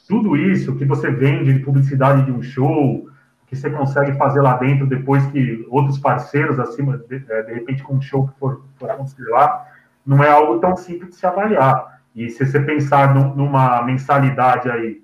tudo 0.07 0.35
isso 0.35 0.75
que 0.75 0.85
você 0.85 1.11
vende 1.11 1.53
de 1.53 1.59
publicidade 1.59 2.23
de 2.23 2.31
um 2.31 2.41
show, 2.41 3.09
que 3.45 3.55
você 3.55 3.69
consegue 3.69 4.13
fazer 4.17 4.41
lá 4.41 4.57
dentro 4.57 4.87
depois 4.87 5.25
que 5.27 5.65
outros 5.69 5.99
parceiros 5.99 6.59
acima, 6.59 6.97
de, 6.97 7.23
é, 7.29 7.43
de 7.43 7.53
repente 7.53 7.83
com 7.83 7.95
um 7.95 8.01
show 8.01 8.27
que 8.27 8.39
for, 8.39 8.63
for 8.77 8.89
acontecer 8.89 9.29
lá, 9.29 9.65
não 10.05 10.23
é 10.23 10.29
algo 10.29 10.59
tão 10.59 10.75
simples 10.75 11.09
de 11.09 11.15
se 11.17 11.25
avaliar. 11.25 11.96
E 12.17 12.31
se 12.31 12.43
você 12.43 12.59
pensar 12.59 13.13
numa 13.13 13.83
mensalidade 13.83 14.67
aí 14.71 15.03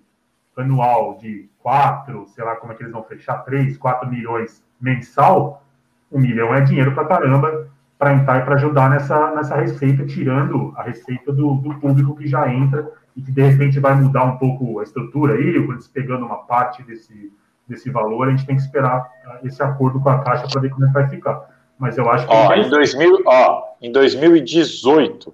anual 0.58 1.16
de 1.20 1.48
quatro, 1.60 2.26
sei 2.30 2.44
lá 2.44 2.56
como 2.56 2.74
é 2.74 2.76
que 2.76 2.82
eles 2.82 2.92
vão 2.92 3.04
fechar, 3.04 3.38
três, 3.46 3.78
quatro 3.78 4.10
milhões 4.10 4.64
mensal, 4.82 5.64
um 6.12 6.20
milhão 6.20 6.54
é 6.56 6.62
dinheiro 6.62 6.92
para 6.96 7.06
caramba 7.06 7.68
para 8.00 8.16
entrar 8.16 8.40
e 8.40 8.42
para 8.42 8.56
ajudar 8.56 8.90
nessa, 8.90 9.32
nessa 9.36 9.56
receita, 9.56 10.04
tirando 10.08 10.74
a 10.76 10.82
receita 10.82 11.32
do, 11.32 11.54
do, 11.54 11.76
público 11.76 12.16
que 12.16 12.28
já 12.28 12.52
entra 12.52 12.92
e 13.16 13.22
que 13.22 13.32
de 13.32 13.44
repente 13.44 13.80
vai 13.80 13.94
mudar 13.94 14.24
um 14.26 14.38
pouco 14.38 14.80
a 14.80 14.84
estrutura 14.84 15.36
aí, 15.36 15.56
eles 15.56 15.88
pegando 15.88 16.26
uma 16.26 16.38
parte 16.38 16.82
desse, 16.82 17.32
desse 17.68 17.92
valor, 17.92 18.28
a 18.28 18.32
gente 18.32 18.46
tem 18.46 18.56
que 18.56 18.62
esperar 18.64 19.08
ah, 19.26 19.40
esse 19.44 19.62
acordo 19.62 20.02
com 20.02 20.10
a 20.10 20.20
Caixa 20.20 20.48
para 20.52 20.62
ver 20.62 20.72
como 20.72 20.84
é 20.84 20.88
que 20.88 20.94
vai 20.94 21.08
ficar. 21.08 21.48
Mas 21.78 21.96
eu 21.98 22.10
acho 22.10 22.28
que. 22.28 22.34
Ó, 22.34 22.54
em, 22.54 22.70
2000, 22.70 23.24
ó, 23.26 23.64
em 23.80 23.92
2018, 23.92 25.34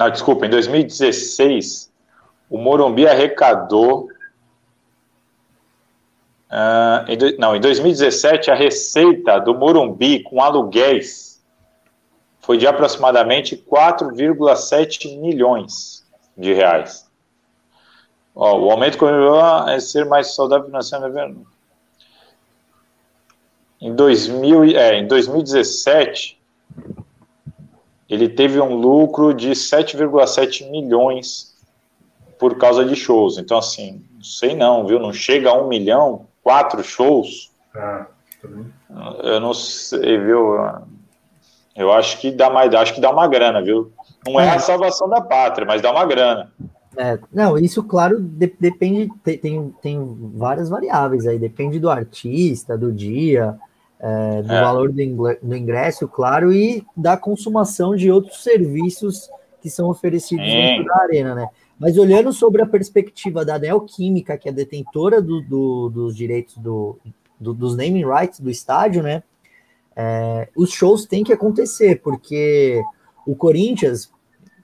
não, 0.00 0.10
desculpa, 0.10 0.46
em 0.46 0.50
2016, 0.50 1.92
o 2.48 2.56
Morumbi 2.56 3.06
arrecadou 3.06 4.08
Uh, 6.50 7.06
em 7.08 7.16
do, 7.16 7.38
não, 7.38 7.54
em 7.54 7.60
2017, 7.60 8.50
a 8.50 8.56
receita 8.56 9.38
do 9.38 9.54
Morumbi 9.54 10.20
com 10.24 10.42
aluguéis 10.42 11.40
foi 12.40 12.58
de 12.58 12.66
aproximadamente 12.66 13.56
4,7 13.56 15.16
milhões 15.20 16.04
de 16.36 16.52
reais. 16.52 17.08
Ó, 18.34 18.58
o 18.58 18.68
aumento 18.72 18.98
comemorou 18.98 19.68
é 19.68 19.78
ser 19.78 20.04
mais 20.06 20.34
saudável 20.34 20.66
financeiramente. 20.66 21.46
Em, 23.80 23.94
2000, 23.94 24.76
é, 24.76 24.98
em 24.98 25.06
2017, 25.06 26.39
ele 28.10 28.28
teve 28.28 28.60
um 28.60 28.74
lucro 28.74 29.32
de 29.32 29.50
7,7 29.50 30.68
milhões 30.68 31.54
por 32.40 32.58
causa 32.58 32.84
de 32.84 32.96
shows. 32.96 33.38
Então, 33.38 33.56
assim, 33.56 34.02
não 34.12 34.24
sei 34.24 34.56
não, 34.56 34.84
viu? 34.84 34.98
Não 34.98 35.12
chega 35.12 35.50
a 35.50 35.54
um 35.54 35.68
milhão, 35.68 36.26
quatro 36.42 36.82
shows. 36.82 37.52
Ah, 37.72 38.06
eu 39.22 39.38
não 39.38 39.54
sei, 39.54 40.18
viu? 40.18 40.56
Eu 41.76 41.92
acho 41.92 42.18
que 42.18 42.32
dá 42.32 42.50
mais, 42.50 42.74
acho 42.74 42.94
que 42.94 43.00
dá 43.00 43.10
uma 43.12 43.28
grana, 43.28 43.62
viu? 43.62 43.92
Não 44.26 44.40
é, 44.40 44.50
a 44.50 44.58
salvação 44.58 45.08
da 45.08 45.20
pátria, 45.20 45.64
mas 45.64 45.80
dá 45.80 45.92
uma 45.92 46.04
grana. 46.04 46.50
É, 46.96 47.16
não, 47.32 47.56
isso, 47.56 47.82
claro, 47.84 48.18
de, 48.20 48.52
depende, 48.58 49.08
tem, 49.22 49.72
tem 49.80 50.18
várias 50.34 50.68
variáveis 50.68 51.26
aí, 51.26 51.38
depende 51.38 51.78
do 51.78 51.88
artista, 51.88 52.76
do 52.76 52.92
dia, 52.92 53.56
é, 54.00 54.42
do 54.42 54.52
é. 54.52 54.60
valor 54.60 54.90
do, 54.90 55.56
ingresso, 55.56 56.08
claro, 56.08 56.52
e 56.52 56.84
da 56.96 57.16
consumação 57.16 57.94
de 57.94 58.10
outros 58.10 58.42
serviços 58.42 59.28
que 59.60 59.68
são 59.68 59.90
oferecidos 59.90 60.46
dentro 60.46 60.86
da 60.86 61.02
arena, 61.02 61.34
né? 61.34 61.48
Mas 61.78 61.98
olhando 61.98 62.32
sobre 62.32 62.62
a 62.62 62.66
perspectiva 62.66 63.44
da 63.44 63.58
Neoquímica, 63.58 64.36
que 64.38 64.48
é 64.48 64.52
detentora 64.52 65.20
do, 65.20 65.42
do, 65.42 65.90
dos 65.90 66.16
direitos 66.16 66.56
do, 66.56 66.98
dos 67.38 67.76
naming 67.76 68.04
rights 68.04 68.40
do 68.40 68.50
estádio, 68.50 69.02
né? 69.02 69.22
É, 69.94 70.48
os 70.56 70.70
shows 70.70 71.04
têm 71.04 71.22
que 71.22 71.32
acontecer, 71.32 72.00
porque 72.02 72.82
o 73.26 73.34
Corinthians, 73.34 74.10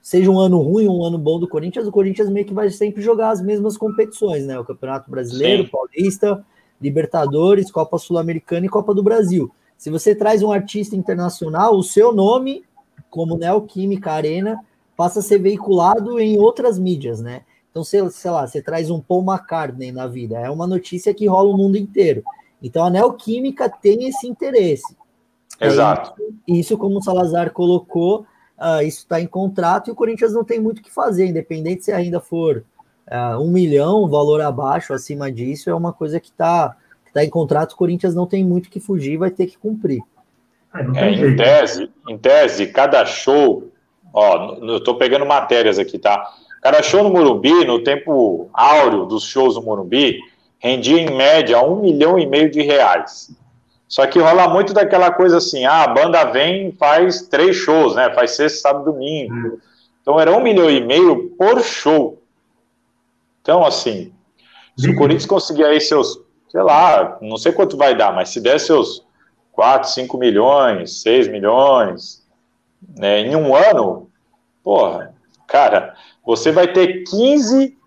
seja 0.01 0.31
um 0.31 0.39
ano 0.39 0.61
ruim 0.61 0.87
ou 0.87 1.01
um 1.01 1.05
ano 1.05 1.19
bom 1.19 1.39
do 1.39 1.49
Corinthians, 1.49 1.87
o 1.87 1.93
Corinthians 1.93 2.31
meio 2.31 2.47
que 2.47 2.55
vai 2.55 2.71
sempre 2.71 3.03
jogar 3.03 3.31
as 3.31 3.43
mesmas 3.43 3.77
competições, 3.77 4.47
né? 4.47 4.59
O 4.59 4.65
Campeonato 4.65 5.11
Brasileiro, 5.11 5.65
Sim. 5.65 5.71
Paulista, 5.71 6.45
Libertadores, 6.81 7.71
Copa 7.71 7.99
Sul-Americana 7.99 8.67
e 8.67 8.71
Copa 8.71 8.95
do 8.95 9.03
Brasil. 9.03 9.51
Se 9.77 9.91
você 9.91 10.15
traz 10.15 10.43
um 10.43 10.51
artista 10.51 10.97
internacional, 10.97 11.77
o 11.77 11.83
seu 11.83 12.13
nome, 12.13 12.65
como 13.11 13.37
Neoquímica 13.37 14.13
Arena, 14.13 14.59
passa 14.97 15.21
a 15.21 15.23
ser 15.23 15.39
veiculado 15.39 16.19
em 16.19 16.39
outras 16.39 16.79
mídias, 16.79 17.21
né? 17.21 17.43
Então, 17.71 17.85
sei, 17.85 18.09
sei 18.09 18.31
lá, 18.31 18.47
você 18.47 18.63
traz 18.63 18.91
um 18.91 19.01
Paul 19.01 19.23
McCartney 19.23 19.93
na 19.93 20.07
vida, 20.07 20.39
é 20.39 20.49
uma 20.49 20.67
notícia 20.67 21.13
que 21.13 21.27
rola 21.27 21.51
o 21.51 21.57
mundo 21.57 21.77
inteiro. 21.77 22.23
Então, 22.63 22.85
a 22.85 22.91
Neoquímica 22.91 23.69
tem 23.69 24.09
esse 24.09 24.27
interesse. 24.27 24.97
Exato. 25.61 26.15
Isso, 26.49 26.61
isso, 26.73 26.79
como 26.79 26.99
o 26.99 27.03
Salazar 27.03 27.53
colocou, 27.53 28.27
uh, 28.59 28.83
isso 28.83 29.01
está 29.01 29.21
em 29.21 29.27
contrato 29.27 29.89
e 29.89 29.93
o 29.93 29.95
Corinthians 29.95 30.33
não 30.33 30.45
tem 30.45 30.59
muito 30.59 30.79
o 30.79 30.83
que 30.83 30.91
fazer, 30.91 31.27
independente 31.27 31.85
se 31.85 31.93
ainda 31.93 32.19
for 32.19 32.65
uh, 33.09 33.41
um 33.41 33.51
milhão, 33.51 34.09
valor 34.09 34.41
abaixo, 34.41 34.93
acima 34.93 35.31
disso, 35.31 35.71
é 35.71 35.75
uma 35.75 35.93
coisa 35.93 36.21
que 36.21 36.29
está 36.29 36.77
tá 37.13 37.25
em 37.25 37.31
contrato, 37.31 37.73
o 37.73 37.77
Corinthians 37.77 38.15
não 38.15 38.27
tem 38.27 38.45
muito 38.45 38.69
que 38.69 38.79
fugir, 38.79 39.17
vai 39.17 39.31
ter 39.31 39.47
que 39.47 39.57
cumprir. 39.57 40.03
É, 40.95 41.11
em, 41.11 41.37
tese, 41.37 41.91
em 42.07 42.19
tese, 42.19 42.67
cada 42.67 43.07
show 43.07 43.71
Ó, 44.17 44.57
eu 44.63 44.83
tô 44.83 44.95
pegando 44.95 45.27
matérias 45.27 45.79
aqui, 45.79 45.99
tá? 45.99 46.33
Cada 46.63 46.83
show 46.83 47.03
no 47.03 47.11
Morumbi, 47.11 47.67
no 47.67 47.85
tempo 47.85 48.49
áureo 48.51 49.05
dos 49.05 49.25
shows 49.25 49.57
no 49.57 49.63
Morumbi, 49.63 50.19
rendia 50.59 50.99
em 50.99 51.15
média 51.15 51.61
um 51.61 51.83
milhão 51.83 52.19
e 52.19 52.25
meio 52.25 52.51
de 52.51 52.63
reais. 52.63 53.31
Só 53.87 54.07
que 54.07 54.19
rola 54.19 54.49
muito 54.49 54.73
daquela 54.73 55.11
coisa 55.11 55.37
assim, 55.37 55.67
ah, 55.67 55.83
a 55.83 55.89
banda 55.89 56.25
vem 56.25 56.73
faz 56.73 57.29
três 57.29 57.57
shows, 57.57 57.95
né? 57.95 58.11
Faz 58.15 58.31
sexta, 58.31 58.61
sábado, 58.61 58.91
domingo. 58.91 59.61
Então 60.01 60.19
era 60.19 60.35
um 60.35 60.43
milhão 60.43 60.71
e 60.71 60.81
meio 60.81 61.35
por 61.39 61.63
show. 61.63 62.19
Então, 63.47 63.65
assim, 63.65 64.13
se 64.77 64.91
o 64.91 64.97
Corinthians 64.97 65.25
conseguir 65.25 65.65
aí 65.65 65.81
seus, 65.81 66.21
sei 66.49 66.63
lá, 66.63 67.17
não 67.23 67.37
sei 67.37 67.53
quanto 67.53 67.77
vai 67.77 67.97
dar, 67.97 68.13
mas 68.13 68.31
se 68.31 68.41
der 68.41 68.59
seus 68.59 69.07
4, 69.53 69.89
5 69.89 70.19
milhões, 70.19 71.01
6 71.03 71.29
milhões, 71.29 72.27
né, 72.99 73.21
em 73.21 73.37
um 73.37 73.55
ano, 73.55 74.11
porra, 74.65 75.15
cara, 75.47 75.95
você 76.25 76.51
vai 76.51 76.73
ter 76.73 77.05
15 77.05 77.79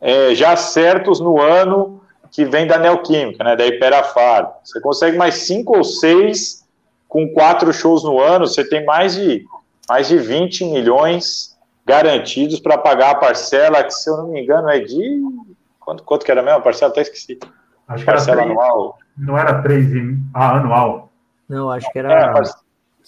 é, 0.00 0.34
já 0.34 0.56
certos 0.56 1.20
no 1.20 1.40
ano 1.40 2.02
que 2.32 2.44
vem 2.44 2.66
da 2.66 2.76
Neoquímica, 2.76 3.44
né, 3.44 3.54
da 3.54 3.64
Hiperafar. 3.64 4.52
Você 4.64 4.80
consegue 4.80 5.16
mais 5.16 5.34
5 5.34 5.76
ou 5.76 5.84
6 5.84 6.66
com 7.06 7.32
quatro 7.32 7.72
shows 7.72 8.02
no 8.02 8.20
ano, 8.20 8.48
você 8.48 8.68
tem 8.68 8.84
mais 8.84 9.14
de, 9.14 9.44
mais 9.88 10.08
de 10.08 10.18
20 10.18 10.64
milhões 10.64 11.53
garantidos 11.84 12.60
para 12.60 12.78
pagar 12.78 13.10
a 13.10 13.14
parcela, 13.16 13.84
que 13.84 13.92
se 13.92 14.08
eu 14.08 14.16
não 14.16 14.28
me 14.28 14.42
engano 14.42 14.68
é 14.68 14.80
de. 14.80 15.22
Quanto, 15.78 16.02
quanto 16.02 16.24
que 16.24 16.30
era 16.30 16.42
mesmo 16.42 16.58
a 16.58 16.62
parcela? 16.62 16.90
Até 16.90 17.02
esqueci. 17.02 17.38
Acho 17.86 18.04
parcela 18.04 18.42
que 18.42 18.48
era 18.48 18.54
3, 18.54 18.58
anual. 18.58 18.98
Não 19.16 19.38
era 19.38 19.62
3 19.62 19.86
ah, 20.32 20.56
anual. 20.56 21.12
Não, 21.48 21.70
acho 21.70 21.90
que 21.92 21.98
era 21.98 22.12
é, 22.12 22.42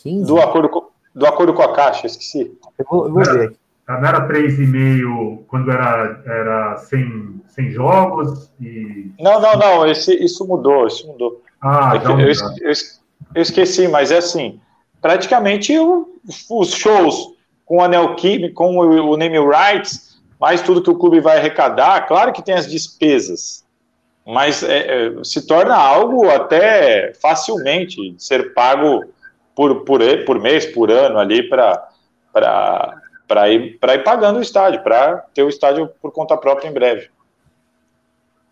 15. 0.02 0.26
Do 0.26 0.40
acordo, 0.40 0.68
com, 0.68 0.88
do 1.14 1.26
acordo 1.26 1.54
com 1.54 1.62
a 1.62 1.74
Caixa, 1.74 2.06
esqueci. 2.06 2.58
Eu 2.78 2.84
vou, 2.88 3.06
eu 3.06 3.12
vou 3.14 3.24
ver 3.24 3.48
aqui. 3.48 3.56
Não 3.88 4.04
era 4.04 4.28
3,5 4.28 5.44
quando 5.46 5.70
era, 5.70 6.20
era 6.26 6.76
sem, 6.78 7.40
sem 7.46 7.70
jogos? 7.70 8.50
E... 8.60 9.12
Não, 9.20 9.40
não, 9.40 9.56
não. 9.56 9.86
Esse, 9.86 10.12
isso 10.12 10.46
mudou, 10.46 10.88
isso 10.88 11.06
mudou. 11.06 11.40
Ah, 11.62 11.92
é 11.94 12.06
eu, 12.06 12.20
eu, 12.20 12.32
eu, 13.34 13.42
esqueci, 13.42 13.86
mas 13.86 14.10
é 14.10 14.18
assim. 14.18 14.60
Praticamente 15.00 15.78
o, 15.78 16.08
os 16.50 16.72
shows 16.72 17.35
com 17.66 17.78
o 17.78 17.82
Anel 17.82 18.14
Kim, 18.14 18.50
com 18.54 18.78
o, 18.78 19.10
o 19.10 19.16
Name 19.16 19.38
Rights, 19.38 20.22
mais 20.40 20.62
tudo 20.62 20.82
que 20.82 20.90
o 20.90 20.98
clube 20.98 21.20
vai 21.20 21.36
arrecadar, 21.36 22.06
claro 22.06 22.32
que 22.32 22.42
tem 22.42 22.54
as 22.54 22.70
despesas, 22.70 23.66
mas 24.26 24.62
é, 24.62 25.08
é, 25.08 25.24
se 25.24 25.46
torna 25.46 25.74
algo 25.74 26.30
até 26.30 27.12
facilmente 27.20 28.14
ser 28.18 28.54
pago 28.54 29.04
por, 29.54 29.84
por, 29.84 30.00
por 30.24 30.40
mês, 30.40 30.64
por 30.66 30.90
ano 30.90 31.18
ali 31.18 31.42
para 31.48 31.88
para 33.28 33.48
ir, 33.48 33.78
ir 33.82 34.04
pagando 34.04 34.38
o 34.38 34.42
estádio, 34.42 34.82
para 34.82 35.24
ter 35.34 35.42
o 35.42 35.48
estádio 35.48 35.88
por 36.00 36.12
conta 36.12 36.36
própria 36.36 36.68
em 36.68 36.72
breve. 36.72 37.08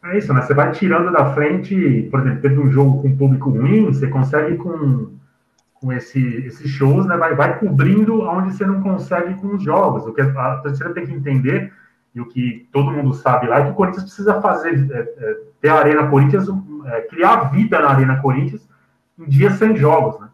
É 0.05 0.19
isso, 0.19 0.33
né? 0.35 0.43
Você 0.43 0.55
vai 0.55 0.73
tirando 0.73 1.13
da 1.13 1.33
frente, 1.35 2.09
por 2.11 2.21
exemplo, 2.21 2.43
teve 2.43 2.59
um 2.59 2.73
jogo 2.73 3.03
com 3.03 3.17
público 3.17 3.51
ruim, 3.51 3.85
você 3.85 4.07
consegue 4.09 4.57
com, 4.57 5.13
com 5.85 5.93
esse, 5.93 6.19
esses 6.47 6.71
shows, 6.71 7.05
né? 7.05 7.15
Vai, 7.19 7.35
vai 7.35 7.59
cobrindo 7.59 8.23
onde 8.23 8.55
você 8.55 8.65
não 8.65 8.81
consegue 8.83 9.35
com 9.35 9.49
os 9.49 9.63
jogos. 9.63 10.07
O 10.07 10.15
que 10.15 10.23
a 10.23 10.57
torcida 10.57 10.95
tem 10.95 11.07
que 11.07 11.13
entender, 11.13 11.71
e 12.15 12.21
o 12.23 12.27
que 12.27 12.67
todo 12.73 12.91
mundo 12.91 13.13
sabe 13.13 13.47
lá, 13.47 13.59
é 13.59 13.65
que 13.65 13.73
o 13.73 13.75
Corinthians 13.75 14.05
precisa 14.05 14.41
fazer, 14.41 14.91
é, 14.91 14.99
é, 14.99 15.37
ter 15.61 15.69
a 15.69 15.75
Arena 15.75 16.07
Corinthians, 16.07 16.49
é, 16.87 17.03
criar 17.03 17.51
vida 17.51 17.79
na 17.81 17.91
Arena 17.91 18.23
Corinthians 18.23 18.67
em 19.19 19.27
dias 19.27 19.55
sem 19.55 19.77
jogos, 19.77 20.19
né? 20.19 20.29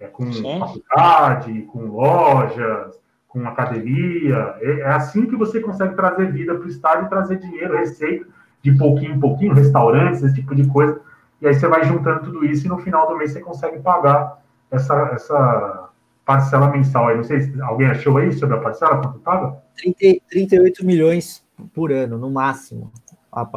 É 0.00 0.06
com 0.06 0.32
Sim. 0.32 0.58
faculdade, 0.58 1.62
com 1.72 1.80
lojas, 1.84 2.98
com 3.28 3.46
academia. 3.46 4.54
É, 4.60 4.80
é, 4.80 4.86
assim 4.88 5.26
que 5.26 5.36
você 5.36 5.60
consegue 5.60 5.94
trazer 5.94 6.32
vida 6.32 6.54
para 6.54 6.64
o 6.64 6.68
estádio 6.68 7.04
e 7.04 7.10
trazer 7.10 7.38
dinheiro, 7.38 7.76
receita, 7.76 8.26
de 8.62 8.72
pouquinho 8.72 9.14
em 9.14 9.20
pouquinho, 9.20 9.52
restaurantes, 9.52 10.22
esse 10.22 10.36
tipo 10.36 10.54
de 10.54 10.66
coisa. 10.68 10.98
E 11.42 11.46
aí 11.46 11.54
você 11.54 11.68
vai 11.68 11.84
juntando 11.84 12.24
tudo 12.24 12.46
isso 12.46 12.66
e 12.66 12.68
no 12.68 12.78
final 12.78 13.06
do 13.06 13.16
mês 13.16 13.32
você 13.32 13.40
consegue 13.40 13.78
pagar 13.80 14.45
essa, 14.70 15.10
essa 15.14 15.88
parcela 16.24 16.68
mensal 16.68 17.08
aí. 17.08 17.16
Não 17.16 17.24
sei 17.24 17.40
se 17.40 17.60
alguém 17.62 17.88
achou 17.88 18.16
aí 18.18 18.32
sobre 18.32 18.56
a 18.56 18.60
parcela, 18.60 18.98
quanto 18.98 19.18
estava? 19.18 19.62
38 20.30 20.84
milhões 20.84 21.44
por 21.74 21.92
ano, 21.92 22.18
no 22.18 22.30
máximo. 22.30 22.92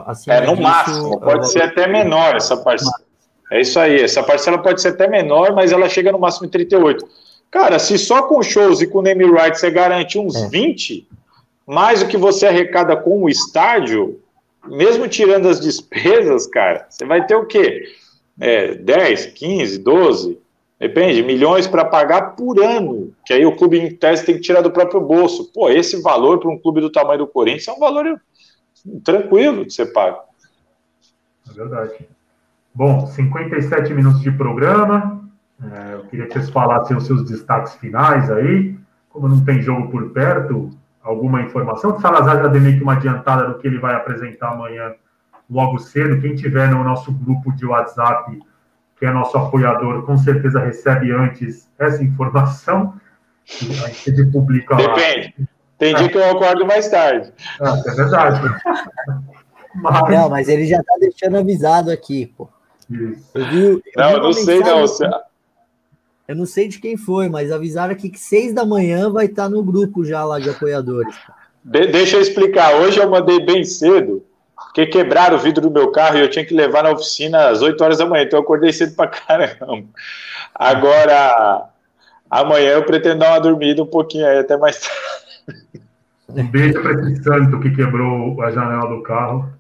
Assim, 0.05 0.29
é, 0.29 0.41
no 0.41 0.51
disso, 0.51 0.61
máximo. 0.61 1.19
Pode 1.19 1.51
ser 1.51 1.63
até 1.63 1.87
menor 1.87 2.35
essa 2.35 2.57
parcela. 2.57 3.01
É 3.51 3.61
isso 3.61 3.79
aí. 3.79 4.01
Essa 4.01 4.21
parcela 4.21 4.57
pode 4.57 4.81
ser 4.81 4.89
até 4.89 5.07
menor, 5.07 5.53
mas 5.53 5.71
ela 5.71 5.89
chega 5.89 6.11
no 6.11 6.19
máximo 6.19 6.45
em 6.45 6.49
38. 6.49 7.05
Cara, 7.49 7.79
se 7.79 7.97
só 7.97 8.23
com 8.23 8.43
shows 8.43 8.81
e 8.81 8.87
com 8.87 9.01
name 9.01 9.25
rights 9.25 9.59
você 9.59 9.71
garante 9.71 10.19
uns 10.19 10.35
é. 10.35 10.47
20, 10.49 11.07
mais 11.65 12.01
o 12.01 12.07
que 12.07 12.17
você 12.17 12.45
arrecada 12.45 12.95
com 12.95 13.23
o 13.23 13.29
estádio, 13.29 14.19
mesmo 14.67 15.07
tirando 15.07 15.47
as 15.47 15.59
despesas, 15.59 16.45
cara, 16.45 16.85
você 16.89 17.05
vai 17.05 17.25
ter 17.25 17.35
o 17.35 17.45
quê? 17.45 17.83
É, 18.39 18.75
10, 18.75 19.27
15, 19.27 19.79
12, 19.79 20.39
depende, 20.79 21.23
milhões 21.23 21.67
para 21.67 21.85
pagar 21.85 22.35
por 22.35 22.59
ano, 22.63 23.13
que 23.25 23.33
aí 23.33 23.45
o 23.45 23.55
clube 23.55 23.77
em 23.77 23.95
tese 23.95 24.25
tem 24.25 24.35
que 24.35 24.41
tirar 24.41 24.61
do 24.61 24.71
próprio 24.71 25.01
bolso. 25.01 25.51
Pô, 25.53 25.69
esse 25.69 26.01
valor 26.01 26.39
para 26.39 26.49
um 26.49 26.57
clube 26.57 26.81
do 26.81 26.91
tamanho 26.91 27.19
do 27.19 27.27
Corinthians 27.27 27.67
é 27.67 27.73
um 27.73 27.79
valor 27.79 28.21
tranquilo 29.03 29.65
de 29.65 29.73
ser 29.73 29.87
pago. 29.87 30.19
É 31.49 31.53
verdade. 31.53 32.07
Bom, 32.73 33.05
57 33.07 33.93
minutos 33.93 34.21
de 34.21 34.31
programa. 34.31 35.19
É, 35.61 35.95
eu 35.95 36.05
queria 36.05 36.27
que 36.27 36.33
vocês 36.33 36.49
falassem 36.49 36.95
os 36.95 37.05
seus 37.05 37.25
destaques 37.25 37.75
finais 37.75 38.31
aí. 38.31 38.77
Como 39.09 39.27
não 39.27 39.43
tem 39.43 39.61
jogo 39.61 39.89
por 39.89 40.11
perto, 40.11 40.69
alguma 41.01 41.41
informação? 41.41 41.95
O 41.95 41.99
Salazar 41.99 42.37
já 42.37 42.47
deu 42.47 42.61
meio 42.61 42.77
que 42.77 42.83
uma 42.83 42.93
adiantada 42.93 43.47
do 43.47 43.57
que 43.57 43.67
ele 43.67 43.79
vai 43.79 43.95
apresentar 43.95 44.53
amanhã, 44.53 44.93
logo 45.49 45.79
cedo. 45.79 46.21
Quem 46.21 46.35
tiver 46.35 46.69
no 46.69 46.83
nosso 46.83 47.11
grupo 47.11 47.51
de 47.51 47.65
WhatsApp, 47.65 48.39
que 48.99 49.05
é 49.05 49.11
nosso 49.11 49.37
apoiador, 49.37 50.05
com 50.05 50.17
certeza 50.17 50.59
recebe 50.59 51.11
antes 51.11 51.67
essa 51.79 52.03
informação. 52.03 52.93
A 53.83 53.87
gente 53.87 54.25
publica 54.31 54.75
lá. 54.75 54.93
Depende. 54.93 55.33
Tem 55.77 55.95
dia 55.95 56.09
que 56.09 56.17
eu 56.17 56.29
acordo 56.29 56.65
mais 56.65 56.89
tarde. 56.89 57.31
Ah, 57.61 57.81
é 57.85 57.91
verdade. 57.91 58.41
mas... 59.75 60.09
Não, 60.11 60.29
mas 60.29 60.49
ele 60.49 60.65
já 60.65 60.79
está 60.79 60.97
deixando 60.99 61.37
avisado 61.37 61.89
aqui, 61.89 62.27
pô. 62.37 62.49
Isso. 62.91 63.29
Eu 63.33 63.45
vi, 63.45 63.63
eu 63.63 63.81
não, 63.95 64.11
eu 64.11 64.23
não 64.23 64.33
sei, 64.33 64.59
não. 64.59 64.85
Eu 66.27 66.35
não 66.35 66.45
sei 66.45 66.67
de 66.67 66.79
quem 66.79 66.97
foi, 66.97 67.29
mas 67.29 67.51
avisaram 67.51 67.93
aqui 67.93 68.09
que 68.09 68.19
seis 68.19 68.53
da 68.53 68.65
manhã 68.65 69.09
vai 69.09 69.25
estar 69.25 69.47
no 69.49 69.63
grupo 69.63 70.03
já 70.03 70.23
lá 70.25 70.39
de 70.39 70.49
apoiadores. 70.49 71.15
De 71.63 71.87
deixa 71.87 72.17
eu 72.17 72.21
explicar. 72.21 72.75
Hoje 72.75 72.99
eu 72.99 73.09
mandei 73.09 73.39
bem 73.43 73.63
cedo, 73.63 74.23
porque 74.69 74.85
quebraram 74.85 75.35
o 75.35 75.39
vidro 75.39 75.67
do 75.67 75.71
meu 75.71 75.91
carro 75.91 76.17
e 76.17 76.21
eu 76.21 76.29
tinha 76.29 76.45
que 76.45 76.53
levar 76.53 76.83
na 76.83 76.91
oficina 76.91 77.49
às 77.49 77.61
8 77.61 77.83
horas 77.83 77.97
da 77.97 78.05
manhã, 78.05 78.23
então 78.23 78.37
eu 78.37 78.43
acordei 78.43 78.71
cedo 78.71 78.95
pra 78.95 79.07
caramba. 79.07 79.87
Agora, 80.53 81.65
amanhã 82.29 82.73
eu 82.73 82.85
pretendo 82.85 83.19
dar 83.19 83.31
uma 83.31 83.41
dormida 83.41 83.81
um 83.81 83.87
pouquinho 83.87 84.27
aí, 84.27 84.37
até 84.37 84.55
mais 84.57 84.79
tarde. 84.79 85.81
Um 86.29 86.45
beijo 86.45 86.79
para 86.83 86.91
esse 86.91 87.23
santo 87.23 87.59
que 87.59 87.75
quebrou 87.75 88.39
a 88.43 88.51
janela 88.51 88.87
do 88.87 89.01
carro. 89.01 89.51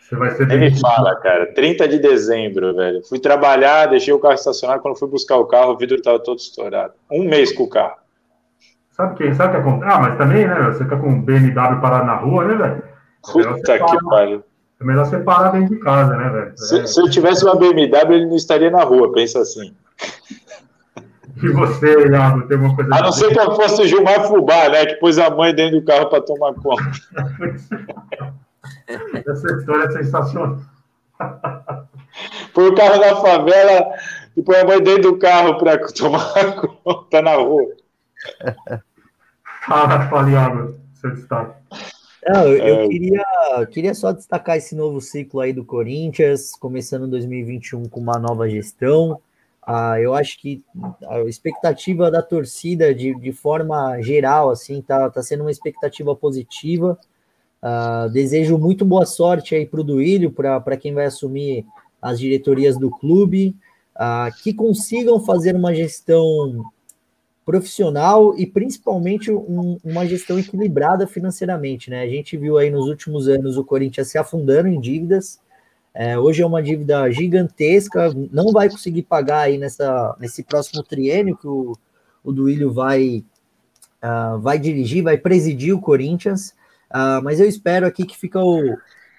Você 0.00 0.16
vai 0.16 0.32
ser 0.32 0.48
Nem 0.48 0.58
me 0.58 0.80
fala, 0.80 1.14
cara. 1.20 1.54
30 1.54 1.86
de 1.86 2.00
dezembro, 2.00 2.74
velho. 2.74 3.00
Fui 3.04 3.20
trabalhar, 3.20 3.86
deixei 3.86 4.12
o 4.12 4.18
carro 4.18 4.34
estacionado. 4.34 4.82
Quando 4.82 4.98
fui 4.98 5.08
buscar 5.08 5.36
o 5.36 5.46
carro, 5.46 5.72
o 5.72 5.78
vidro 5.78 5.96
estava 5.96 6.18
todo 6.18 6.40
estourado. 6.40 6.94
Um 7.08 7.22
mês 7.22 7.52
com 7.52 7.62
o 7.62 7.68
carro. 7.68 7.94
Sabe 8.90 9.16
quem? 9.16 9.32
Sabe 9.34 9.56
o 9.56 9.62
que 9.62 9.68
acontece? 9.68 9.92
Ah, 9.92 10.00
mas 10.00 10.18
também, 10.18 10.46
né? 10.46 10.54
Você 10.72 10.82
fica 10.82 10.96
com 10.96 11.08
um 11.08 11.22
BMW 11.22 11.80
parado 11.80 12.04
na 12.04 12.16
rua, 12.16 12.44
né, 12.44 12.54
velho? 12.56 12.91
Puta 13.22 13.78
que 13.78 14.04
pariu. 14.04 14.44
É 14.80 14.84
melhor 14.84 15.06
você 15.06 15.18
parar 15.20 15.50
dentro 15.50 15.76
de 15.76 15.80
casa, 15.80 16.16
né, 16.16 16.28
velho? 16.28 16.52
Se, 16.56 16.80
é. 16.80 16.86
se, 16.86 17.00
eu 17.00 17.08
tivesse 17.08 17.44
uma 17.44 17.54
BMW, 17.54 18.14
ele 18.14 18.26
não 18.26 18.36
estaria 18.36 18.70
na 18.70 18.82
rua, 18.82 19.12
pensa 19.12 19.40
assim. 19.40 19.74
E 21.40 21.48
você, 21.48 22.08
Iago, 22.08 22.48
tem 22.48 22.58
uma 22.58 22.74
coisa. 22.74 22.92
A 22.94 23.00
não 23.00 23.12
ser 23.12 23.32
que 23.32 23.38
eu 23.38 23.54
fosse 23.54 23.82
o 23.82 23.86
Gilmar 23.86 24.26
Fubá, 24.26 24.68
né? 24.68 24.86
Que 24.86 24.94
pôs 24.96 25.18
a 25.18 25.30
mãe 25.30 25.54
dentro 25.54 25.80
do 25.80 25.86
carro 25.86 26.10
para 26.10 26.22
tomar 26.22 26.52
conta. 26.54 26.82
Essa 29.26 29.52
história 29.56 29.84
é 29.84 29.90
sensacional. 29.90 30.58
Põe 32.52 32.68
o 32.68 32.74
carro 32.74 33.00
na 33.00 33.16
favela 33.16 33.92
e 34.36 34.42
põe 34.42 34.56
a 34.56 34.64
mãe 34.64 34.82
dentro 34.82 35.12
do 35.12 35.18
carro 35.18 35.58
para 35.58 35.78
tomar 35.92 36.32
conta 36.84 37.22
na 37.22 37.34
rua. 37.36 37.68
Fala, 39.66 40.08
Faliago, 40.08 40.74
seu 40.94 41.12
destaque. 41.12 41.54
Não, 42.26 42.46
eu, 42.46 42.56
eu 42.58 42.76
é... 42.80 42.88
queria, 42.88 43.24
queria 43.70 43.94
só 43.94 44.12
destacar 44.12 44.56
esse 44.56 44.74
novo 44.74 45.00
ciclo 45.00 45.40
aí 45.40 45.52
do 45.52 45.64
Corinthians, 45.64 46.52
começando 46.52 47.06
em 47.06 47.10
2021 47.10 47.88
com 47.88 48.00
uma 48.00 48.18
nova 48.18 48.48
gestão. 48.48 49.20
Ah, 49.64 50.00
eu 50.00 50.14
acho 50.14 50.38
que 50.40 50.64
a 51.08 51.20
expectativa 51.22 52.10
da 52.10 52.22
torcida, 52.22 52.94
de, 52.94 53.14
de 53.14 53.32
forma 53.32 54.00
geral, 54.00 54.50
assim, 54.50 54.82
tá, 54.82 55.08
tá 55.10 55.22
sendo 55.22 55.42
uma 55.42 55.50
expectativa 55.50 56.14
positiva. 56.14 56.98
Uh, 57.62 58.10
desejo 58.10 58.58
muito 58.58 58.84
boa 58.84 59.06
sorte 59.06 59.54
aí 59.54 59.64
para 59.64 59.80
o 59.80 59.84
Duílio, 59.84 60.32
para 60.32 60.76
quem 60.76 60.92
vai 60.92 61.04
assumir 61.04 61.64
as 62.00 62.18
diretorias 62.18 62.76
do 62.76 62.90
clube, 62.90 63.54
uh, 63.94 64.34
que 64.42 64.52
consigam 64.52 65.20
fazer 65.20 65.54
uma 65.54 65.72
gestão 65.72 66.64
profissional 67.44 68.38
e 68.38 68.46
principalmente 68.46 69.30
um, 69.30 69.78
uma 69.84 70.06
gestão 70.06 70.38
equilibrada 70.38 71.06
financeiramente, 71.06 71.90
né? 71.90 72.02
A 72.02 72.08
gente 72.08 72.36
viu 72.36 72.58
aí 72.58 72.70
nos 72.70 72.86
últimos 72.88 73.28
anos 73.28 73.56
o 73.56 73.64
Corinthians 73.64 74.08
se 74.08 74.18
afundando 74.18 74.68
em 74.68 74.80
dívidas, 74.80 75.40
É, 75.94 76.16
hoje 76.16 76.40
é 76.40 76.46
uma 76.46 76.62
dívida 76.62 77.10
gigantesca, 77.10 78.10
não 78.32 78.50
vai 78.50 78.70
conseguir 78.70 79.02
pagar 79.02 79.40
aí 79.40 79.58
nessa, 79.58 80.16
nesse 80.18 80.42
próximo 80.42 80.82
triênio 80.82 81.36
que 81.36 81.46
o, 81.46 81.76
o 82.24 82.32
Duílio 82.32 82.72
vai, 82.72 83.22
uh, 84.02 84.40
vai 84.40 84.58
dirigir, 84.58 85.02
vai 85.04 85.18
presidir 85.18 85.74
o 85.74 85.80
Corinthians. 85.82 86.54
Uh, 86.90 87.20
mas 87.22 87.40
eu 87.40 87.46
espero 87.46 87.86
aqui 87.86 88.06
que 88.06 88.16
fica 88.16 88.40
o, 88.40 88.74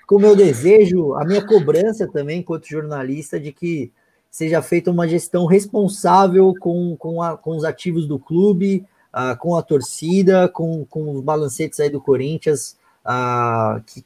com 0.07 0.15
o 0.15 0.19
meu 0.19 0.35
desejo, 0.35 1.13
a 1.13 1.23
minha 1.23 1.45
cobrança 1.45 2.07
também, 2.07 2.39
enquanto 2.39 2.67
jornalista, 2.67 3.39
de 3.39 3.51
que 3.51 3.91
seja 4.33 4.63
feita 4.63 4.89
uma 4.89 5.07
gestão 5.07 5.45
responsável 5.45 6.55
com, 6.59 6.97
com, 6.97 7.21
a, 7.21 7.37
com 7.37 7.55
os 7.55 7.63
ativos 7.63 8.07
do 8.07 8.17
clube, 8.17 8.83
uh, 9.13 9.37
com 9.37 9.55
a 9.55 9.61
torcida, 9.61 10.49
com, 10.49 10.83
com 10.85 11.11
os 11.11 11.21
balancetes 11.23 11.79
aí 11.79 11.87
do 11.87 12.01
Corinthians, 12.01 12.75
uh, 13.05 13.79
que, 13.85 14.03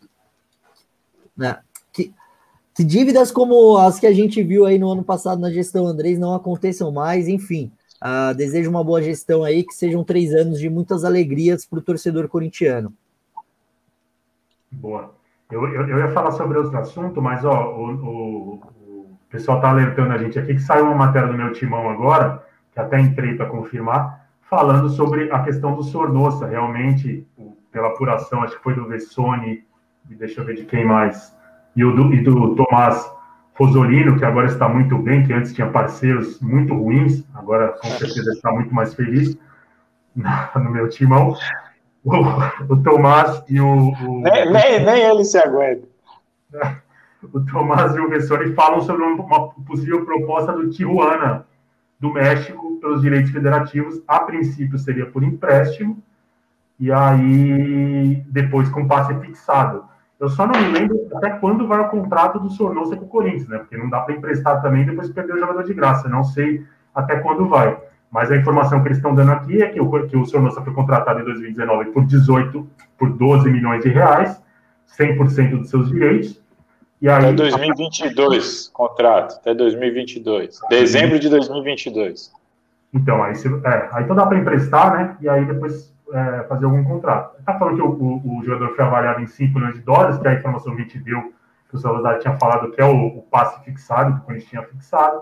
né, 1.35 1.57
que, 1.93 2.13
que, 2.75 2.83
dívidas 2.83 3.31
como 3.31 3.77
as 3.77 4.01
que 4.01 4.05
a 4.05 4.11
gente 4.11 4.43
viu 4.43 4.65
aí 4.65 4.77
no 4.77 4.91
ano 4.91 5.01
passado 5.01 5.39
na 5.39 5.49
gestão 5.49 5.87
Andrés 5.87 6.19
não 6.19 6.35
aconteçam 6.35 6.91
mais, 6.91 7.29
enfim. 7.29 7.71
Uh, 8.03 8.35
desejo 8.35 8.69
uma 8.69 8.83
boa 8.83 9.01
gestão 9.01 9.45
aí, 9.45 9.63
que 9.63 9.73
sejam 9.73 10.03
três 10.03 10.35
anos 10.35 10.59
de 10.59 10.69
muitas 10.69 11.05
alegrias 11.05 11.65
para 11.65 11.79
o 11.79 11.81
torcedor 11.81 12.27
corintiano. 12.27 12.93
Boa. 14.69 15.15
Eu, 15.49 15.65
eu, 15.67 15.87
eu, 15.87 15.99
ia 15.99 16.11
falar 16.11 16.31
sobre 16.31 16.57
outro 16.57 16.77
assunto, 16.77 17.21
mas 17.21 17.45
ó, 17.45 17.73
o, 17.73 17.93
o, 17.93 18.61
pessoal 19.37 19.57
está 19.57 19.69
alertando 19.69 20.13
a 20.13 20.17
gente 20.17 20.37
aqui 20.39 20.55
que 20.55 20.61
saiu 20.61 20.85
uma 20.85 20.95
matéria 20.95 21.27
do 21.27 21.37
meu 21.37 21.53
timão 21.53 21.89
agora, 21.89 22.43
que 22.71 22.79
até 22.79 22.99
entrei 22.99 23.35
para 23.35 23.45
confirmar, 23.45 24.27
falando 24.49 24.89
sobre 24.89 25.31
a 25.31 25.39
questão 25.43 25.75
do 25.75 25.83
Sornossa. 25.83 26.47
Realmente, 26.47 27.25
pela 27.71 27.89
apuração, 27.89 28.43
acho 28.43 28.57
que 28.57 28.63
foi 28.63 28.73
do 28.73 28.87
Vessone, 28.87 29.63
e 30.09 30.15
deixa 30.15 30.41
eu 30.41 30.45
ver 30.45 30.55
de 30.55 30.65
quem 30.65 30.85
mais, 30.85 31.35
e, 31.75 31.81
do, 31.81 32.13
e 32.13 32.21
do 32.21 32.55
Tomás 32.55 33.11
Rosolino, 33.55 34.17
que 34.17 34.25
agora 34.25 34.47
está 34.47 34.67
muito 34.67 34.97
bem, 34.97 35.23
que 35.25 35.33
antes 35.33 35.53
tinha 35.53 35.69
parceiros 35.69 36.39
muito 36.41 36.73
ruins, 36.73 37.23
agora 37.33 37.69
com 37.69 37.87
certeza 37.89 38.31
está 38.31 38.51
muito 38.51 38.73
mais 38.73 38.93
feliz 38.93 39.37
no 40.15 40.71
meu 40.71 40.89
timão 40.89 41.35
o, 42.03 42.73
o 42.73 42.83
Tomás 42.83 43.43
e 43.49 43.59
o. 43.59 43.89
o 43.89 44.21
nem, 44.21 44.51
nem, 44.51 44.85
nem, 44.85 45.03
ele 45.03 45.25
se 45.25 45.37
aguenta. 45.37 45.87
O 47.33 47.39
Tomás 47.41 47.95
e 47.95 47.99
o 47.99 48.09
Vessori 48.09 48.53
falam 48.53 48.81
sobre 48.81 49.03
uma 49.03 49.49
possível 49.65 50.05
proposta 50.05 50.53
do 50.53 50.69
Tijuana, 50.69 51.45
do 51.99 52.11
México, 52.11 52.77
pelos 52.79 53.01
direitos 53.01 53.31
federativos. 53.31 54.01
A 54.07 54.19
princípio 54.19 54.77
seria 54.77 55.05
por 55.05 55.23
empréstimo, 55.23 56.01
e 56.79 56.91
aí 56.91 58.23
depois 58.27 58.69
com 58.69 58.87
passe 58.87 59.13
fixado. 59.19 59.83
Eu 60.19 60.29
só 60.29 60.47
não 60.47 60.59
me 60.59 60.71
lembro 60.71 61.07
até 61.15 61.29
quando 61.29 61.67
vai 61.67 61.79
o 61.79 61.89
contrato 61.89 62.39
do 62.39 62.49
Sornosa 62.49 62.97
com 62.97 63.05
o 63.05 63.09
Corinthians, 63.09 63.47
né? 63.47 63.59
Porque 63.59 63.77
não 63.77 63.89
dá 63.89 64.01
para 64.01 64.15
emprestar 64.15 64.61
também 64.61 64.85
depois 64.85 65.09
perder 65.11 65.33
o 65.33 65.39
jogador 65.39 65.63
de 65.63 65.73
graça. 65.73 66.09
Não 66.09 66.23
sei 66.23 66.65
até 66.93 67.19
quando 67.19 67.47
vai. 67.47 67.77
Mas 68.09 68.31
a 68.31 68.37
informação 68.37 68.81
que 68.81 68.87
eles 68.87 68.97
estão 68.97 69.13
dando 69.13 69.31
aqui 69.31 69.61
é 69.61 69.67
que 69.67 69.79
o, 69.79 70.07
que 70.07 70.17
o 70.17 70.25
Sornosa 70.25 70.61
foi 70.61 70.73
contratado 70.73 71.19
em 71.19 71.23
2019 71.23 71.91
por 71.91 72.05
18, 72.05 72.67
por 72.97 73.09
12 73.11 73.49
milhões 73.51 73.83
de 73.83 73.89
reais, 73.89 74.41
100% 74.97 75.59
dos 75.59 75.69
seus 75.69 75.89
direitos. 75.89 76.41
E 77.01 77.07
aí, 77.07 77.25
até 77.25 77.33
2022, 77.33 78.69
contrato, 78.73 79.35
até 79.35 79.53
2022. 79.53 80.59
Dezembro 80.69 81.19
de 81.19 81.29
2022. 81.29 82.31
Então, 82.93 83.23
aí, 83.23 83.33
é, 83.33 83.89
aí 83.91 84.03
então 84.03 84.15
dá 84.15 84.25
para 84.25 84.37
emprestar, 84.37 84.97
né? 84.97 85.17
E 85.21 85.29
aí 85.29 85.45
depois 85.45 85.93
é, 86.11 86.43
fazer 86.49 86.65
algum 86.65 86.83
contrato. 86.83 87.37
Está 87.39 87.57
falando 87.57 87.75
que 87.75 87.81
o, 87.81 87.89
o, 87.89 88.39
o, 88.39 88.43
jogador 88.43 88.75
foi 88.75 88.85
avaliado 88.85 89.21
em 89.21 89.27
5 89.27 89.53
milhões 89.53 89.75
de 89.75 89.81
dólares, 89.81 90.17
que 90.17 90.27
é 90.27 90.31
a 90.31 90.33
informação 90.35 90.75
que 90.75 90.81
a 90.81 90.83
gente 90.83 90.99
deu, 90.99 91.33
que 91.69 91.75
o 91.75 91.77
Salazar 91.77 92.19
tinha 92.19 92.35
falado 92.37 92.71
que 92.71 92.81
é 92.81 92.85
o, 92.85 93.07
o 93.07 93.21
passe 93.23 93.63
fixado, 93.63 94.13
que 94.13 94.19
o 94.19 94.23
Corinthians 94.23 94.49
tinha 94.49 94.63
fixado. 94.63 95.21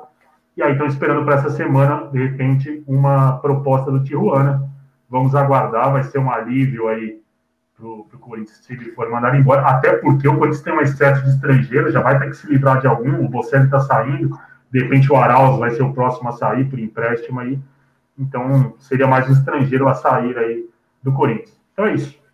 E 0.55 0.63
aí 0.63 0.71
estão 0.71 0.87
esperando 0.87 1.25
para 1.25 1.35
essa 1.35 1.49
semana, 1.49 2.07
de 2.07 2.19
repente, 2.19 2.83
uma 2.87 3.37
proposta 3.39 3.91
do 3.91 4.01
Tijuana. 4.01 4.69
Vamos 5.09 5.35
aguardar, 5.35 5.91
vai 5.91 6.03
ser 6.03 6.19
um 6.19 6.31
alívio 6.31 6.87
aí 6.87 7.19
para 7.75 7.87
o 7.87 8.19
Corinthians 8.19 8.59
se 8.63 8.73
ele 8.73 8.91
for 8.91 9.09
mandado 9.09 9.35
embora, 9.35 9.61
até 9.61 9.93
porque 9.97 10.27
o 10.27 10.37
Corinthians 10.37 10.63
tem 10.63 10.73
um 10.73 10.81
excesso 10.81 11.23
de 11.23 11.29
estrangeiros, 11.29 11.93
já 11.93 12.01
vai 12.01 12.19
ter 12.19 12.29
que 12.29 12.37
se 12.37 12.47
livrar 12.47 12.79
de 12.79 12.87
algum, 12.87 13.25
o 13.25 13.29
Bocelli 13.29 13.65
está 13.65 13.79
saindo, 13.81 14.39
de 14.71 14.79
repente 14.79 15.11
o 15.11 15.15
Arauz 15.15 15.59
vai 15.59 15.71
ser 15.71 15.83
o 15.83 15.93
próximo 15.93 16.29
a 16.29 16.33
sair 16.33 16.65
por 16.65 16.79
empréstimo 16.79 17.39
aí, 17.39 17.59
então 18.17 18.73
seria 18.79 19.07
mais 19.07 19.27
um 19.29 19.33
estrangeiro 19.33 19.87
a 19.87 19.93
sair 19.93 20.37
aí 20.37 20.65
do 21.03 21.11
Corinthians. 21.11 21.55
Então 21.73 21.85
é 21.85 21.95
isso 21.95 22.25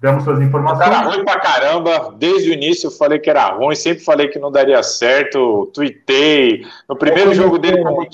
demos 0.00 0.24
suas 0.24 0.40
informações. 0.40 0.86
Era 0.86 1.02
ruim 1.02 1.24
pra 1.24 1.38
caramba, 1.38 2.14
desde 2.16 2.50
o 2.50 2.52
início 2.54 2.86
eu 2.86 2.90
falei 2.90 3.18
que 3.18 3.28
era 3.28 3.50
ruim, 3.50 3.74
sempre 3.74 4.02
falei 4.02 4.28
que 4.28 4.38
não 4.38 4.50
daria 4.50 4.82
certo, 4.82 5.70
tuitei. 5.74 6.64
No 6.88 6.96
primeiro 6.96 7.34
jogo 7.34 7.58
dele 7.58 7.82
como, 7.82 8.08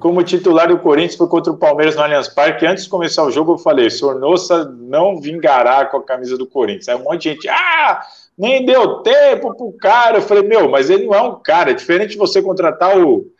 como, 0.00 0.24
titular 0.24 0.68
do 0.68 0.80
Corinthians 0.80 1.14
foi 1.14 1.28
contra 1.28 1.52
o 1.52 1.56
Palmeiras 1.56 1.94
no 1.94 2.02
Allianz 2.02 2.26
Parque. 2.26 2.66
Antes 2.66 2.84
de 2.84 2.90
começar 2.90 3.22
o 3.22 3.30
jogo 3.30 3.52
eu 3.52 3.58
falei, 3.58 3.88
Sornossa 3.88 4.64
não 4.64 5.20
vingará 5.20 5.86
com 5.86 5.98
a 5.98 6.02
camisa 6.02 6.36
do 6.36 6.46
Corinthians. 6.46 6.88
Aí 6.88 6.96
um 6.96 7.04
monte 7.04 7.22
de 7.22 7.28
gente, 7.30 7.48
ah, 7.48 8.02
nem 8.36 8.66
deu 8.66 8.98
tempo 9.02 9.54
pro 9.54 9.72
cara. 9.72 10.18
Eu 10.18 10.22
falei, 10.22 10.42
meu, 10.42 10.68
mas 10.68 10.90
ele 10.90 11.06
não 11.06 11.14
é 11.14 11.22
um 11.22 11.36
cara, 11.36 11.70
é 11.70 11.74
diferente 11.74 12.10
de 12.10 12.16
você 12.16 12.42
contratar 12.42 12.98
o, 12.98 13.30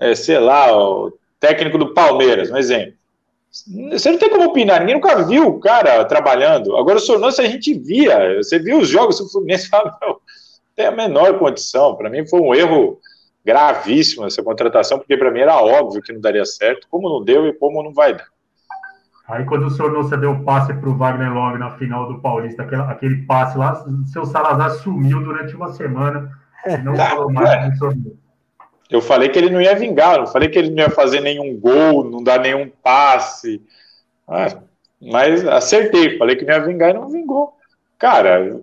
é, 0.00 0.16
sei 0.16 0.40
lá, 0.40 0.76
o 0.76 1.16
técnico 1.38 1.78
do 1.78 1.94
Palmeiras, 1.94 2.50
um 2.50 2.56
exemplo. 2.56 2.94
Você 3.92 4.10
não 4.10 4.18
tem 4.18 4.28
como 4.30 4.44
opinar, 4.44 4.80
ninguém 4.80 4.96
nunca 4.96 5.24
viu 5.24 5.46
o 5.46 5.60
cara 5.60 6.04
trabalhando. 6.04 6.76
Agora, 6.76 6.98
o 6.98 7.00
Sornosa 7.00 7.42
a 7.42 7.46
gente 7.46 7.72
via, 7.72 8.36
você 8.36 8.58
viu 8.58 8.78
os 8.78 8.88
jogos 8.88 9.18
do 9.18 9.28
Fluminense 9.28 9.68
fala, 9.70 9.96
não, 10.02 10.16
tem 10.74 10.86
a 10.86 10.90
menor 10.90 11.38
condição. 11.38 11.94
Para 11.94 12.10
mim 12.10 12.26
foi 12.26 12.40
um 12.40 12.52
erro 12.52 12.98
gravíssimo 13.44 14.26
essa 14.26 14.42
contratação, 14.42 14.98
porque 14.98 15.16
para 15.16 15.30
mim 15.30 15.40
era 15.40 15.56
óbvio 15.56 16.02
que 16.02 16.12
não 16.12 16.20
daria 16.20 16.44
certo, 16.44 16.86
como 16.90 17.08
não 17.08 17.24
deu 17.24 17.46
e 17.46 17.52
como 17.52 17.82
não 17.82 17.92
vai 17.92 18.14
dar. 18.14 18.26
Aí 19.28 19.44
quando 19.44 19.66
o 19.66 19.70
Sornosa 19.70 20.16
deu 20.16 20.32
o 20.32 20.44
passe 20.44 20.72
para 20.72 20.88
o 20.88 20.96
Wagner 20.96 21.32
Love 21.32 21.58
na 21.58 21.70
final 21.72 22.10
do 22.10 22.20
Paulista, 22.20 22.62
aquele, 22.62 22.82
aquele 22.82 23.16
passe 23.26 23.58
lá, 23.58 23.84
seu 24.06 24.24
Salazar 24.24 24.70
sumiu 24.70 25.22
durante 25.22 25.54
uma 25.54 25.72
semana 25.72 26.30
e 26.66 26.76
não 26.78 26.96
falou 26.96 27.30
mais 27.30 27.70
do 27.70 27.78
Sornosa. 27.78 28.16
Eu 28.90 29.02
falei 29.02 29.28
que 29.28 29.38
ele 29.38 29.50
não 29.50 29.60
ia 29.60 29.74
vingar, 29.74 30.18
não 30.18 30.26
falei 30.26 30.48
que 30.48 30.58
ele 30.58 30.70
não 30.70 30.82
ia 30.82 30.90
fazer 30.90 31.20
nenhum 31.20 31.58
gol, 31.60 32.04
não 32.04 32.22
dar 32.22 32.40
nenhum 32.40 32.70
passe. 32.82 33.62
Ah, 34.26 34.62
mas 35.00 35.46
acertei, 35.46 36.16
falei 36.16 36.36
que 36.36 36.44
não 36.46 36.54
ia 36.54 36.64
vingar 36.64 36.90
e 36.90 36.94
não 36.94 37.08
vingou. 37.08 37.52
Cara, 37.98 38.60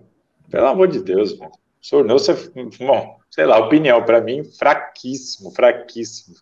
pelo 0.50 0.66
amor 0.66 0.88
de 0.88 1.00
Deus, 1.00 1.38
velho. 1.38 1.52
Tornou-se, 1.88 2.32
bom, 2.80 3.18
sei 3.36 3.44
lá, 3.44 3.58
opinião, 3.58 4.02
para 4.02 4.18
mim, 4.18 4.42
fraquíssimo, 4.58 5.50
fraquíssimo. 5.50 6.36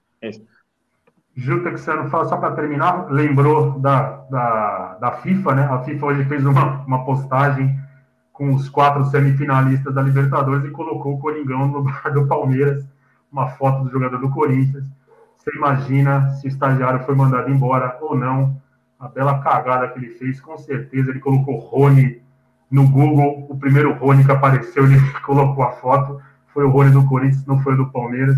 Juta, 1.34 1.72
que 1.72 1.78
você 1.78 1.92
não 1.92 2.08
fala, 2.08 2.26
só 2.26 2.36
para 2.36 2.54
terminar, 2.54 3.10
lembrou 3.10 3.80
da, 3.80 4.18
da, 4.30 4.98
da 5.00 5.12
FIFA, 5.14 5.54
né? 5.56 5.64
A 5.64 5.80
FIFA 5.80 6.06
hoje 6.06 6.24
fez 6.26 6.46
uma, 6.46 6.84
uma 6.84 7.04
postagem 7.04 7.76
com 8.32 8.54
os 8.54 8.68
quatro 8.68 9.04
semifinalistas 9.06 9.92
da 9.92 10.00
Libertadores 10.00 10.64
e 10.64 10.70
colocou 10.70 11.14
o 11.14 11.18
Coringão 11.18 11.66
no 11.66 11.78
lugar 11.78 12.12
do 12.12 12.28
Palmeiras 12.28 12.86
uma 13.30 13.48
foto 13.48 13.82
do 13.82 13.90
jogador 13.90 14.18
do 14.18 14.30
Corinthians. 14.30 14.84
Você 15.36 15.50
imagina 15.56 16.30
se 16.36 16.46
o 16.46 16.48
estagiário 16.48 17.04
foi 17.04 17.16
mandado 17.16 17.50
embora 17.50 17.98
ou 18.02 18.16
não. 18.16 18.56
A 19.00 19.08
bela 19.08 19.40
cagada 19.40 19.88
que 19.88 19.98
ele 19.98 20.10
fez, 20.10 20.40
com 20.40 20.56
certeza 20.56 21.10
ele 21.10 21.18
colocou 21.18 21.58
Rony 21.58 22.22
no 22.70 22.88
Google. 22.88 23.46
O 23.50 23.58
primeiro 23.58 23.92
Rony 23.94 24.24
que 24.24 24.30
apareceu, 24.30 24.84
ele 24.84 25.00
colocou 25.26 25.64
a 25.64 25.72
foto. 25.72 26.22
Foi 26.54 26.64
o 26.64 26.70
Rony 26.70 26.92
do 26.92 27.04
Corinthians, 27.04 27.44
não 27.44 27.60
foi 27.60 27.74
o 27.74 27.76
do 27.76 27.90
Palmeiras. 27.90 28.36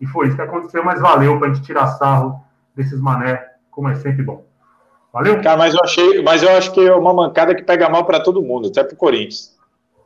E 0.00 0.06
foi 0.06 0.28
isso 0.28 0.36
que 0.36 0.42
aconteceu, 0.42 0.84
mas 0.84 1.00
valeu 1.00 1.38
para 1.38 1.48
a 1.48 1.54
gente 1.54 1.64
tirar 1.64 1.86
sarro 1.88 2.40
desses 2.76 3.00
mané, 3.00 3.42
como 3.70 3.88
é 3.88 3.94
sempre 3.94 4.22
bom. 4.22 4.44
Valeu? 5.12 5.40
Cara, 5.40 5.56
mas 5.56 5.72
eu 5.72 5.80
achei, 5.82 6.22
mas 6.22 6.42
eu 6.42 6.50
acho 6.50 6.70
que 6.72 6.80
é 6.86 6.94
uma 6.94 7.14
mancada 7.14 7.54
que 7.54 7.62
pega 7.62 7.88
mal 7.88 8.04
para 8.04 8.20
todo 8.20 8.42
mundo, 8.42 8.68
até 8.68 8.84
para 8.84 8.92
o 8.92 8.98
Corinthians. 8.98 9.56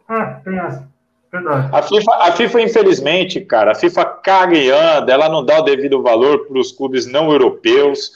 É, 0.08 0.24
tem 0.44 0.56
essa. 0.56 0.88
Verdade. 1.32 1.68
A 1.72 1.82
FIFA, 1.82 2.12
a 2.12 2.32
FIFA, 2.32 2.60
infelizmente, 2.62 3.40
cara, 3.40 3.72
a 3.72 3.74
FIFA 3.74 4.04
caga 4.04 4.56
e 4.56 4.70
anda, 4.70 5.12
ela 5.12 5.28
não 5.28 5.44
dá 5.44 5.58
o 5.58 5.62
devido 5.62 6.02
valor 6.02 6.46
para 6.46 6.58
os 6.58 6.72
clubes 6.72 7.06
não 7.06 7.30
europeus. 7.30 8.12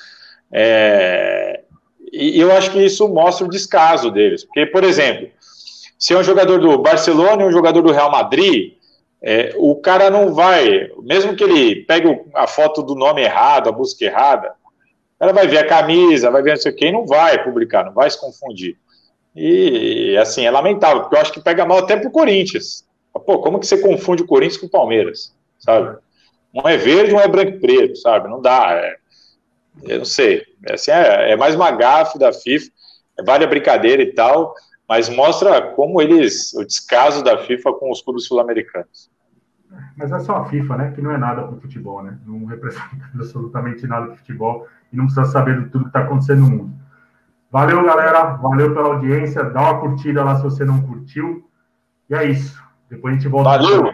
É... 0.53 1.63
E 2.13 2.41
eu 2.41 2.53
acho 2.53 2.71
que 2.71 2.85
isso 2.85 3.09
mostra 3.09 3.47
o 3.47 3.51
descaso 3.51 4.11
deles. 4.11 4.45
Porque, 4.45 4.67
por 4.67 4.85
exemplo, 4.85 5.29
se 5.99 6.13
é 6.13 6.19
um 6.19 6.25
jogador 6.25 6.61
do 6.61 6.79
Barcelona 6.79 7.43
e 7.43 7.47
um 7.47 7.53
jogador 7.53 7.83
do 7.83 7.93
Real 7.93 8.11
Madrid, 8.11 8.75
é, 9.27 9.55
o 9.57 9.75
cara 9.77 10.11
não 10.11 10.35
vai, 10.35 10.91
mesmo 11.03 11.35
que 11.35 11.43
ele 11.43 11.77
pegue 11.87 12.23
a 12.35 12.47
foto 12.47 12.83
do 12.83 12.95
nome 12.95 13.23
errado, 13.23 13.71
a 13.71 13.73
busca 13.73 14.05
errada, 14.05 14.53
ela 15.19 15.33
vai 15.33 15.47
ver 15.47 15.57
a 15.57 15.67
camisa, 15.67 16.31
vai 16.31 16.43
ver 16.43 16.51
não 16.51 16.57
sei 16.59 16.73
o 16.73 16.77
que, 16.77 16.93
não 16.93 17.07
vai 17.07 17.43
publicar, 17.43 17.87
não 17.87 17.95
vai 17.95 18.11
se 18.11 18.21
confundir. 18.21 18.77
E, 19.35 20.15
assim, 20.19 20.45
é 20.45 20.51
lamentável, 20.51 21.01
porque 21.01 21.17
eu 21.17 21.21
acho 21.23 21.33
que 21.33 21.41
pega 21.41 21.65
mal 21.65 21.79
até 21.79 21.97
pro 21.97 22.11
Corinthians. 22.11 22.87
Pô, 23.15 23.39
como 23.39 23.59
que 23.59 23.67
você 23.67 23.79
confunde 23.79 24.23
o 24.23 24.27
Corinthians 24.27 24.61
com 24.61 24.67
o 24.67 24.71
Palmeiras, 24.71 25.35
sabe? 25.59 25.97
Um 26.55 26.69
é 26.69 26.77
verde, 26.77 27.15
um 27.15 27.21
é 27.21 27.27
branco 27.27 27.53
e 27.53 27.61
preto, 27.61 27.97
sabe? 27.97 28.29
Não 28.29 28.43
dá. 28.43 28.75
É, 28.75 28.97
eu 29.85 29.99
não 30.01 30.05
sei. 30.05 30.45
É, 30.69 30.75
assim, 30.75 30.91
é, 30.91 31.31
é 31.31 31.37
mais 31.37 31.55
uma 31.55 31.71
gafe 31.71 32.19
da 32.19 32.31
FIFA, 32.31 32.71
vale 33.25 33.45
a 33.45 33.49
brincadeira 33.49 34.03
e 34.03 34.13
tal, 34.13 34.55
mas 34.87 35.09
mostra 35.09 35.63
como 35.73 36.03
eles, 36.03 36.53
o 36.53 36.63
descaso 36.63 37.25
da 37.25 37.39
FIFA 37.39 37.73
com 37.73 37.91
os 37.91 38.03
clubes 38.03 38.27
sul-americanos. 38.27 39.14
Mas 39.97 40.11
é 40.11 40.19
só 40.19 40.39
a 40.39 40.45
FIFA, 40.47 40.77
né? 40.77 40.91
Que 40.91 41.01
não 41.01 41.11
é 41.11 41.19
nada 41.19 41.43
para 41.43 41.57
o 41.57 41.61
futebol, 41.61 42.03
né? 42.03 42.19
Não 42.27 42.45
representa 42.47 42.85
absolutamente 43.15 43.87
nada 43.87 44.07
para 44.07 44.17
futebol 44.17 44.67
e 44.93 44.97
não 44.97 45.05
precisa 45.05 45.27
saber 45.27 45.63
de 45.63 45.69
tudo 45.71 45.85
que 45.85 45.91
está 45.91 46.01
acontecendo 46.01 46.41
no 46.41 46.51
mundo. 46.51 46.75
Valeu, 47.51 47.85
galera. 47.85 48.35
Valeu 48.37 48.75
pela 48.75 48.89
audiência. 48.89 49.45
Dá 49.45 49.61
uma 49.61 49.81
curtida 49.81 50.25
lá 50.25 50.37
se 50.37 50.43
você 50.43 50.65
não 50.65 50.83
curtiu. 50.83 51.49
E 52.11 52.15
é 52.15 52.25
isso. 52.25 52.63
Depois 52.91 53.15
a 53.15 53.17
gente 53.17 53.29
volta. 53.29 53.51
Valeu. 53.51 53.93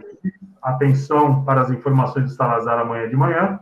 Atenção 0.62 1.44
para 1.44 1.62
as 1.62 1.70
informações 1.70 2.24
do 2.26 2.30
Salazar 2.30 2.78
amanhã 2.78 3.08
de 3.08 3.16
manhã. 3.16 3.60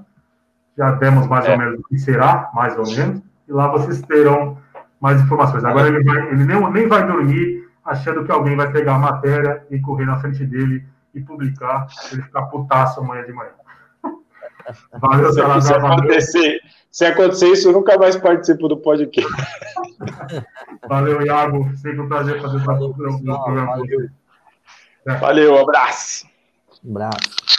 Já 0.76 0.92
demos 0.92 1.26
mais 1.26 1.46
é. 1.46 1.52
ou 1.52 1.58
menos 1.58 1.80
o 1.80 1.82
que 1.82 1.98
será, 1.98 2.50
mais 2.54 2.76
ou 2.78 2.86
menos. 2.86 3.22
E 3.48 3.52
lá 3.52 3.68
vocês 3.68 4.00
terão 4.02 4.58
mais 5.00 5.20
informações. 5.20 5.64
Agora 5.64 5.88
ele, 5.88 6.04
vai, 6.04 6.28
ele 6.28 6.44
nem, 6.44 6.72
nem 6.72 6.86
vai 6.86 7.04
dormir 7.04 7.68
achando 7.84 8.24
que 8.24 8.30
alguém 8.30 8.54
vai 8.54 8.70
pegar 8.70 8.96
a 8.96 8.98
matéria 8.98 9.64
e 9.70 9.80
correr 9.80 10.04
na 10.04 10.18
frente 10.18 10.44
dele 10.44 10.84
e 11.18 11.24
publicar. 11.24 11.86
Ele 12.12 12.22
ficar 12.22 12.42
putaço 12.46 13.00
amanhã 13.00 13.24
de 13.24 13.32
manhã. 13.32 13.50
Valeu, 15.00 15.32
Salazar. 15.32 15.80
Se 15.80 15.86
acontecer, 15.86 16.60
se 16.90 17.04
acontecer 17.04 17.48
isso, 17.48 17.68
eu 17.68 17.72
nunca 17.72 17.98
mais 17.98 18.16
participo 18.16 18.68
do 18.68 18.76
podcast. 18.76 19.30
Valeu, 20.88 21.22
Iago. 21.22 21.70
Sempre 21.76 22.00
um 22.00 22.08
prazer 22.08 22.40
fazer 22.40 22.64
parte 22.64 22.80
do 22.80 22.94
programa. 22.94 23.38
Valeu, 23.38 24.08
valeu 25.20 25.58
abraço. 25.58 26.26
Abraço. 26.88 27.57